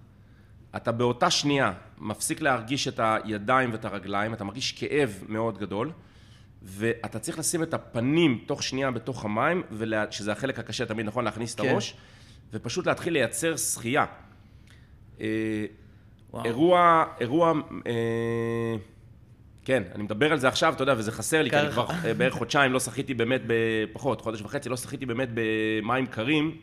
אתה 0.76 0.92
באותה 0.92 1.30
שנייה 1.30 1.74
מפסיק 1.98 2.42
להרגיש 2.42 2.88
את 2.88 3.00
הידיים 3.04 3.72
ואת 3.72 3.86
הרגליים, 3.86 4.34
אתה 4.34 4.44
מרגיש 4.44 4.72
כאב 4.72 5.24
מאוד 5.28 5.58
גדול, 5.58 5.92
ואתה 6.62 7.20
צריך 7.20 7.40
לשים 7.40 7.64
את 7.64 7.74
הפנים 7.74 8.44
תוך 8.46 8.64
שנייה 8.64 8.92
בתוך 8.92 9.26
המים, 9.26 9.64
ולה... 9.72 10.12
שזה 10.12 10.32
החלק 10.32 10.60
הקשה 10.60 10.86
תמיד, 10.86 11.06
נכון? 11.06 11.26
להכניס 11.26 11.56
את 11.56 11.62
כן. 11.62 11.70
הראש, 11.70 11.96
ופשוט 12.54 12.88
להתחיל 12.88 13.14
לייצר 13.14 13.58
שחייה. 13.58 14.06
אה, 15.22 15.26
וואו. 16.34 16.46
אירוע, 16.46 17.06
אירוע, 17.20 17.54
אה, 17.88 18.76
כן, 19.66 19.84
אני 19.96 20.04
מדבר 20.04 20.32
על 20.32 20.40
זה 20.40 20.48
עכשיו, 20.48 20.74
אתה 20.74 20.84
יודע, 20.84 20.94
וזה 20.98 21.12
חסר 21.12 21.42
לי, 21.42 21.50
כי 21.50 21.60
אני. 21.60 21.72
כבר 21.72 21.88
אה, 22.06 22.14
בערך 22.14 22.34
חודשיים 22.34 22.74
לא 22.74 22.80
שחיתי 22.80 23.14
באמת, 23.14 23.42
בפחות, 23.48 24.22
חודש 24.22 24.42
וחצי, 24.42 24.70
לא 24.70 24.78
שחיתי 24.78 25.06
באמת 25.06 25.30
במים 25.34 26.06
קרים. 26.06 26.58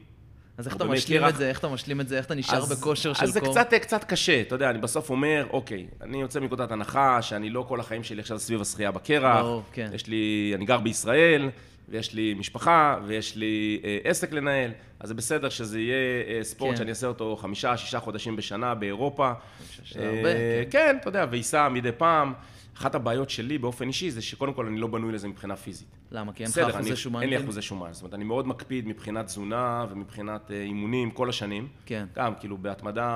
אז 0.62 0.66
איך 0.66 0.76
אתה 0.76 0.84
משלים. 0.84 1.24
את 1.24 1.36
זה? 1.36 1.48
איך 1.48 1.58
אתה 1.58 1.68
משלים 1.68 2.00
את 2.00 2.08
זה? 2.08 2.16
איך 2.16 2.26
אתה 2.26 2.34
נשאר 2.34 2.64
בכושר 2.64 3.12
של 3.12 3.24
אז 3.24 3.32
זה 3.32 3.40
קור? 3.40 3.50
קצת, 3.50 3.74
קצת 3.74 4.04
קשה, 4.04 4.40
אתה 4.40 4.54
יודע, 4.54 4.70
אני 4.70 4.78
בסוף 4.78 5.10
אומר, 5.10 5.46
אוקיי, 5.50 5.86
אני 6.00 6.20
יוצא 6.20 6.40
מנקודת 6.40 6.72
הנחה 6.72 7.22
שאני 7.22 7.50
לא 7.50 7.64
כל 7.68 7.80
החיים 7.80 8.04
שלי 8.04 8.20
עכשיו 8.20 8.38
סביב 8.38 8.60
השחייה 8.60 8.90
בקרח. 8.90 9.42
ברור, 9.42 9.62
כן. 9.72 9.90
יש 9.94 10.06
לי, 10.06 10.52
אני 10.54 10.64
גר 10.64 10.78
בישראל, 10.78 11.50
ויש 11.88 12.14
לי 12.14 12.34
משפחה, 12.34 12.96
ויש 13.06 13.36
לי 13.36 13.80
אה, 13.84 13.98
עסק 14.04 14.32
לנהל, 14.32 14.70
אז 15.00 15.08
זה 15.08 15.14
בסדר 15.14 15.48
שזה 15.48 15.80
יהיה 15.80 15.96
אה, 16.28 16.44
ספורט 16.44 16.70
כן. 16.70 16.76
שאני 16.76 16.90
אעשה 16.90 17.06
אותו 17.06 17.36
חמישה, 17.36 17.76
שישה 17.76 18.00
חודשים 18.00 18.36
בשנה 18.36 18.74
באירופה. 18.74 19.26
אה, 19.26 20.08
הרבה, 20.08 20.32
כן. 20.32 20.70
כן, 20.70 20.96
אתה 21.00 21.08
יודע, 21.08 21.26
וייסע 21.30 21.68
מדי 21.68 21.92
פעם. 21.92 22.32
אחת 22.76 22.94
הבעיות 22.94 23.30
שלי 23.30 23.58
באופן 23.58 23.88
אישי 23.88 24.10
זה 24.10 24.22
שקודם 24.22 24.52
כל 24.54 24.66
אני 24.66 24.78
לא 24.80 24.86
בנוי 24.86 25.12
לזה 25.12 25.28
מבחינה 25.28 25.56
פיזית. 25.56 25.88
למה? 26.10 26.32
כי 26.32 26.42
אין 26.42 26.50
לך 26.50 26.58
בסדר, 26.58 26.70
אחוזי 26.70 26.88
אני- 26.90 26.96
שומן? 26.96 27.20
אין 27.22 27.30
לי 27.30 27.36
כאלה? 27.36 27.44
אחוזי 27.44 27.62
שומן. 27.62 27.92
זאת 27.92 28.02
אומרת, 28.02 28.14
אני 28.14 28.24
מאוד 28.24 28.46
מקפיד 28.46 28.88
מבחינת 28.88 29.26
תזונה 29.26 29.86
ומבחינת 29.90 30.50
אה, 30.50 30.62
אימונים 30.62 31.10
כל 31.10 31.28
השנים. 31.28 31.68
כן. 31.86 32.06
גם, 32.16 32.32
כאילו, 32.40 32.58
בהתמדה 32.58 33.12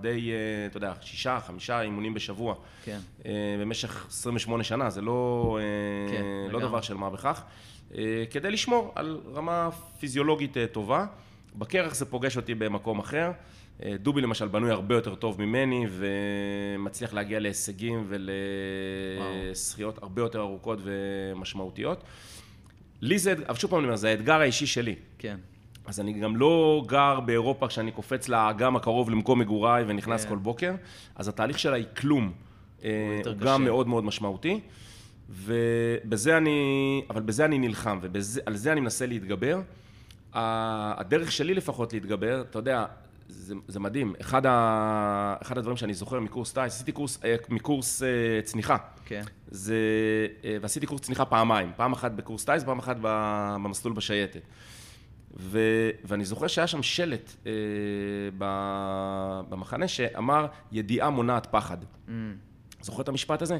די, 0.00 0.30
אה, 0.32 0.36
אתה 0.66 0.76
יודע, 0.76 0.92
שישה, 1.00 1.38
חמישה 1.46 1.80
אימונים 1.80 2.14
בשבוע. 2.14 2.54
כן. 2.84 2.98
אה, 3.26 3.30
במשך 3.60 4.06
28 4.08 4.64
שנה, 4.64 4.90
זה 4.90 5.00
לא, 5.00 5.58
כן, 6.10 6.22
לא. 6.52 6.60
דבר 6.60 6.80
של 6.80 6.94
מה 6.94 7.10
בכך. 7.10 7.42
כדי 8.30 8.50
לשמור 8.50 8.92
על 8.94 9.20
רמה 9.34 9.68
פיזיולוגית 10.00 10.56
טובה. 10.72 11.06
בקרח 11.58 11.94
זה 11.94 12.04
פוגש 12.04 12.36
אותי 12.36 12.54
במקום 12.54 12.98
אחר. 12.98 13.30
אה, 13.82 13.96
דובי 13.98 14.20
למשל 14.20 14.48
בנוי 14.48 14.70
הרבה 14.70 14.94
יותר 14.94 15.14
טוב 15.14 15.42
ממני 15.42 15.86
ומצליח 15.90 17.14
להגיע 17.14 17.40
להישגים 17.40 18.06
ולזכיות 18.08 20.02
הרבה 20.02 20.22
יותר 20.22 20.40
ארוכות 20.40 20.78
ומשמעותיות. 20.82 22.04
לי 23.00 23.18
זה, 23.18 23.34
אבל 23.48 23.54
שוב 23.58 23.70
פעם 23.70 23.78
אני 23.78 23.86
אומר, 23.86 23.96
זה 23.96 24.08
האתגר 24.08 24.40
האישי 24.40 24.66
שלי. 24.66 24.94
כן. 25.18 25.36
אז 25.86 26.00
אני 26.00 26.12
גם 26.12 26.36
לא 26.36 26.82
גר 26.86 27.20
באירופה 27.20 27.68
כשאני 27.68 27.92
קופץ 27.92 28.28
לאגם 28.28 28.76
הקרוב 28.76 29.10
למקום 29.10 29.38
מגוריי 29.38 29.84
ונכנס 29.86 30.24
כן. 30.24 30.28
כל 30.28 30.36
בוקר, 30.36 30.74
אז 31.16 31.28
התהליך 31.28 31.58
של 31.58 31.74
האקלום 31.74 32.32
אה, 32.84 33.14
יותר 33.18 33.30
הוא 33.30 33.38
קשה. 33.38 33.46
גם 33.46 33.64
מאוד 33.64 33.88
מאוד 33.88 34.04
משמעותי, 34.04 34.60
ובזה 35.30 36.36
אני, 36.36 37.02
אבל 37.10 37.22
בזה 37.22 37.44
אני 37.44 37.58
נלחם, 37.58 37.98
ועל 38.02 38.56
זה 38.56 38.72
אני 38.72 38.80
מנסה 38.80 39.06
להתגבר. 39.06 39.60
הדרך 40.32 41.32
שלי 41.32 41.54
לפחות 41.54 41.92
להתגבר, 41.92 42.40
אתה 42.50 42.58
יודע, 42.58 42.84
זה, 43.34 43.54
זה 43.68 43.80
מדהים. 43.80 44.14
אחד, 44.20 44.46
ה, 44.46 45.36
אחד 45.42 45.58
הדברים 45.58 45.76
שאני 45.76 45.94
זוכר 45.94 46.20
מקורס 46.20 46.52
טייס, 46.52 46.74
עשיתי 46.74 46.92
קורס, 46.92 47.18
אה, 47.24 47.36
מקורס 47.48 48.02
אה, 48.02 48.08
צניחה. 48.42 48.76
כן. 49.04 49.22
זה, 49.46 49.76
אה, 50.44 50.56
ועשיתי 50.60 50.86
קורס 50.86 51.00
צניחה 51.00 51.24
פעמיים, 51.24 51.72
פעם 51.76 51.92
אחת 51.92 52.12
בקורס 52.12 52.44
טייס, 52.44 52.64
פעם 52.64 52.78
אחת 52.78 52.96
במסלול 53.00 53.94
בשייטת. 53.94 54.42
ו, 55.36 55.58
ואני 56.04 56.24
זוכר 56.24 56.46
שהיה 56.46 56.66
שם 56.66 56.82
שלט 56.82 57.32
אה, 57.46 57.52
ב, 58.38 58.44
במחנה 59.48 59.88
שאמר, 59.88 60.46
ידיעה 60.72 61.10
מונעת 61.10 61.46
פחד. 61.50 61.78
Mm, 62.08 62.10
זוכר 62.80 63.02
את 63.02 63.08
המשפט 63.08 63.42
הזה? 63.42 63.58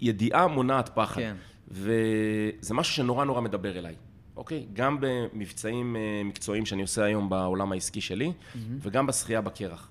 ידיעה 0.00 0.46
מונעת 0.46 0.88
פחד. 0.94 1.20
כן. 1.20 1.36
וזה 1.68 2.74
משהו 2.74 2.94
שנורא 2.94 3.24
נורא 3.24 3.40
מדבר 3.40 3.78
אליי, 3.78 3.94
אוקיי? 4.36 4.66
גם 4.72 4.98
במבצעים 5.00 5.96
אה, 5.96 6.22
מקצועיים 6.24 6.66
שאני 6.66 6.82
עושה 6.82 7.04
היום 7.04 7.28
בעולם 7.28 7.72
העסקי 7.72 8.00
שלי, 8.00 8.32
וגם 8.80 9.06
בשחייה 9.06 9.40
בקרח. 9.40 9.90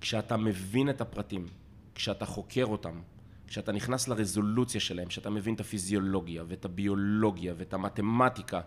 כשאתה 0.00 0.36
מבין 0.36 0.90
את 0.90 1.00
הפרטים, 1.00 1.46
כשאתה 1.94 2.26
חוקר 2.26 2.64
אותם, 2.66 3.00
כשאתה 3.46 3.72
נכנס 3.72 4.08
לרזולוציה 4.08 4.80
שלהם, 4.80 5.08
כשאתה 5.08 5.30
מבין 5.30 5.54
את 5.54 5.60
הפיזיולוגיה 5.60 6.44
ואת 6.48 6.64
הביולוגיה 6.64 7.54
ואת 7.56 7.74
המתמטיקה 7.74 8.60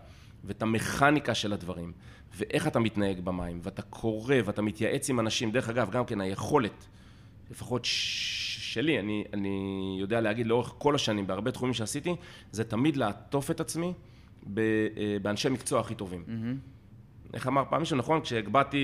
ואת 0.44 0.62
המכניקה 0.62 1.34
של 1.34 1.52
הדברים, 1.52 1.92
ואיך 2.36 2.66
אתה 2.66 2.78
מתנהג 2.78 3.20
במים, 3.20 3.60
ואתה 3.62 3.82
קורא 3.82 4.34
ואתה 4.44 4.62
מתייעץ 4.62 5.10
עם 5.10 5.20
אנשים, 5.20 5.50
דרך 5.50 5.68
אגב, 5.68 5.90
גם 5.90 6.04
כן 6.04 6.20
היכולת, 6.20 6.86
לפחות 7.50 7.82
שלי, 7.84 8.98
אני, 9.00 9.24
אני 9.32 9.96
יודע 10.00 10.20
להגיד 10.20 10.46
לאורך 10.46 10.74
כל 10.78 10.94
השנים, 10.94 11.26
בהרבה 11.26 11.50
תחומים 11.50 11.74
שעשיתי, 11.74 12.16
זה 12.52 12.64
תמיד 12.64 12.96
לעטוף 12.96 13.50
את 13.50 13.60
עצמי 13.60 13.92
באנשי 15.22 15.48
מקצוע 15.48 15.80
הכי 15.80 15.94
טובים. 15.94 16.24
איך 17.34 17.46
אמר 17.46 17.62
פעם 17.70 17.80
מישהו, 17.80 17.96
נכון? 17.96 18.20
כשהגבהתי 18.20 18.78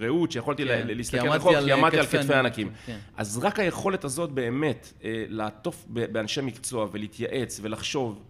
רעות, 0.00 0.32
שיכולתי 0.32 0.64
כן, 0.64 0.86
להסתכל 0.86 1.28
רחוק, 1.28 1.52
כי 1.64 1.72
עמדתי 1.72 1.98
על 1.98 2.06
כתפי 2.06 2.16
ענקים, 2.18 2.38
ענקים. 2.38 2.70
כן. 2.86 2.98
אז 3.16 3.38
רק 3.38 3.60
היכולת 3.60 4.04
הזאת 4.04 4.30
באמת, 4.30 4.92
אה, 5.04 5.24
לעטוף 5.28 5.84
באנשי 5.88 6.40
מקצוע 6.40 6.88
ולהתייעץ 6.92 7.60
ולחשוב, 7.62 8.22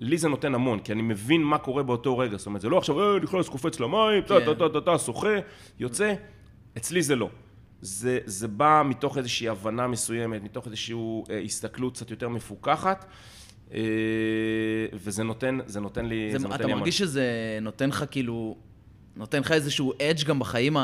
לי 0.00 0.18
זה 0.18 0.28
נותן 0.28 0.54
המון, 0.54 0.78
כי 0.80 0.92
אני 0.92 1.02
מבין 1.02 1.42
מה 1.42 1.58
קורה 1.58 1.82
באותו 1.82 2.18
רגע. 2.18 2.36
זאת 2.36 2.46
אומרת, 2.46 2.60
זה 2.60 2.68
לא 2.68 2.78
עכשיו, 2.78 3.00
אה, 3.14 3.20
נכנס, 3.20 3.48
קופץ 3.48 3.80
למים, 3.80 4.22
טה, 4.26 4.40
כן. 4.40 4.44
טה, 4.44 4.54
טה, 4.54 4.68
טה, 4.68 4.80
טה, 4.80 4.98
שוחה, 4.98 5.34
יוצא. 5.78 6.14
אצלי 6.76 7.02
זה 7.02 7.16
לא. 7.16 7.30
זה, 7.80 8.18
זה 8.24 8.48
בא 8.48 8.82
מתוך 8.84 9.18
איזושהי 9.18 9.48
הבנה 9.48 9.86
מסוימת, 9.86 10.42
מתוך 10.42 10.66
איזושהי 10.66 10.96
אה, 11.30 11.40
הסתכלות 11.40 11.94
קצת 11.94 12.10
יותר 12.10 12.28
מפוקחת, 12.28 13.04
אה, 13.04 13.08
וזה 14.92 15.24
נותן, 15.24 15.58
זה 15.66 15.80
נותן 15.80 16.06
לי, 16.06 16.28
זה, 16.32 16.38
זה 16.38 16.44
נותן 16.44 16.56
אתה 16.56 16.66
לי 16.66 16.72
המון. 16.72 16.78
מרגיש 16.78 16.98
שזה 16.98 17.58
נותן 17.62 17.88
לך 17.88 18.04
כאילו, 18.10 18.56
נותן 19.16 19.40
לך 19.40 19.52
איזשהו 19.52 19.92
אדג' 20.02 20.24
גם 20.24 20.38
בחיים 20.38 20.76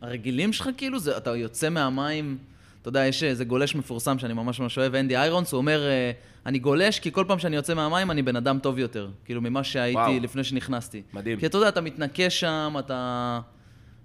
הרגילים 0.00 0.52
שלך 0.52 0.70
כאילו? 0.76 0.98
זה, 0.98 1.16
אתה 1.16 1.36
יוצא 1.36 1.68
מהמים, 1.68 2.38
אתה 2.80 2.88
יודע, 2.88 3.06
יש 3.06 3.22
איזה 3.22 3.44
גולש 3.44 3.74
מפורסם 3.74 4.18
שאני 4.18 4.32
ממש 4.32 4.60
ממש 4.60 4.78
אוהב, 4.78 4.94
אנדי 4.94 5.16
איירונס, 5.16 5.52
הוא 5.52 5.58
אומר, 5.58 5.86
אה, 5.86 6.10
אני 6.46 6.58
גולש 6.58 6.98
כי 6.98 7.12
כל 7.12 7.24
פעם 7.28 7.38
שאני 7.38 7.56
יוצא 7.56 7.74
מהמים 7.74 8.10
אני 8.10 8.22
בן 8.22 8.36
אדם 8.36 8.58
טוב 8.58 8.78
יותר, 8.78 9.08
כאילו 9.24 9.40
ממה 9.40 9.64
שהייתי 9.64 9.98
וואו. 9.98 10.20
לפני 10.20 10.44
שנכנסתי. 10.44 11.02
מדהים. 11.12 11.38
כי 11.38 11.46
אתה 11.46 11.56
יודע, 11.56 11.68
אתה 11.68 11.80
מתנקה 11.80 12.30
שם, 12.30 12.74
אתה, 12.78 13.40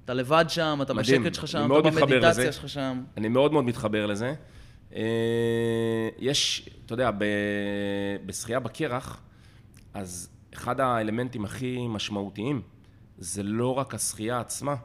אתה 0.06 0.14
לבד 0.14 0.46
שם, 0.48 0.80
אתה 0.82 0.94
מדהים. 0.94 1.24
בשקט 1.24 1.34
שלך 1.34 1.48
שם, 1.48 1.70
אתה 1.80 1.90
במדיטציה 1.90 2.30
לזה. 2.30 2.52
שלך 2.52 2.70
שם. 2.70 3.02
אני 3.18 3.28
מאוד 3.28 3.54
מאוד 3.54 3.64
מתחבר 3.64 4.06
לזה. 4.06 4.34
אה, 4.96 5.02
יש, 6.20 6.70
אתה 6.86 6.94
יודע, 6.94 7.12
בשחייה 8.26 8.60
בקרח, 8.60 9.22
אז 9.94 10.30
אחד 10.54 10.80
האלמנטים 10.80 11.46
הכי 11.46 11.88
משמעותיים 11.90 12.62
זה 13.18 13.44
לא 13.44 13.78
רק 13.78 13.96
השחייה 13.96 14.40
עצמה, 14.40 14.76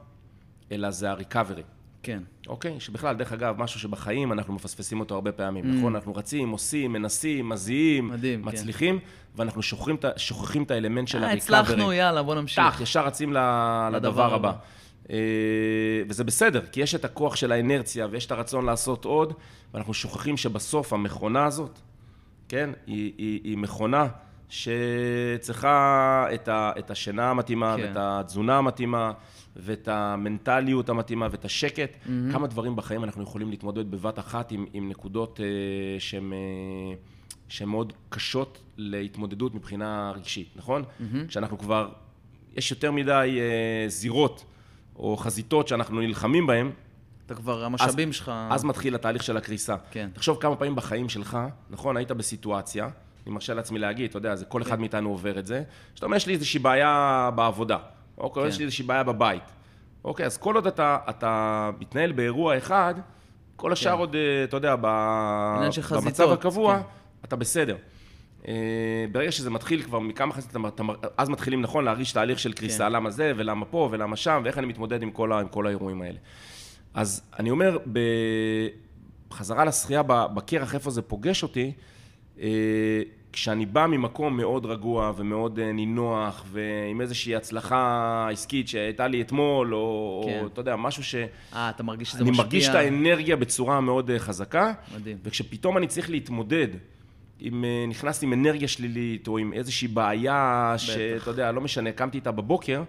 אלא 0.72 0.90
זה 0.90 1.10
הריקאברי. 1.10 1.62
כן. 2.02 2.22
אוקיי? 2.46 2.80
שבכלל, 2.80 3.16
דרך 3.16 3.32
אגב, 3.32 3.54
משהו 3.58 3.80
שבחיים 3.80 4.32
אנחנו 4.32 4.54
מפספסים 4.54 5.00
אותו 5.00 5.14
הרבה 5.14 5.32
פעמים, 5.32 5.64
Mm. 5.64 5.76
נכון? 5.76 5.94
אנחנו 5.94 6.14
רצים, 6.14 6.50
עושים, 6.50 6.92
מנסים, 6.92 7.48
מזיעים, 7.48 8.08
מדהים, 8.08 8.42
כן. 8.42 8.48
מצליחים, 8.48 8.98
ואנחנו 9.36 9.62
שוכחים 9.62 9.96
שוכחים 10.16 10.62
את 10.62 10.70
האלמנט 10.70 11.08
של 11.08 11.24
אה, 11.24 11.30
הריקאברי. 11.30 11.58
הצלחנו, 11.60 11.92
יאללה, 11.92 12.22
בוא 12.22 12.34
נמשיך. 12.34 12.64
טאח, 12.64 12.80
ישר 12.80 13.06
רצים 13.06 13.32
ל- 13.32 13.90
לדבר 13.92 14.34
הבא. 14.34 14.48
אה, 14.48 14.54
וזה 16.08 16.24
בסדר, 16.24 16.66
כי 16.66 16.80
יש 16.80 16.94
את 16.94 17.04
הכוח 17.04 17.36
של 17.36 17.52
האנרציה 17.52 18.06
ויש 18.10 18.26
את 18.26 18.32
הרצון 18.32 18.66
לעשות 18.66 19.04
עוד, 19.04 19.32
ואנחנו 19.74 19.94
שוכחים 19.94 20.36
שבסוף 20.36 20.92
המכונה 20.92 21.44
הזאת, 21.44 21.78
כן, 22.48 22.70
היא, 22.86 23.12
היא, 23.18 23.40
היא 23.44 23.58
מכונה 23.58 24.06
שצריכה 24.48 26.26
את, 26.34 26.48
ה, 26.48 26.72
את 26.78 26.90
השינה 26.90 27.30
המתאימה, 27.30 27.74
כן. 27.76 27.82
ואת 27.82 27.96
התזונה 27.96 28.58
המתאימה, 28.58 29.12
ואת 29.56 29.88
המנטליות 29.88 30.88
המתאימה, 30.88 31.28
ואת 31.30 31.44
השקט. 31.44 31.90
Mm-hmm. 31.92 32.32
כמה 32.32 32.46
דברים 32.46 32.76
בחיים 32.76 33.04
אנחנו 33.04 33.22
יכולים 33.22 33.50
להתמודד 33.50 33.90
בבת 33.90 34.18
אחת 34.18 34.52
עם, 34.52 34.66
עם 34.72 34.88
נקודות 34.88 35.40
אה, 35.40 36.00
שהן... 36.00 36.32
אה, 36.32 36.38
שהן 37.48 37.68
מאוד 37.68 37.92
קשות 38.08 38.58
להתמודדות 38.76 39.54
מבחינה 39.54 40.12
רגשית, 40.16 40.48
נכון? 40.56 40.82
Mm-hmm. 40.82 41.28
כשאנחנו 41.28 41.58
כבר, 41.58 41.88
יש 42.56 42.70
יותר 42.70 42.90
מדי 42.90 43.38
אה, 43.40 43.88
זירות, 43.88 44.44
או, 45.02 45.16
חזיתות 45.16 45.68
שאנחנו 45.68 46.00
נלחמים 46.00 46.46
בהן, 46.46 46.70
אתה 47.26 47.34
כבר, 47.34 47.64
המשאבים 47.64 48.12
שלך... 48.12 48.32
אז 48.50 48.64
מתחיל 48.64 48.94
התהליך 48.94 49.22
של 49.22 49.36
הקריסה. 49.36 49.76
כן. 49.90 50.10
תחשוב 50.12 50.38
כמה 50.40 50.56
פעמים 50.56 50.74
בחיים 50.74 51.08
שלך, 51.08 51.38
נכון, 51.70 51.96
היית 51.96 52.10
בסיטואציה, 52.10 52.88
אני 53.26 53.34
מרשה 53.34 53.54
לעצמי 53.54 53.78
להגיד, 53.78 54.10
אתה 54.10 54.18
יודע, 54.18 54.36
זה 54.36 54.44
כל 54.44 54.62
אחד 54.62 54.80
מאיתנו 54.80 55.08
עובר 55.08 55.38
את 55.38 55.46
זה, 55.46 55.62
שאתה 55.94 56.06
אומר, 56.06 56.16
יש 56.16 56.26
לי 56.26 56.34
איזושהי 56.34 56.60
בעיה 56.60 57.30
בעבודה, 57.34 57.78
אוקיי, 58.18 58.42
כן. 58.42 58.48
יש 58.48 58.58
לי 58.58 58.64
איזושהי 58.64 58.84
בעיה 58.84 59.02
בבית. 59.02 59.42
אוקיי, 60.04 60.26
אז 60.26 60.36
כל 60.36 60.54
עוד 60.54 60.66
אתה, 60.66 60.98
אתה 61.10 61.70
מתנהל 61.80 62.12
באירוע 62.12 62.58
אחד, 62.58 62.94
כל 63.56 63.72
השאר 63.72 63.98
עוד, 63.98 64.14
אה, 64.14 64.44
אתה 64.44 64.56
יודע, 64.56 64.76
ב... 64.80 64.86
במצב 65.90 66.32
הקבוע, 66.32 66.76
כן. 66.76 66.82
אתה 67.24 67.36
בסדר. 67.36 67.76
אה, 68.48 68.54
ברגע 69.12 69.32
שזה 69.32 69.50
מתחיל 69.50 69.82
כבר 69.82 69.98
מכמה 69.98 70.34
אתה- 70.68 70.82
אז 71.16 71.28
מתחילים, 71.28 71.62
נכון, 71.62 71.84
להרגיש 71.84 72.12
תהליך 72.12 72.38
של 72.38 72.52
קריסה, 72.52 72.84
כן. 72.86 72.92
למה 72.92 73.10
זה, 73.10 73.32
ולמה 73.36 73.64
פה, 73.64 73.88
ולמה 73.92 74.16
שם, 74.16 74.40
ואיך 74.44 74.58
אני 74.58 74.66
מתמודד 74.66 75.02
עם 75.02 75.10
כל, 75.10 75.32
ה- 75.32 75.40
עם 75.40 75.48
כל 75.48 75.66
האירועים 75.66 76.02
האלה. 76.02 76.18
אז 76.94 77.22
אני 77.38 77.50
אומר, 77.50 77.78
בחזרה 79.30 79.64
לשחייה 79.64 80.02
בקרח, 80.06 80.74
איפה 80.74 80.90
זה 80.90 81.02
פוגש 81.02 81.42
אותי, 81.42 81.72
אה, 82.40 82.48
כשאני 83.32 83.66
בא 83.66 83.86
ממקום 83.86 84.36
מאוד 84.36 84.66
רגוע 84.66 85.12
ומאוד 85.16 85.58
אה, 85.58 85.72
נינוח, 85.72 86.44
ועם 86.52 87.00
איזושהי 87.00 87.36
הצלחה 87.36 88.28
עסקית 88.32 88.68
שהייתה 88.68 89.06
לי 89.08 89.22
אתמול, 89.22 89.74
או, 89.74 90.22
כן. 90.26 90.38
או 90.42 90.46
אתה 90.46 90.60
יודע, 90.60 90.76
משהו 90.76 91.04
ש... 91.04 91.14
אה, 91.54 91.70
אתה 91.70 91.82
מרגיש 91.82 92.10
שזה 92.10 92.22
אני 92.22 92.30
משפיע? 92.30 92.44
מרגיש 92.44 92.68
את 92.68 92.74
האנרגיה 92.74 93.36
בצורה 93.36 93.80
מאוד 93.80 94.10
חזקה. 94.18 94.72
מדהים. 94.96 95.16
וכשפתאום 95.22 95.76
אני 95.76 95.86
צריך 95.86 96.10
להתמודד, 96.10 96.68
אם 97.42 97.64
אה, 97.64 97.84
נכנסתי 97.88 98.26
עם 98.26 98.32
אנרגיה 98.32 98.68
שלילית, 98.68 99.28
או 99.28 99.38
עם 99.38 99.52
איזושהי 99.52 99.88
בעיה, 99.88 100.74
שאתה 100.76 101.30
יודע, 101.30 101.52
לא 101.52 101.60
משנה, 101.60 101.92
קמתי 101.92 102.18
איתה 102.18 102.30
בבוקר, 102.30 102.82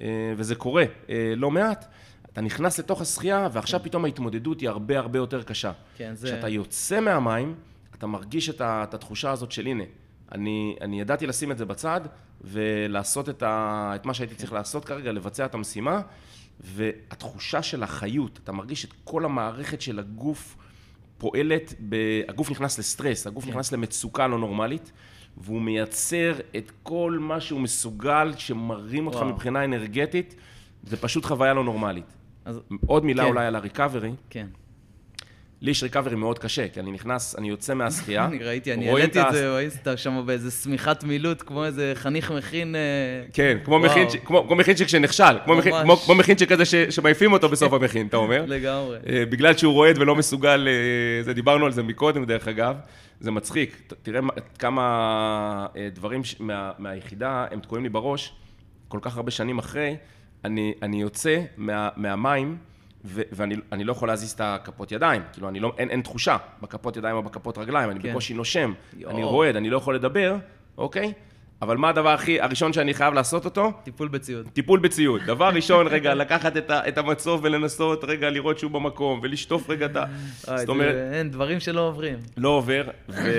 אה, 0.00 0.06
וזה 0.36 0.54
קורה 0.54 0.84
אה, 1.08 1.32
לא 1.36 1.50
מעט, 1.50 1.86
אתה 2.32 2.40
נכנס 2.40 2.78
לתוך 2.78 3.00
השחייה, 3.00 3.48
ועכשיו 3.52 3.80
פתאום 3.82 4.04
ההתמודדות 4.04 4.60
היא 4.60 4.68
הרבה 4.68 4.98
הרבה 4.98 5.18
יותר 5.18 5.42
קשה. 5.42 5.72
כן, 5.96 6.14
זה... 6.14 6.26
כשאתה 6.26 6.48
יוצא 6.48 7.00
מהמים, 7.00 7.54
אתה 7.94 8.06
מרגיש 8.06 8.48
את, 8.50 8.60
ה, 8.60 8.84
את 8.88 8.94
התחושה 8.94 9.30
הזאת 9.30 9.52
של 9.52 9.66
הנה, 9.66 9.84
אני, 10.32 10.76
אני 10.80 11.00
ידעתי 11.00 11.26
לשים 11.26 11.52
את 11.52 11.58
זה 11.58 11.64
בצד, 11.64 12.00
ולעשות 12.40 13.28
את, 13.28 13.42
ה, 13.42 13.92
את 13.94 14.06
מה 14.06 14.14
שהייתי 14.14 14.34
צריך 14.34 14.52
לעשות 14.52 14.84
כרגע, 14.84 15.12
לבצע 15.12 15.44
את 15.44 15.54
המשימה, 15.54 16.00
והתחושה 16.60 17.62
של 17.62 17.82
החיות, 17.82 18.40
אתה 18.44 18.52
מרגיש 18.52 18.84
את 18.84 18.90
כל 19.04 19.24
המערכת 19.24 19.80
של 19.80 19.98
הגוף 19.98 20.56
פועלת, 21.22 21.74
ב, 21.88 21.96
הגוף 22.28 22.50
נכנס 22.50 22.78
לסטרס, 22.78 23.26
הגוף 23.26 23.46
נכנס 23.46 23.72
למצוקה 23.72 24.26
לא 24.26 24.38
נורמלית, 24.38 24.92
והוא 25.36 25.62
מייצר 25.62 26.34
את 26.56 26.72
כל 26.82 27.18
מה 27.20 27.40
שהוא 27.40 27.60
מסוגל, 27.60 28.32
שמרים 28.36 29.06
אותך 29.06 29.16
וואו. 29.16 29.28
מבחינה 29.28 29.64
אנרגטית, 29.64 30.34
זה 30.84 30.96
פשוט 30.96 31.24
חוויה 31.24 31.54
לא 31.54 31.64
נורמלית. 31.64 32.04
אז... 32.44 32.60
עוד 32.86 33.04
מילה 33.04 33.22
כן. 33.22 33.28
אולי 33.28 33.46
על 33.46 33.56
הריקאברי. 33.56 34.12
כן. 34.30 34.46
לי 35.62 35.70
יש 35.70 35.82
ריקאברי 35.82 36.16
מאוד 36.16 36.38
קשה, 36.38 36.68
כי 36.68 36.80
אני 36.80 36.92
נכנס, 36.92 37.38
אני 37.38 37.48
יוצא 37.48 37.74
מהשחייה. 37.74 38.24
אני 38.26 38.38
ראיתי, 38.38 38.72
אני 38.72 38.90
רואים 38.90 39.02
העליתי 39.14 39.20
את 39.28 39.32
זה, 39.32 39.54
ראיתי 39.54 39.76
שם 39.96 40.22
באיזה 40.26 40.50
שמיכת 40.50 41.04
מילוט, 41.04 41.42
כמו 41.46 41.64
איזה 41.64 41.92
חניך 41.94 42.30
מכין... 42.30 42.74
אה, 42.76 42.80
כן, 43.32 43.58
כמו. 43.64 43.78
מכינצ'יק, 44.56 44.88
שנכשל, 44.88 45.36
מכין, 45.46 45.72
ממש. 45.72 45.82
כמו, 45.82 45.96
כמו 45.96 46.14
מכינצ'יק 46.14 46.52
כזה 46.52 46.64
ש, 46.64 46.74
שמעיפים 46.74 47.32
אותו 47.32 47.48
בסוף 47.48 47.72
המכין, 47.82 48.06
אתה 48.06 48.16
אומר? 48.16 48.44
לגמרי. 48.46 48.98
אה, 49.08 49.24
בגלל 49.26 49.56
שהוא 49.56 49.72
רועד 49.72 49.98
ולא 49.98 50.14
מסוגל, 50.14 50.68
אה, 50.68 51.22
זה 51.24 51.32
דיברנו 51.34 51.66
על 51.66 51.72
זה 51.72 51.82
מקודם 51.82 52.24
דרך 52.24 52.48
אגב, 52.48 52.76
זה 53.20 53.30
מצחיק, 53.30 53.92
תראה 54.02 54.20
מה- 54.20 54.32
כמה 54.58 55.66
דברים 55.94 56.22
מהיחידה, 56.78 57.46
הם 57.50 57.60
תקועים 57.60 57.84
לי 57.84 57.90
בראש, 57.90 58.32
כל 58.88 58.98
כך 59.02 59.16
הרבה 59.16 59.30
שנים 59.30 59.58
אחרי, 59.58 59.96
אני, 60.44 60.74
יוצא 61.00 61.40
מה, 61.56 61.88
מהמים, 61.96 62.56
ו, 63.04 63.22
ואני 63.32 63.56
אני 63.72 63.84
לא 63.84 63.92
יכול 63.92 64.08
להזיז 64.08 64.32
את 64.32 64.40
הכפות 64.44 64.92
ידיים, 64.92 65.22
כאילו 65.32 65.48
אני 65.48 65.60
לא, 65.60 65.72
אין, 65.78 65.90
אין 65.90 66.02
תחושה 66.02 66.36
בכפות 66.62 66.96
ידיים 66.96 67.16
או 67.16 67.22
בכפות 67.22 67.58
רגליים, 67.58 67.90
אני 67.90 68.00
כן. 68.00 68.10
בקושי 68.10 68.34
נושם, 68.34 68.72
יואו. 68.96 69.12
אני 69.12 69.24
רועד, 69.24 69.56
אני 69.56 69.70
לא 69.70 69.76
יכול 69.76 69.94
לדבר, 69.94 70.36
אוקיי? 70.78 71.12
אבל 71.62 71.76
מה 71.76 71.88
הדבר 71.88 72.08
הכי, 72.08 72.40
הראשון 72.40 72.72
שאני 72.72 72.94
חייב 72.94 73.14
לעשות 73.14 73.44
אותו? 73.44 73.72
טיפול 73.84 74.08
בציוד. 74.08 74.48
טיפול 74.52 74.80
בציוד. 74.80 75.22
דבר 75.26 75.48
ראשון, 75.48 75.86
רגע, 75.86 76.14
לקחת 76.14 76.56
את, 76.56 76.70
ה, 76.70 76.88
את 76.88 76.98
המצוף 76.98 77.40
ולנסות 77.44 78.04
רגע 78.04 78.30
לראות 78.30 78.58
שהוא 78.58 78.70
במקום, 78.70 79.20
ולשטוף 79.22 79.70
רגע 79.70 79.86
את 79.86 79.96
ה... 79.96 80.04
זאת 80.56 80.68
אומרת, 80.68 80.94
אין, 81.12 81.30
דברים 81.30 81.60
שלא 81.60 81.80
עוברים. 81.80 82.18
לא 82.36 82.48
עובר, 82.48 82.88
ו... 83.08 83.30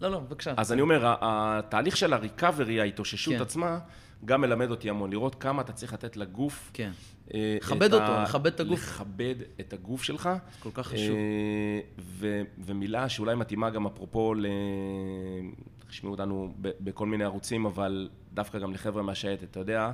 לא, 0.00 0.10
לא, 0.10 0.18
בבקשה. 0.18 0.54
אז 0.56 0.72
אני 0.72 0.80
אומר, 0.80 1.14
התהליך 1.20 1.96
של 1.96 2.12
הריקאברי, 2.12 2.80
ההתאוששות 2.80 3.34
כן. 3.34 3.42
עצמה, 3.42 3.78
גם 4.24 4.40
מלמד 4.40 4.70
אותי 4.70 4.90
המון, 4.90 5.10
לראות 5.10 5.34
כמה 5.34 5.62
אתה 5.62 5.72
צריך 5.72 5.92
לתת 5.92 6.16
לגוף. 6.16 6.70
כן. 6.74 6.90
אה, 7.34 7.56
לכבד 7.60 7.82
את 7.82 7.92
אותו, 7.92 8.12
ה- 8.12 8.22
לכבד 8.22 8.46
את 8.46 8.60
הגוף. 8.60 8.80
לכבד 8.80 9.34
את 9.60 9.72
הגוף 9.72 10.02
שלך. 10.02 10.28
כל 10.60 10.70
כך 10.74 10.86
חשוב. 10.86 11.16
אה, 11.16 11.80
ו- 11.98 12.42
ומילה 12.58 13.08
שאולי 13.08 13.34
מתאימה 13.34 13.70
גם 13.70 13.86
אפרופו, 13.86 14.34
ל... 14.34 14.46
תשמעו 15.88 16.12
אותנו 16.12 16.52
ב- 16.60 16.70
בכל 16.80 17.06
מיני 17.06 17.24
ערוצים, 17.24 17.66
אבל 17.66 18.08
דווקא 18.34 18.58
גם 18.58 18.72
לחבר'ה 18.72 19.02
מהשייטת, 19.02 19.44
אתה 19.50 19.60
יודע, 19.60 19.90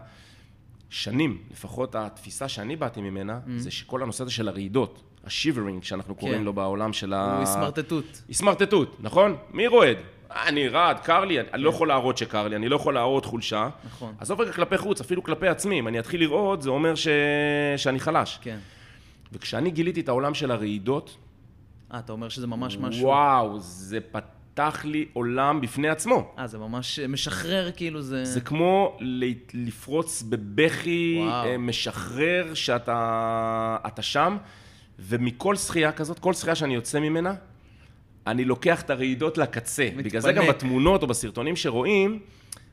שנים, 0.90 1.38
לפחות 1.50 1.94
התפיסה 1.94 2.48
שאני 2.48 2.76
באתי 2.76 3.00
ממנה, 3.00 3.40
Mm. 3.46 3.50
זה 3.56 3.70
שכל 3.70 4.02
הנושא 4.02 4.22
הזה 4.24 4.32
של 4.32 4.48
הרעידות, 4.48 5.02
השיברינג, 5.24 5.82
שאנחנו 5.82 6.14
קוראים 6.14 6.38
כן. 6.38 6.44
לו 6.44 6.52
בעולם 6.52 6.92
של 6.92 7.12
ה... 7.12 7.34
הוא 7.36 7.42
הסמרטטות. 7.42 8.22
הסמרטטות, 8.30 8.96
נכון? 9.00 9.36
מי 9.52 9.66
רועד? 9.66 9.96
אני 10.46 10.68
רעד, 10.68 10.98
קר 10.98 11.24
לי, 11.24 11.40
אני, 11.40 11.62
לא 11.62 11.70
יכול 11.70 11.88
להראות 11.88 12.18
שקר 12.18 12.48
לי, 12.48 12.56
אני 12.56 12.68
לא 12.68 12.76
יכול 12.76 12.94
להראות 12.94 13.24
חולשה. 13.24 13.68
נכון. 13.84 14.14
עזוב 14.20 14.40
רגע 14.40 14.52
כלפי 14.52 14.78
חוץ, 14.78 15.00
אפילו 15.00 15.22
כלפי 15.22 15.48
עצמי, 15.48 15.78
אם 15.78 15.88
אני 15.88 15.98
אתחיל 15.98 16.20
לראות, 16.20 16.62
זה 16.62 16.70
אומר 16.70 16.94
ש... 16.94 17.08
שאני 17.76 18.00
חלש. 18.00 18.38
כן. 18.42 18.58
וכשאני 19.32 19.70
גיליתי 19.70 20.00
את 20.00 20.08
העולם 20.08 20.34
של 20.34 20.50
הרעידות, 20.50 21.16
אה, 21.94 21.98
אתה 21.98 22.12
אומר 22.12 22.28
שזה 22.28 22.46
ממש 22.46 22.76
משהו... 22.76 23.06
וואו, 23.06 23.60
זה 23.60 23.98
פתח 24.00 24.80
לי 24.84 25.06
עולם 25.12 25.60
בפני 25.60 25.88
עצמו. 25.88 26.34
אה, 26.38 26.46
זה 26.46 26.58
ממש 26.58 26.98
משחרר, 26.98 27.70
כאילו 27.76 28.02
זה... 28.02 28.24
זה 28.24 28.40
כמו 28.40 28.98
לפרוץ 29.54 30.22
בבכי 30.22 31.18
וואו. 31.20 31.46
אה, 31.46 31.58
משחרר 31.58 32.54
שאתה 32.54 33.76
אתה 33.86 34.02
שם, 34.02 34.36
ומכל 34.98 35.56
שחייה 35.56 35.92
כזאת, 35.92 36.18
כל 36.18 36.34
שחייה 36.34 36.54
שאני 36.54 36.74
יוצא 36.74 37.00
ממנה, 37.00 37.34
אני 38.26 38.44
לוקח 38.44 38.82
את 38.82 38.90
הרעידות 38.90 39.38
לקצה. 39.38 39.84
מתפנק. 39.86 40.04
בגלל 40.04 40.20
זה 40.20 40.32
גם 40.32 40.44
בתמונות 40.48 41.02
או 41.02 41.06
בסרטונים 41.06 41.56
שרואים, 41.56 42.18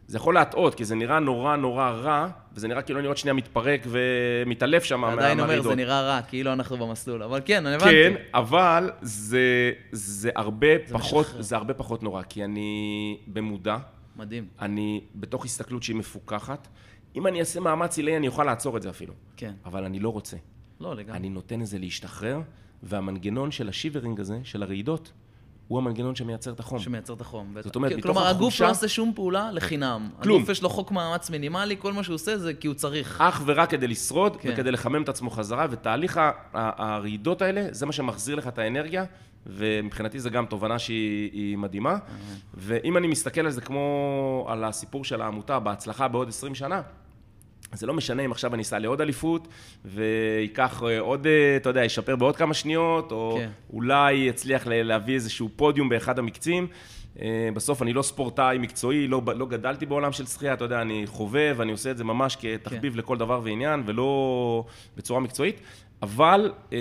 זה 0.07 0.17
יכול 0.17 0.33
להטעות, 0.33 0.75
כי 0.75 0.85
זה 0.85 0.95
נראה 0.95 1.19
נורא 1.19 1.55
נורא 1.55 1.89
רע, 1.89 2.27
וזה 2.53 2.67
נראה 2.67 2.81
כאילו 2.81 2.99
אני 2.99 3.07
עוד 3.07 3.17
שנייה 3.17 3.33
מתפרק 3.33 3.81
ומתעלף 3.87 4.83
שם 4.83 4.99
מה- 5.01 5.11
עדיין 5.11 5.31
אומר, 5.39 5.43
מהרעידות. 5.47 5.71
זה 5.71 5.75
נראה 5.75 6.01
רע, 6.01 6.21
כאילו 6.21 6.53
אנחנו 6.53 6.77
במסלול. 6.77 7.23
אבל 7.23 7.41
כן, 7.45 7.65
אני 7.65 7.75
הבנתי. 7.75 7.91
כן, 7.91 8.13
אבל 8.33 8.91
זה, 9.01 9.71
זה, 9.91 10.29
הרבה 10.35 10.67
זה 10.87 10.93
פחות, 10.93 11.25
משחרר. 11.25 11.41
זה 11.41 11.55
הרבה 11.55 11.73
פחות 11.73 12.03
נורא, 12.03 12.21
כי 12.29 12.43
אני 12.43 13.17
במודע, 13.27 13.77
מדהים. 14.15 14.45
אני 14.61 15.01
בתוך 15.15 15.45
הסתכלות 15.45 15.83
שהיא 15.83 15.95
מפוקחת. 15.95 16.67
אם 17.15 17.27
אני 17.27 17.39
אעשה 17.39 17.59
מאמץ 17.59 17.97
עילאי, 17.97 18.17
אני 18.17 18.27
אוכל 18.27 18.43
לעצור 18.43 18.77
את 18.77 18.81
זה 18.81 18.89
אפילו. 18.89 19.13
כן. 19.37 19.51
אבל 19.65 19.83
אני 19.83 19.99
לא 19.99 20.09
רוצה. 20.09 20.37
לא, 20.79 20.95
לגמרי. 20.95 21.17
אני 21.17 21.29
נותן 21.29 21.59
לזה 21.59 21.77
להשתחרר, 21.79 22.39
והמנגנון 22.83 23.51
של 23.51 23.69
השיברינג 23.69 24.19
הזה, 24.19 24.39
של 24.43 24.63
הרעידות, 24.63 25.11
הוא 25.69 25.77
המנגנון 25.77 26.15
שמייצר 26.15 26.51
את 26.51 26.59
החום. 26.59 26.79
שמייצר 26.79 27.13
את 27.13 27.21
החום. 27.21 27.55
זאת 27.61 27.75
אומרת, 27.75 27.91
כי- 27.91 27.97
מתוך 27.97 28.05
כלומר, 28.11 28.27
הגוף 28.27 28.39
החולשה- 28.53 28.65
לא 28.65 28.71
עושה 28.71 28.87
שום 28.87 29.11
פעולה 29.15 29.51
לחינם. 29.51 30.09
כלום. 30.23 30.37
הגוף 30.37 30.49
יש 30.49 30.63
לו 30.63 30.69
חוק 30.69 30.91
מאמץ 30.91 31.29
מינימלי, 31.29 31.75
כל 31.79 31.93
מה 31.93 32.03
שהוא 32.03 32.15
עושה 32.15 32.37
זה 32.37 32.53
כי 32.53 32.67
הוא 32.67 32.75
צריך. 32.75 33.21
אך 33.21 33.41
ורק 33.45 33.69
כדי 33.69 33.87
לשרוד 33.87 34.35
כן. 34.37 34.49
וכדי 34.53 34.71
לחמם 34.71 35.01
את 35.03 35.09
עצמו 35.09 35.29
חזרה, 35.29 35.65
ותהליך 35.69 36.19
הרעידות 36.53 37.41
האלה, 37.41 37.67
זה 37.71 37.85
מה 37.85 37.91
שמחזיר 37.91 38.35
לך 38.35 38.47
את 38.47 38.57
האנרגיה, 38.59 39.05
ומבחינתי 39.45 40.19
זה 40.19 40.29
גם 40.29 40.45
תובנה 40.45 40.79
שהיא 40.79 41.29
היא 41.33 41.57
מדהימה. 41.57 41.97
ואם 42.53 42.97
אני 42.97 43.07
מסתכל 43.07 43.41
על 43.41 43.51
זה 43.51 43.61
כמו 43.61 43.85
על 44.49 44.63
הסיפור 44.63 45.05
של 45.05 45.21
העמותה, 45.21 45.59
בהצלחה 45.59 46.07
בעוד 46.07 46.27
20 46.29 46.55
שנה, 46.55 46.81
זה 47.73 47.87
לא 47.87 47.93
משנה 47.93 48.25
אם 48.25 48.31
עכשיו 48.31 48.53
אני 48.53 48.61
אסע 48.61 48.79
לעוד 48.79 49.01
אליפות, 49.01 49.47
וייקח 49.85 50.83
אה, 50.83 50.99
עוד, 50.99 51.27
אה, 51.27 51.55
אתה 51.55 51.69
יודע, 51.69 51.85
ישפר 51.85 52.15
בעוד 52.15 52.35
כמה 52.35 52.53
שניות, 52.53 53.11
או 53.11 53.37
כן. 53.39 53.49
אולי 53.73 54.13
יצליח 54.13 54.67
להביא 54.67 55.13
איזשהו 55.13 55.49
פודיום 55.55 55.89
באחד 55.89 56.19
המקצים. 56.19 56.67
אה, 57.21 57.49
בסוף 57.53 57.81
אני 57.81 57.93
לא 57.93 58.01
ספורטאי 58.01 58.57
מקצועי, 58.57 59.07
לא, 59.07 59.21
לא 59.35 59.45
גדלתי 59.45 59.85
בעולם 59.85 60.11
של 60.11 60.25
שחייה, 60.25 60.53
אתה 60.53 60.65
יודע, 60.65 60.81
אני 60.81 61.03
חובב, 61.07 61.57
אני 61.61 61.71
עושה 61.71 61.91
את 61.91 61.97
זה 61.97 62.03
ממש 62.03 62.37
כתחביב 62.39 62.93
כן. 62.93 62.99
לכל 62.99 63.17
דבר 63.17 63.41
ועניין, 63.43 63.83
ולא 63.85 64.63
בצורה 64.97 65.19
מקצועית, 65.19 65.61
אבל 66.01 66.51
אה, 66.73 66.77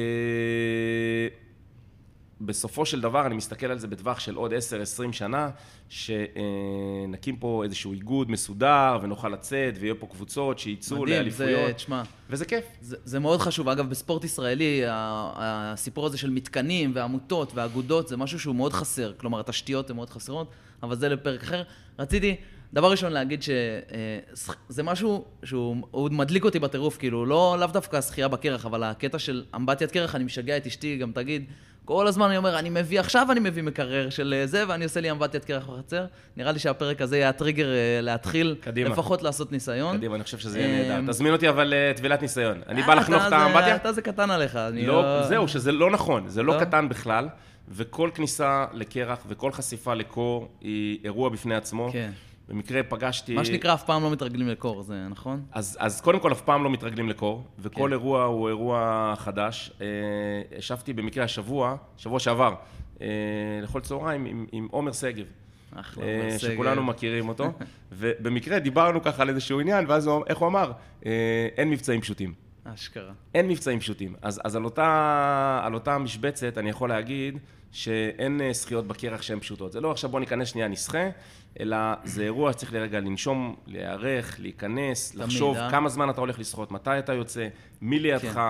בסופו 2.41 2.87
של 2.87 3.01
דבר 3.01 3.27
אני 3.27 3.37
מסתכל 3.37 3.67
על 3.67 3.79
זה 3.79 3.87
בטווח 3.87 4.21
של 4.21 4.35
עוד 4.35 4.53
10-20 4.53 5.13
שנה, 5.13 5.51
שנקים 5.89 7.37
פה 7.37 7.65
איזשהו 7.65 7.93
איגוד 7.93 8.31
מסודר, 8.31 8.99
ונוכל 9.03 9.29
לצאת, 9.29 9.75
ויהיו 9.81 10.01
פה 10.01 10.07
קבוצות 10.07 10.59
שייצאו 10.59 11.03
מדהים, 11.03 11.17
לאליפויות, 11.17 11.67
זה, 11.67 11.73
תשמע, 11.73 12.03
וזה 12.31 12.45
כיף. 12.45 12.65
זה, 12.81 12.97
זה 13.05 13.19
מאוד 13.19 13.41
חשוב. 13.41 13.69
אגב, 13.69 13.91
בספורט 13.91 14.25
ישראלי, 14.25 14.83
הסיפור 14.87 16.07
הזה 16.07 16.19
של 16.19 16.31
מתקנים 16.31 16.93
ועמותות 16.95 17.53
ואגודות 17.55 18.09
זה 18.09 18.17
משהו 18.17 18.41
שהוא 18.41 18.55
מאוד 18.55 18.73
חסר. 18.73 19.13
כלומר, 19.17 19.41
התשתיות 19.41 19.91
הן 19.91 19.97
מאוד 19.97 20.11
חסרות, 20.11 20.51
אבל 20.83 20.97
זה 20.97 21.09
לפרק 21.09 21.43
אחר. 21.43 21.63
רציתי, 21.99 22.37
דבר 22.73 22.91
ראשון, 22.91 23.13
להגיד 23.13 23.43
שזה 23.43 24.83
משהו 24.83 25.25
שהוא 25.45 26.11
מדליק 26.11 26.45
אותי 26.45 26.59
בטירוף, 26.59 26.97
כאילו, 26.97 27.27
לא, 27.27 27.57
לאו 27.61 27.67
דווקא 27.67 28.01
שחייה 28.01 28.29
בקרח, 28.29 28.67
אבל 28.67 28.83
הקטע 28.83 29.19
של 29.19 29.45
אמבטיית 29.57 29.91
קרח, 29.91 30.15
אני 30.15 30.25
משגע 30.25 30.57
את 30.57 30.67
אשתי, 30.67 30.97
גם 30.97 31.13
תגיד, 31.13 31.45
כל 31.89 32.07
הזמן 32.07 32.27
אני 32.27 32.37
אומר, 32.37 32.59
אני 32.59 32.71
מביא, 32.71 33.01
עכשיו 33.01 33.33
אני 33.33 33.41
מביא 33.41 33.63
מקרר 33.63 34.11
של 34.11 34.35
אה, 34.37 34.47
זה, 34.47 34.65
ואני 34.69 34.85
עושה 34.85 35.01
לי 35.01 35.11
אמבטיית 35.11 35.45
קרח 35.45 35.67
בחצר. 35.67 36.07
נראה 36.37 36.53
לי 36.53 36.59
שהפרק 36.59 37.03
הזה 37.03 37.17
יהיה 37.17 37.29
הטריגר 37.29 37.73
אה, 37.73 38.01
להתחיל, 38.03 38.57
קדימה. 38.61 38.91
לפחות 38.91 39.23
לעשות 39.23 39.53
ניסיון. 39.53 39.97
קדימה, 39.97 40.15
אני 40.15 40.25
חושב 40.25 40.39
שזה 40.39 40.61
יהיה 40.61 40.89
נהדר. 40.89 41.13
תזמין 41.13 41.33
אותי 41.33 41.49
אבל 41.49 41.75
לטבילת 41.77 42.23
ניסיון. 42.23 42.61
אני 42.69 42.83
בא 42.83 42.95
לחנוך 42.95 43.23
את 43.27 43.33
האמבטיה. 43.33 43.77
אתה 43.77 43.93
זה 43.93 44.03
קטן 44.03 44.31
עליך, 44.31 44.57
אני 44.57 44.87
לא... 44.87 45.23
זהו, 45.23 45.49
שזה 45.49 45.73
לא 45.73 45.91
נכון, 45.91 46.29
זה 46.29 46.43
לא 46.43 46.57
קטן 46.61 46.89
בכלל. 46.89 47.29
וכל 47.69 48.11
כניסה 48.15 48.65
לקרח 48.73 49.19
וכל 49.29 49.53
חשיפה 49.53 49.95
לקור 49.95 50.49
היא 50.61 50.99
אירוע 51.05 51.29
בפני 51.29 51.55
עצמו. 51.55 51.89
כן. 51.93 52.11
במקרה 52.49 52.83
פגשתי... 52.83 53.35
מה 53.35 53.45
שנקרא, 53.45 53.75
אף 53.75 53.85
פעם 53.85 54.03
לא 54.03 54.11
מתרגלים 54.11 54.49
לקור, 54.49 54.83
זה 54.83 55.07
נכון? 55.11 55.43
אז, 55.53 55.77
אז 55.81 56.01
קודם 56.01 56.21
כל, 56.21 56.33
אף 56.33 56.41
פעם 56.41 56.65
לא 56.65 56.71
מתרגלים 56.71 57.09
לקור, 57.09 57.45
וכל 57.59 57.87
כן. 57.87 57.93
אירוע 57.93 58.25
הוא 58.25 58.49
אירוע 58.49 59.15
חדש. 59.17 59.73
אה, 59.81 59.87
ישבתי 60.59 60.93
במקרה 60.93 61.25
השבוע, 61.25 61.77
שבוע 61.97 62.21
שעבר, 62.21 62.55
אה, 63.01 63.07
לכל 63.63 63.81
צהריים 63.81 64.25
עם, 64.25 64.47
עם 64.53 64.69
עומר 64.71 64.93
שגב. 64.93 65.25
אחלה, 65.75 66.05
אה, 66.05 66.21
עומר 66.21 66.39
שגב. 66.39 66.53
שכולנו 66.53 66.83
מכירים 66.83 67.29
אותו. 67.29 67.53
ובמקרה 67.99 68.59
דיברנו 68.59 69.03
ככה 69.03 69.23
על 69.23 69.29
איזשהו 69.29 69.61
עניין, 69.61 69.85
ואז 69.89 70.07
הוא, 70.07 70.25
איך 70.27 70.39
הוא 70.39 70.49
אמר? 70.49 70.73
אה, 71.07 71.49
אין 71.57 71.71
מבצעים 71.71 72.01
פשוטים. 72.01 72.35
אשכרה. 72.65 73.13
אין 73.35 73.49
מבצעים 73.49 73.81
פשוטים. 73.81 74.15
אז, 74.23 74.41
אז 74.45 74.57
על, 74.57 74.65
אותה, 74.65 75.61
על 75.65 75.75
אותה 75.75 75.99
משבצת 75.99 76.59
אני 76.59 76.71
יכול 76.71 76.89
להגיד 76.89 77.39
שאין 77.73 78.41
אה, 78.41 78.53
זכיות 78.53 78.87
בקרח 78.87 79.23
שהן 79.23 79.41
פשוטות. 79.41 79.73
זה 79.73 79.81
לא 79.81 79.91
עכשיו 79.91 80.11
בוא 80.11 80.21
ניכנס 80.21 80.49
שנייה 80.49 80.69
נסחה, 80.69 81.09
אלא 81.61 81.77
זה 82.05 82.23
אירוע 82.23 82.53
שצריך 82.53 82.73
לרגע 82.73 83.01
לנשום, 83.01 83.57
להיערך, 83.67 84.37
להיכנס, 84.41 85.11
תמיד, 85.11 85.25
לחשוב 85.25 85.57
אה? 85.57 85.71
כמה 85.71 85.89
זמן 85.89 86.11
אתה 86.11 86.21
הולך 86.21 86.39
לשחות, 86.39 86.73
מתי 86.73 86.99
אתה 86.99 87.13
יוצא, 87.13 87.49
מי 87.81 87.99
לידך, 87.99 88.33
כן. 88.35 88.41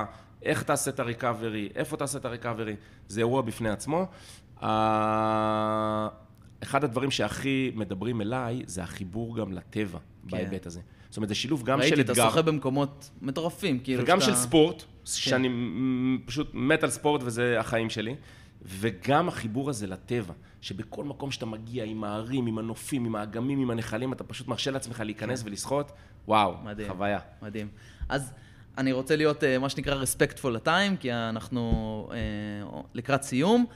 איך 0.42 0.62
תעשה 0.62 0.90
את 0.90 1.00
הריקאברי, 1.00 1.68
איפה 1.74 1.96
תעשה 1.96 2.18
את 2.18 2.24
הריקאברי, 2.24 2.76
זה 3.08 3.20
אירוע 3.20 3.42
בפני 3.42 3.68
עצמו. 3.68 4.06
אחד 6.62 6.84
הדברים 6.84 7.10
שהכי 7.10 7.72
מדברים 7.74 8.20
אליי 8.20 8.62
זה 8.66 8.82
החיבור 8.82 9.36
גם 9.36 9.52
לטבע 9.52 9.98
כן. 9.98 10.30
בהיבט 10.30 10.66
הזה. 10.66 10.80
זאת 11.08 11.16
אומרת, 11.16 11.28
זה 11.28 11.34
שילוב 11.34 11.62
גם 11.62 11.80
ראיתי, 11.80 11.96
של 11.96 12.00
אתגר. 12.00 12.12
ראיתי, 12.12 12.22
אתה 12.22 12.30
שוחה 12.30 12.42
במקומות 12.42 13.10
מטורפים, 13.22 13.78
כאילו 13.78 14.02
וגם 14.02 14.20
שאתה... 14.20 14.32
של 14.32 14.38
ספורט, 14.38 14.82
כן. 14.82 14.86
שאני 15.04 15.48
פשוט 16.24 16.50
מת 16.54 16.82
על 16.82 16.90
ספורט 16.90 17.22
וזה 17.24 17.60
החיים 17.60 17.90
שלי. 17.90 18.14
וגם 18.62 19.28
החיבור 19.28 19.70
הזה 19.70 19.86
לטבע, 19.86 20.34
שבכל 20.60 21.04
מקום 21.04 21.30
שאתה 21.30 21.46
מגיע, 21.46 21.84
עם 21.84 22.04
ההרים, 22.04 22.46
עם 22.46 22.58
הנופים, 22.58 23.04
עם 23.04 23.16
האגמים, 23.16 23.58
עם 23.58 23.70
הנחלים, 23.70 24.12
אתה 24.12 24.24
פשוט 24.24 24.48
מרשה 24.48 24.70
לעצמך 24.70 25.00
להיכנס 25.00 25.42
כן. 25.42 25.48
ולשחות, 25.48 25.92
וואו, 26.28 26.54
מדהים, 26.64 26.88
חוויה. 26.88 27.18
מדהים. 27.42 27.68
אז 28.08 28.32
אני 28.78 28.92
רוצה 28.92 29.16
להיות, 29.16 29.44
אה, 29.44 29.58
מה 29.58 29.68
שנקרא, 29.68 30.02
respectful 30.02 30.66
time, 30.66 30.96
כי 31.00 31.12
אנחנו 31.12 32.08
אה, 32.12 32.80
לקראת 32.94 33.22
סיום. 33.22 33.66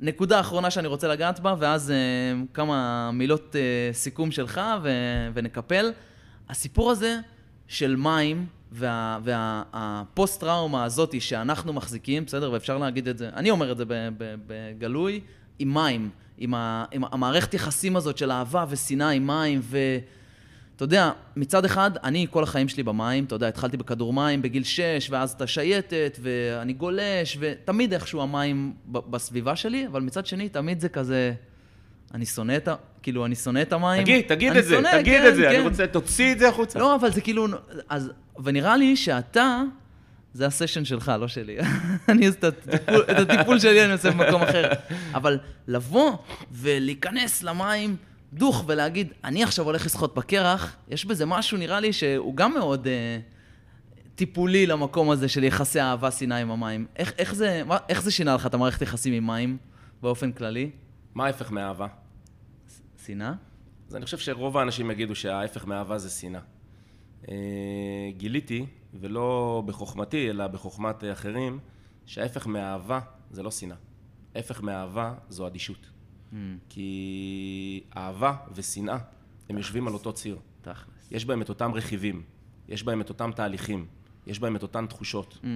נקודה 0.00 0.40
אחרונה 0.40 0.70
שאני 0.70 0.88
רוצה 0.88 1.08
לגעת 1.08 1.40
בה, 1.40 1.54
ואז 1.58 1.90
אה, 1.90 1.96
כמה 2.54 3.10
מילות 3.12 3.56
אה, 3.56 3.60
סיכום 3.92 4.30
שלך 4.30 4.60
ו, 4.82 4.90
ונקפל. 5.34 5.92
הסיפור 6.48 6.90
הזה 6.90 7.18
של 7.68 7.96
מים 7.96 8.46
והפוסט-טראומה 8.72 10.78
וה, 10.78 10.84
הזאת 10.84 11.20
שאנחנו 11.20 11.72
מחזיקים, 11.72 12.24
בסדר? 12.24 12.52
ואפשר 12.52 12.78
להגיד 12.78 13.08
את 13.08 13.18
זה, 13.18 13.28
אני 13.28 13.50
אומר 13.50 13.72
את 13.72 13.76
זה 13.76 13.84
בגלוי, 14.46 15.20
עם 15.58 15.74
מים, 15.74 16.10
עם, 16.38 16.54
ה, 16.54 16.84
עם 16.92 17.04
המערכת 17.12 17.54
יחסים 17.54 17.96
הזאת 17.96 18.18
של 18.18 18.30
אהבה 18.30 18.64
ושנאה 18.68 19.08
עם 19.08 19.26
מים, 19.26 19.60
ואתה 19.62 20.84
יודע, 20.84 21.10
מצד 21.36 21.64
אחד, 21.64 21.90
אני 22.04 22.26
כל 22.30 22.42
החיים 22.42 22.68
שלי 22.68 22.82
במים, 22.82 23.24
אתה 23.24 23.34
יודע, 23.34 23.48
התחלתי 23.48 23.76
בכדור 23.76 24.12
מים 24.12 24.42
בגיל 24.42 24.64
6, 24.64 25.08
ואז 25.10 25.30
אתה 25.30 25.46
שייטת, 25.46 26.18
ואני 26.22 26.72
גולש, 26.72 27.38
ותמיד 27.40 27.92
איכשהו 27.92 28.22
המים 28.22 28.72
בסביבה 28.86 29.56
שלי, 29.56 29.86
אבל 29.86 30.00
מצד 30.00 30.26
שני, 30.26 30.48
תמיד 30.48 30.80
זה 30.80 30.88
כזה... 30.88 31.32
אני 32.14 32.26
שונא 32.26 32.56
את 32.56 32.68
ה... 32.68 32.74
כאילו, 33.02 33.26
אני 33.26 33.34
שונא 33.34 33.62
את 33.62 33.72
המים. 33.72 34.02
תגיד, 34.02 34.24
תגיד 34.28 34.56
את 34.56 34.64
זה, 34.64 34.74
שונא, 34.74 35.00
תגיד 35.00 35.20
כן, 35.20 35.28
את 35.28 35.34
זה, 35.34 35.42
כן. 35.42 35.48
אני 35.48 35.60
רוצה, 35.60 35.86
תוציא 35.86 36.32
את 36.32 36.38
זה 36.38 36.48
החוצה. 36.48 36.78
לא, 36.78 36.94
אבל 36.94 37.12
זה 37.12 37.20
כאילו... 37.20 37.46
אז, 37.88 38.10
ונראה 38.44 38.76
לי 38.76 38.96
שאתה, 38.96 39.62
זה 40.34 40.46
הסשן 40.46 40.84
שלך, 40.84 41.12
לא 41.20 41.28
שלי. 41.28 41.58
אני 42.08 42.26
עושה 42.26 42.48
את 42.48 43.30
הטיפול, 43.30 43.58
שלי, 43.58 43.84
אני 43.84 43.92
עושה 43.92 44.10
במקום 44.10 44.42
אחר. 44.42 44.72
אבל 45.14 45.38
לבוא 45.66 46.12
ולהיכנס 46.52 47.42
למים 47.42 47.96
דוך 48.32 48.64
ולהגיד, 48.66 49.12
אני 49.24 49.42
עכשיו 49.42 49.64
הולך 49.64 49.86
לשחות 49.86 50.14
בקרח, 50.14 50.76
יש 50.88 51.04
בזה 51.04 51.26
משהו, 51.26 51.58
נראה 51.58 51.80
לי, 51.80 51.92
שהוא 51.92 52.36
גם 52.36 52.54
מאוד... 52.54 52.86
אה, 52.86 53.18
טיפולי 54.14 54.66
למקום 54.66 55.10
הזה 55.10 55.28
של 55.28 55.44
יחסי 55.44 55.80
אהבה, 55.80 56.10
שנאה 56.10 56.38
עם 56.38 56.50
המים. 56.50 56.86
איך, 56.96 57.12
איך, 57.18 57.34
זה, 57.34 57.62
מה, 57.66 57.78
איך 57.88 58.02
זה 58.02 58.10
שינה 58.10 58.34
לך 58.34 58.46
את 58.46 58.54
המערכת 58.54 58.82
יחסים 58.82 59.14
עם 59.14 59.26
מים 59.26 59.56
באופן 60.02 60.32
כללי? 60.32 60.70
מה 61.14 61.26
ההפך 61.26 61.50
מאהבה? 61.50 61.86
שנאה? 63.06 63.32
אז 63.88 63.96
אני 63.96 64.04
חושב 64.04 64.18
שרוב 64.18 64.58
האנשים 64.58 64.90
יגידו 64.90 65.14
שההפך 65.14 65.66
מאהבה 65.66 65.98
זה 65.98 66.10
שנאה. 66.10 66.40
אה, 67.28 67.34
גיליתי, 68.16 68.66
ולא 69.00 69.62
בחוכמתי, 69.66 70.30
אלא 70.30 70.46
בחוכמת 70.46 71.04
אחרים, 71.12 71.58
שההפך 72.06 72.46
מאהבה 72.46 73.00
זה 73.30 73.42
לא 73.42 73.50
שנאה. 73.50 73.76
ההפך 74.34 74.62
מאהבה 74.62 75.14
זו 75.28 75.46
אדישות. 75.46 75.78
Mm. 76.32 76.36
כי 76.68 77.84
אהבה 77.96 78.36
ושנאה, 78.54 78.98
הם 79.48 79.56
יושבים 79.56 79.88
על 79.88 79.94
אותו 79.94 80.12
ציר. 80.12 80.38
תכלס. 80.62 81.08
יש 81.10 81.24
בהם 81.24 81.42
את 81.42 81.48
אותם 81.48 81.72
רכיבים, 81.74 82.22
יש 82.68 82.82
בהם 82.82 83.00
את 83.00 83.08
אותם 83.08 83.30
תהליכים, 83.36 83.86
יש 84.26 84.38
בהם 84.38 84.56
את 84.56 84.62
אותן 84.62 84.86
תחושות. 84.86 85.38
Mm. 85.42 85.46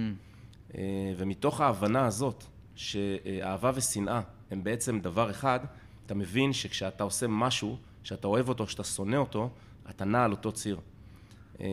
אה, 0.77 1.13
ומתוך 1.17 1.61
ההבנה 1.61 2.05
הזאת, 2.05 2.43
שאהבה 2.75 3.71
ושנאה 3.75 4.21
הם 4.51 4.63
בעצם 4.63 4.99
דבר 4.99 5.31
אחד, 5.31 5.59
אתה 6.05 6.15
מבין 6.15 6.53
שכשאתה 6.53 7.03
עושה 7.03 7.27
משהו, 7.27 7.77
שאתה 8.03 8.27
אוהב 8.27 8.49
אותו, 8.49 8.67
שאתה 8.67 8.83
שונא 8.83 9.15
אותו, 9.15 9.49
אתה 9.89 10.05
נע 10.05 10.23
על 10.23 10.31
אותו 10.31 10.51
ציר. 10.51 10.79
אה, 11.61 11.67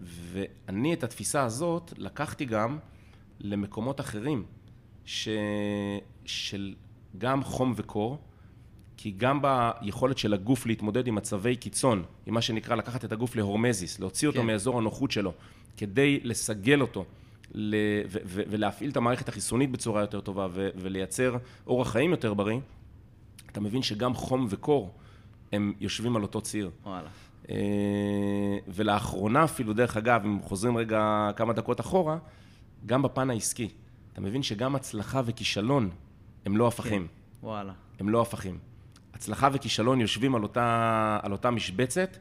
ואני 0.00 0.94
את 0.94 1.04
התפיסה 1.04 1.42
הזאת 1.42 1.92
לקחתי 1.96 2.44
גם 2.44 2.78
למקומות 3.40 4.00
אחרים, 4.00 4.44
ש... 5.04 5.28
של 6.24 6.74
גם 7.18 7.44
חום 7.44 7.72
וקור, 7.76 8.18
כי 8.96 9.10
גם 9.10 9.42
ביכולת 9.42 10.18
של 10.18 10.34
הגוף 10.34 10.66
להתמודד 10.66 11.06
עם 11.06 11.14
מצבי 11.14 11.56
קיצון, 11.56 12.02
עם 12.26 12.34
מה 12.34 12.42
שנקרא 12.42 12.76
לקחת 12.76 13.04
את 13.04 13.12
הגוף 13.12 13.36
להורמזיס, 13.36 14.00
להוציא 14.00 14.28
אותו 14.28 14.40
כן. 14.40 14.46
מאזור 14.46 14.78
הנוחות 14.78 15.10
שלו, 15.10 15.32
כדי 15.76 16.20
לסגל 16.22 16.80
אותו 16.80 17.04
ל... 17.54 17.74
ו... 18.08 18.18
ו... 18.24 18.42
ולהפעיל 18.48 18.90
את 18.90 18.96
המערכת 18.96 19.28
החיסונית 19.28 19.70
בצורה 19.70 20.00
יותר 20.00 20.20
טובה 20.20 20.46
ו... 20.50 20.68
ולייצר 20.76 21.36
אורח 21.66 21.92
חיים 21.92 22.10
יותר 22.10 22.34
בריא, 22.34 22.58
אתה 23.52 23.60
מבין 23.60 23.82
שגם 23.82 24.14
חום 24.14 24.46
וקור 24.50 24.94
הם 25.52 25.72
יושבים 25.80 26.16
על 26.16 26.22
אותו 26.22 26.40
ציר. 26.40 26.70
וואלה. 26.84 27.08
אה, 27.50 27.56
ולאחרונה 28.68 29.44
אפילו, 29.44 29.72
דרך 29.72 29.96
אגב, 29.96 30.22
אם 30.24 30.38
חוזרים 30.42 30.76
רגע 30.76 31.30
כמה 31.36 31.52
דקות 31.52 31.80
אחורה, 31.80 32.18
גם 32.86 33.02
בפן 33.02 33.30
העסקי, 33.30 33.68
אתה 34.12 34.20
מבין 34.20 34.42
שגם 34.42 34.76
הצלחה 34.76 35.20
וכישלון 35.24 35.90
הם 36.46 36.56
לא 36.56 36.68
הפכים. 36.68 37.06
כן, 37.06 37.46
וואלה. 37.46 37.72
הם 38.00 38.08
לא 38.08 38.22
הפכים. 38.22 38.58
הצלחה 39.14 39.48
וכישלון 39.52 40.00
יושבים 40.00 40.34
על 40.34 40.42
אותה, 40.42 41.18
על 41.22 41.32
אותה 41.32 41.50
משבצת, 41.50 42.16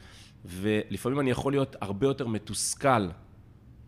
ולפעמים 0.45 1.19
אני 1.19 1.31
יכול 1.31 1.53
להיות 1.53 1.75
הרבה 1.81 2.07
יותר 2.07 2.27
מתוסכל, 2.27 3.07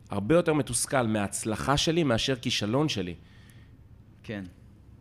הרבה 0.09 0.35
יותר 0.35 0.53
מתוסכל 0.53 1.07
מההצלחה 1.07 1.77
שלי 1.77 2.03
מאשר 2.03 2.35
כישלון 2.35 2.89
שלי. 2.89 3.15
כן. 4.23 4.43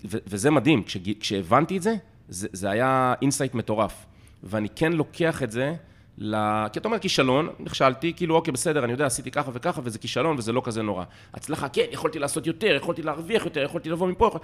ו- 0.04 0.18
וזה 0.26 0.50
מדהים, 0.50 0.84
כש- 0.84 0.96
כשהבנתי 1.20 1.76
את 1.76 1.82
זה, 1.82 1.94
זה, 2.28 2.48
זה 2.52 2.70
היה 2.70 3.14
insight 3.22 3.54
מטורף. 3.54 4.06
ואני 4.42 4.68
כן 4.68 4.92
לוקח 4.92 5.42
את 5.42 5.50
זה, 5.50 5.74
ל... 6.18 6.36
כי 6.72 6.78
אתה 6.78 6.88
אומר 6.88 6.98
כישלון, 6.98 7.48
נכשלתי, 7.58 8.12
כאילו 8.16 8.34
אוקיי 8.34 8.52
בסדר, 8.52 8.84
אני 8.84 8.92
יודע, 8.92 9.06
עשיתי 9.06 9.30
ככה 9.30 9.50
וככה 9.54 9.80
וזה 9.84 9.98
כישלון 9.98 10.36
וזה 10.38 10.52
לא 10.52 10.62
כזה 10.64 10.82
נורא. 10.82 11.04
הצלחה, 11.34 11.68
כן, 11.68 11.84
יכולתי 11.90 12.18
לעשות 12.18 12.46
יותר, 12.46 12.74
יכולתי 12.76 13.02
להרוויח 13.02 13.44
יותר, 13.44 13.62
יכולתי 13.62 13.90
לבוא 13.90 14.08
מפה. 14.08 14.26
יכול... 14.26 14.40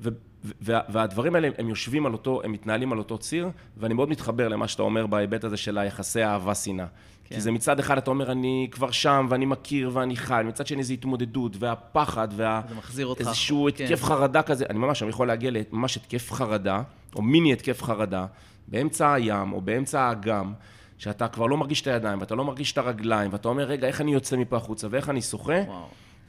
ו... 0.00 0.08
וה... 0.60 0.80
והדברים 0.88 1.34
האלה, 1.34 1.48
הם 1.58 1.68
יושבים 1.68 2.06
על 2.06 2.12
אותו, 2.12 2.40
הם 2.44 2.52
מתנהלים 2.52 2.92
על 2.92 2.98
אותו 2.98 3.18
ציר, 3.18 3.48
ואני 3.76 3.94
מאוד 3.94 4.08
מתחבר 4.08 4.48
למה 4.48 4.68
שאתה 4.68 4.82
אומר 4.82 5.06
בהיבט 5.06 5.44
הזה 5.44 5.56
של 5.56 5.78
היחסי 5.78 6.24
אהבה-שנאה. 6.24 6.86
כן. 7.24 7.34
כי 7.34 7.40
זה 7.40 7.50
מצד 7.50 7.78
אחד, 7.78 7.98
אתה 7.98 8.10
אומר, 8.10 8.32
אני 8.32 8.68
כבר 8.70 8.90
שם, 8.90 9.26
ואני 9.28 9.46
מכיר, 9.46 9.90
ואני 9.92 10.16
חי, 10.16 10.42
מצד 10.44 10.66
שני 10.66 10.84
זה 10.84 10.92
התמודדות, 10.92 11.56
והפחד, 11.58 12.28
וה... 12.36 12.60
זה 12.68 12.74
מחזיר 12.74 13.06
אותך. 13.06 13.20
איזשהו 13.20 13.68
כן. 13.74 13.84
התקף 13.84 14.04
חרדה 14.04 14.42
כזה, 14.42 14.64
אני 14.70 14.78
ממש, 14.78 15.02
אני 15.02 15.10
יכול 15.10 15.26
להגיע 15.26 15.50
לממש 15.50 15.96
התקף 15.96 16.32
חרדה, 16.32 16.82
או 17.16 17.22
מיני 17.22 17.52
התקף 17.52 17.82
חרדה, 17.82 18.26
באמצע 18.68 19.12
הים, 19.12 19.52
או 19.52 19.60
באמצע 19.60 20.00
האגם, 20.00 20.52
שאתה 20.98 21.28
כבר 21.28 21.46
לא 21.46 21.56
מרגיש 21.56 21.82
את 21.82 21.86
הידיים, 21.86 22.20
ואתה 22.20 22.34
לא 22.34 22.44
מרגיש 22.44 22.72
את 22.72 22.78
הרגליים, 22.78 23.32
ואתה 23.32 23.48
אומר, 23.48 23.64
רגע, 23.64 23.86
איך 23.86 24.00
אני 24.00 24.12
יוצא 24.12 24.36
מפה 24.36 24.56
החוצה, 24.56 24.86
ואיך 24.90 25.10
אני 25.10 25.22
שוחה? 25.22 25.52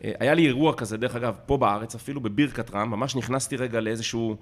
אה, 0.03 0.11
היה 0.20 0.34
לי 0.34 0.45
אירוע 0.47 0.74
כזה, 0.74 0.97
דרך 0.97 1.15
אגב, 1.15 1.36
פה 1.45 1.57
בארץ, 1.57 1.95
אפילו 1.95 2.22
בבירקת 2.22 2.76
רם, 2.76 2.91
ממש 2.91 3.15
נכנסתי 3.15 3.57
רגע 3.57 3.80
לאיזשהו 3.80 4.36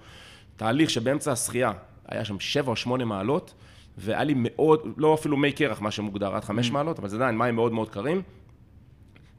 תהליך 0.56 0.90
שבאמצע 0.90 1.32
השחייה, 1.32 1.72
היה 2.08 2.26
שם 2.26 2.40
שבע 2.40 2.72
או 2.72 2.76
שמונה 2.76 3.06
מעלות, 3.06 3.54
והיה 3.98 4.24
לי 4.24 4.34
מאוד, 4.38 4.80
לא 4.98 5.14
אפילו 5.14 5.38
מי 5.38 5.52
קרח, 5.52 5.82
מה 5.82 5.92
שמוגדר, 5.92 6.36
עד 6.36 6.44
חמש 6.44 6.72
מעלות, 6.72 7.00
אבל 7.00 7.10
זה 7.10 7.16
עדיין 7.16 7.38
מים 7.38 7.56
מאוד 7.56 7.72
מאוד 7.72 7.90
קרים. 7.90 8.22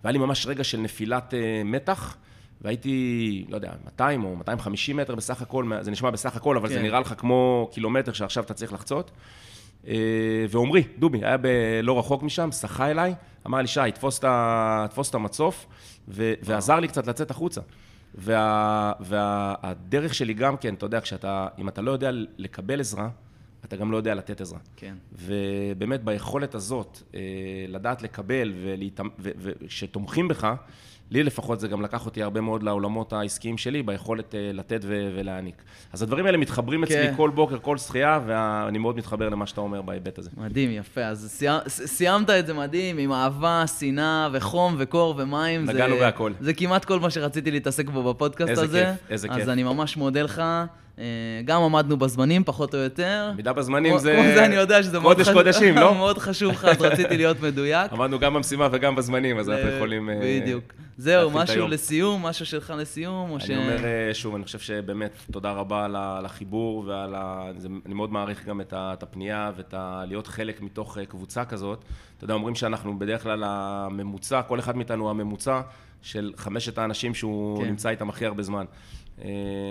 והיה 0.05 0.13
לי 0.13 0.19
ממש 0.19 0.47
רגע 0.47 0.65
של 0.65 0.79
נפילת 0.79 1.35
אה, 1.35 1.63
מתח, 1.65 2.17
והייתי, 2.61 3.45
לא 3.49 3.55
יודע, 3.57 3.73
200 3.85 4.25
או 4.25 4.37
250 4.37 4.97
מטר 4.97 5.15
בסך 5.15 5.43
הכל, 5.43 5.71
זה 5.81 5.91
נשמע 5.91 6.11
בסך 6.11 6.37
הכל, 6.37 6.57
אבל 6.57 6.69
זה 6.69 6.75
כן. 6.75 6.83
נראה 6.83 7.01
לך 7.01 7.15
כמו 7.19 7.69
קילומטר 7.73 8.13
שעכשיו 8.13 8.45
אתה 8.45 8.55
צריך 8.55 8.73
לחצות. 8.73 9.11
אה, 9.89 9.95
ועמרי, 10.51 10.83
דובי, 10.99 11.19
היה 11.25 11.37
ב- 11.37 11.47
לא 11.83 11.99
רחוק 11.99 12.23
משם, 12.23 12.53
שחה 12.53 12.91
אליי, 12.91 13.15
אמר 13.47 13.59
לי, 13.59 13.67
שי, 13.67 13.81
תפוס 13.95 14.21
את 15.11 15.15
המצוף, 15.15 15.67
ו- 16.09 16.33
ועזר 16.43 16.81
לי 16.81 16.89
קצת 16.89 17.07
לצאת 17.07 17.31
החוצה. 17.31 17.61
וה- 18.15 18.93
והדרך 19.01 20.15
שלי 20.15 20.35
גם 20.35 20.57
כן, 20.57 20.75
אתה 20.75 20.87
יודע, 20.87 21.01
כשאתה, 21.01 21.49
אם 21.59 21.69
אתה 21.69 21.83
לא 21.83 21.91
יודע 21.91 22.11
לקבל 22.39 22.81
עזרה, 22.81 23.09
אתה 23.65 23.77
גם 23.77 23.93
לא 23.93 23.97
יודע 23.97 24.15
לתת 24.15 24.41
עזרה. 24.41 24.59
כן. 24.77 24.95
ובאמת 25.13 26.05
ביכולת 26.05 26.55
הזאת, 26.55 27.03
אה, 27.15 27.21
לדעת 27.69 28.03
לקבל 28.03 28.53
ושתומכים 29.19 30.29
בך, 30.29 30.55
לי 31.11 31.23
לפחות 31.23 31.61
זה 31.61 31.69
גם 31.69 31.83
לקח 31.83 32.07
אותי 32.07 32.23
הרבה 32.23 32.41
מאוד 32.41 32.63
לעולמות 32.63 33.13
העסקיים 33.13 33.59
שלי, 33.59 33.83
ביכולת 33.83 34.35
אה, 34.35 34.51
לתת 34.53 34.81
ו- 34.85 35.11
ולהעניק. 35.17 35.63
אז 35.93 36.03
הדברים 36.03 36.27
האלה 36.27 36.39
מתחברים 36.39 36.83
אצלי 36.85 36.97
כן. 36.97 37.15
כל 37.17 37.31
בוקר, 37.31 37.59
כל 37.59 37.79
שחייה, 37.79 38.21
ואני 38.27 38.79
מאוד 38.79 38.97
מתחבר 38.97 39.29
למה 39.29 39.47
שאתה 39.47 39.61
אומר 39.61 39.83
בהיבט 39.83 40.19
הזה. 40.19 40.31
מדהים, 40.37 40.71
יפה. 40.71 41.05
אז 41.05 41.27
סיימת, 41.31 41.69
סיימת 41.69 42.31
את 42.31 42.47
זה 42.47 42.55
מדהים, 42.55 42.99
עם 42.99 43.13
אהבה, 43.13 43.65
שנאה 43.79 44.29
וחום 44.33 44.75
וקור 44.79 45.15
ומים. 45.19 45.65
נגענו 45.65 45.95
זה, 45.95 46.01
בהכל. 46.01 46.33
זה 46.41 46.55
כמעט 46.55 46.85
כל 46.85 47.01
מה 47.01 47.11
שרציתי 47.11 47.51
להתעסק 47.51 47.89
בו 47.89 48.15
בפודקאסט 48.15 48.51
איזה 48.51 48.63
הזה. 48.63 48.85
כיף, 48.85 49.11
איזה 49.11 49.29
אז 49.31 49.37
כיף. 49.39 49.49
אני 49.49 49.63
ממש 49.63 49.97
מודה 49.97 50.23
לך. 50.23 50.43
אה, 50.99 51.05
גם 51.45 51.63
עמדנו 51.63 51.97
בזמנים, 51.97 52.45
פחות 52.45 52.75
או 52.75 52.79
יותר. 52.79 53.29
עמידה 53.33 53.53
בזמנים 53.53 53.91
כמו- 53.93 53.99
זה... 53.99 54.13
כמו 54.15 54.35
זה 54.35 54.45
אני 54.45 54.55
יודע 54.55 54.83
שזה 54.83 54.99
מאוד 55.01 55.17
קודש 55.17 55.29
חשוב- 55.29 55.43
קודשים, 55.43 55.75
לא? 55.79 55.95
מאוד 56.03 56.19
חשוב 56.19 56.53
לך, 56.53 56.65
אז 56.65 56.81
רציתי 56.83 57.17
להיות 57.17 57.41
מדויק. 57.41 57.93
עמדנו 57.93 58.19
גם 58.19 58.35
במשימה 58.35 58.69
וגם 58.73 58.97
בזמנים, 58.97 59.39
אז 59.39 59.51
אנחנו 59.51 59.69
אה, 59.69 59.77
יכולים... 59.77 60.11
אה, 60.11 60.41
בדיוק. 60.43 60.65
זהו, 60.99 61.31
משהו. 61.31 61.69
לסיום, 61.69 62.27
משהו 62.27 62.47
שלך 62.47 62.73
לסיום, 62.79 63.31
או 63.31 63.41
ש... 63.41 63.51
אני 63.51 63.57
אומר 63.59 63.77
שוב, 64.13 64.35
אני 64.35 64.45
חושב 64.45 64.59
שבאמת, 64.59 65.11
תודה 65.31 65.51
רבה 65.53 65.85
על 65.85 66.27
החיבור 66.27 66.85
ועל 66.87 67.15
ה... 67.15 67.51
זה, 67.57 67.69
אני 67.87 67.95
מאוד 67.95 68.13
מעריך 68.13 68.47
גם 68.47 68.61
את, 68.61 68.73
ה, 68.73 68.91
את 68.93 69.03
הפנייה 69.03 69.51
ואת 69.57 69.75
ה... 69.75 70.05
להיות 70.09 70.27
חלק 70.27 70.61
מתוך 70.63 70.99
קבוצה 71.09 71.45
כזאת. 71.45 71.85
אתה 72.17 72.25
יודע, 72.25 72.35
אומרים 72.35 72.55
שאנחנו 72.55 72.99
בדרך 72.99 73.23
כלל 73.23 73.43
הממוצע, 73.47 74.43
כל 74.43 74.59
אחד 74.59 74.77
מאיתנו 74.77 75.11
הממוצע 75.11 75.61
של 76.03 76.33
חמשת 76.37 76.79
האנשים 76.79 77.15
שהוא. 77.15 77.63
כן. 77.63 77.69
נמצא 77.69 77.89
איתם 77.89 78.09
הכי 78.09 78.27
הרבה 78.27 78.43
זמן. 78.43 78.65
אה, 79.25 79.29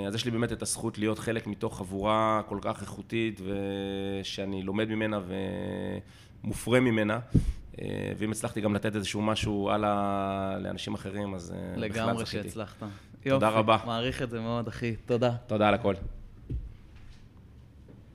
אז 0.08 0.16
יש 0.16 0.26
לי 0.26 0.32
באמת 0.32 0.52
את 0.52 0.62
הזכות 0.62 0.98
להיות 0.98 1.20
חלק 1.20 1.48
מתוך 1.48 1.78
חבורה 1.78 2.42
כל 2.48 2.58
כך 2.62 2.82
איכותית, 2.82 3.42
ושאני 3.42 4.64
לומד 4.64 4.90
ממנה 4.90 5.20
ומופרה 6.44 6.80
ממנה. 6.80 7.20
אה, 7.82 8.12
ואם 8.18 8.32
הצלחתי 8.32 8.62
גם 8.62 8.76
לתת 8.76 8.96
איזשהו 8.96 9.22
משהו 9.22 9.70
הלאה 9.70 10.58
לאנשים 10.60 10.94
אחרים, 10.94 11.34
אז 11.34 11.52
אה, 11.52 11.72
בכלל 11.72 11.84
לגמרי 11.86 12.26
זכיתי. 12.26 12.44
שהצלחת. 12.44 12.84
תודה 13.24 13.46
יופי, 13.46 13.58
רבה. 13.58 13.78
מעריך 13.86 14.22
את 14.22 14.30
זה 14.30 14.40
מאוד, 14.40 14.68
אחי. 14.68 14.96
תודה. 14.96 15.32
תודה 15.48 15.68
על 15.68 15.74
הכל. 15.74 15.94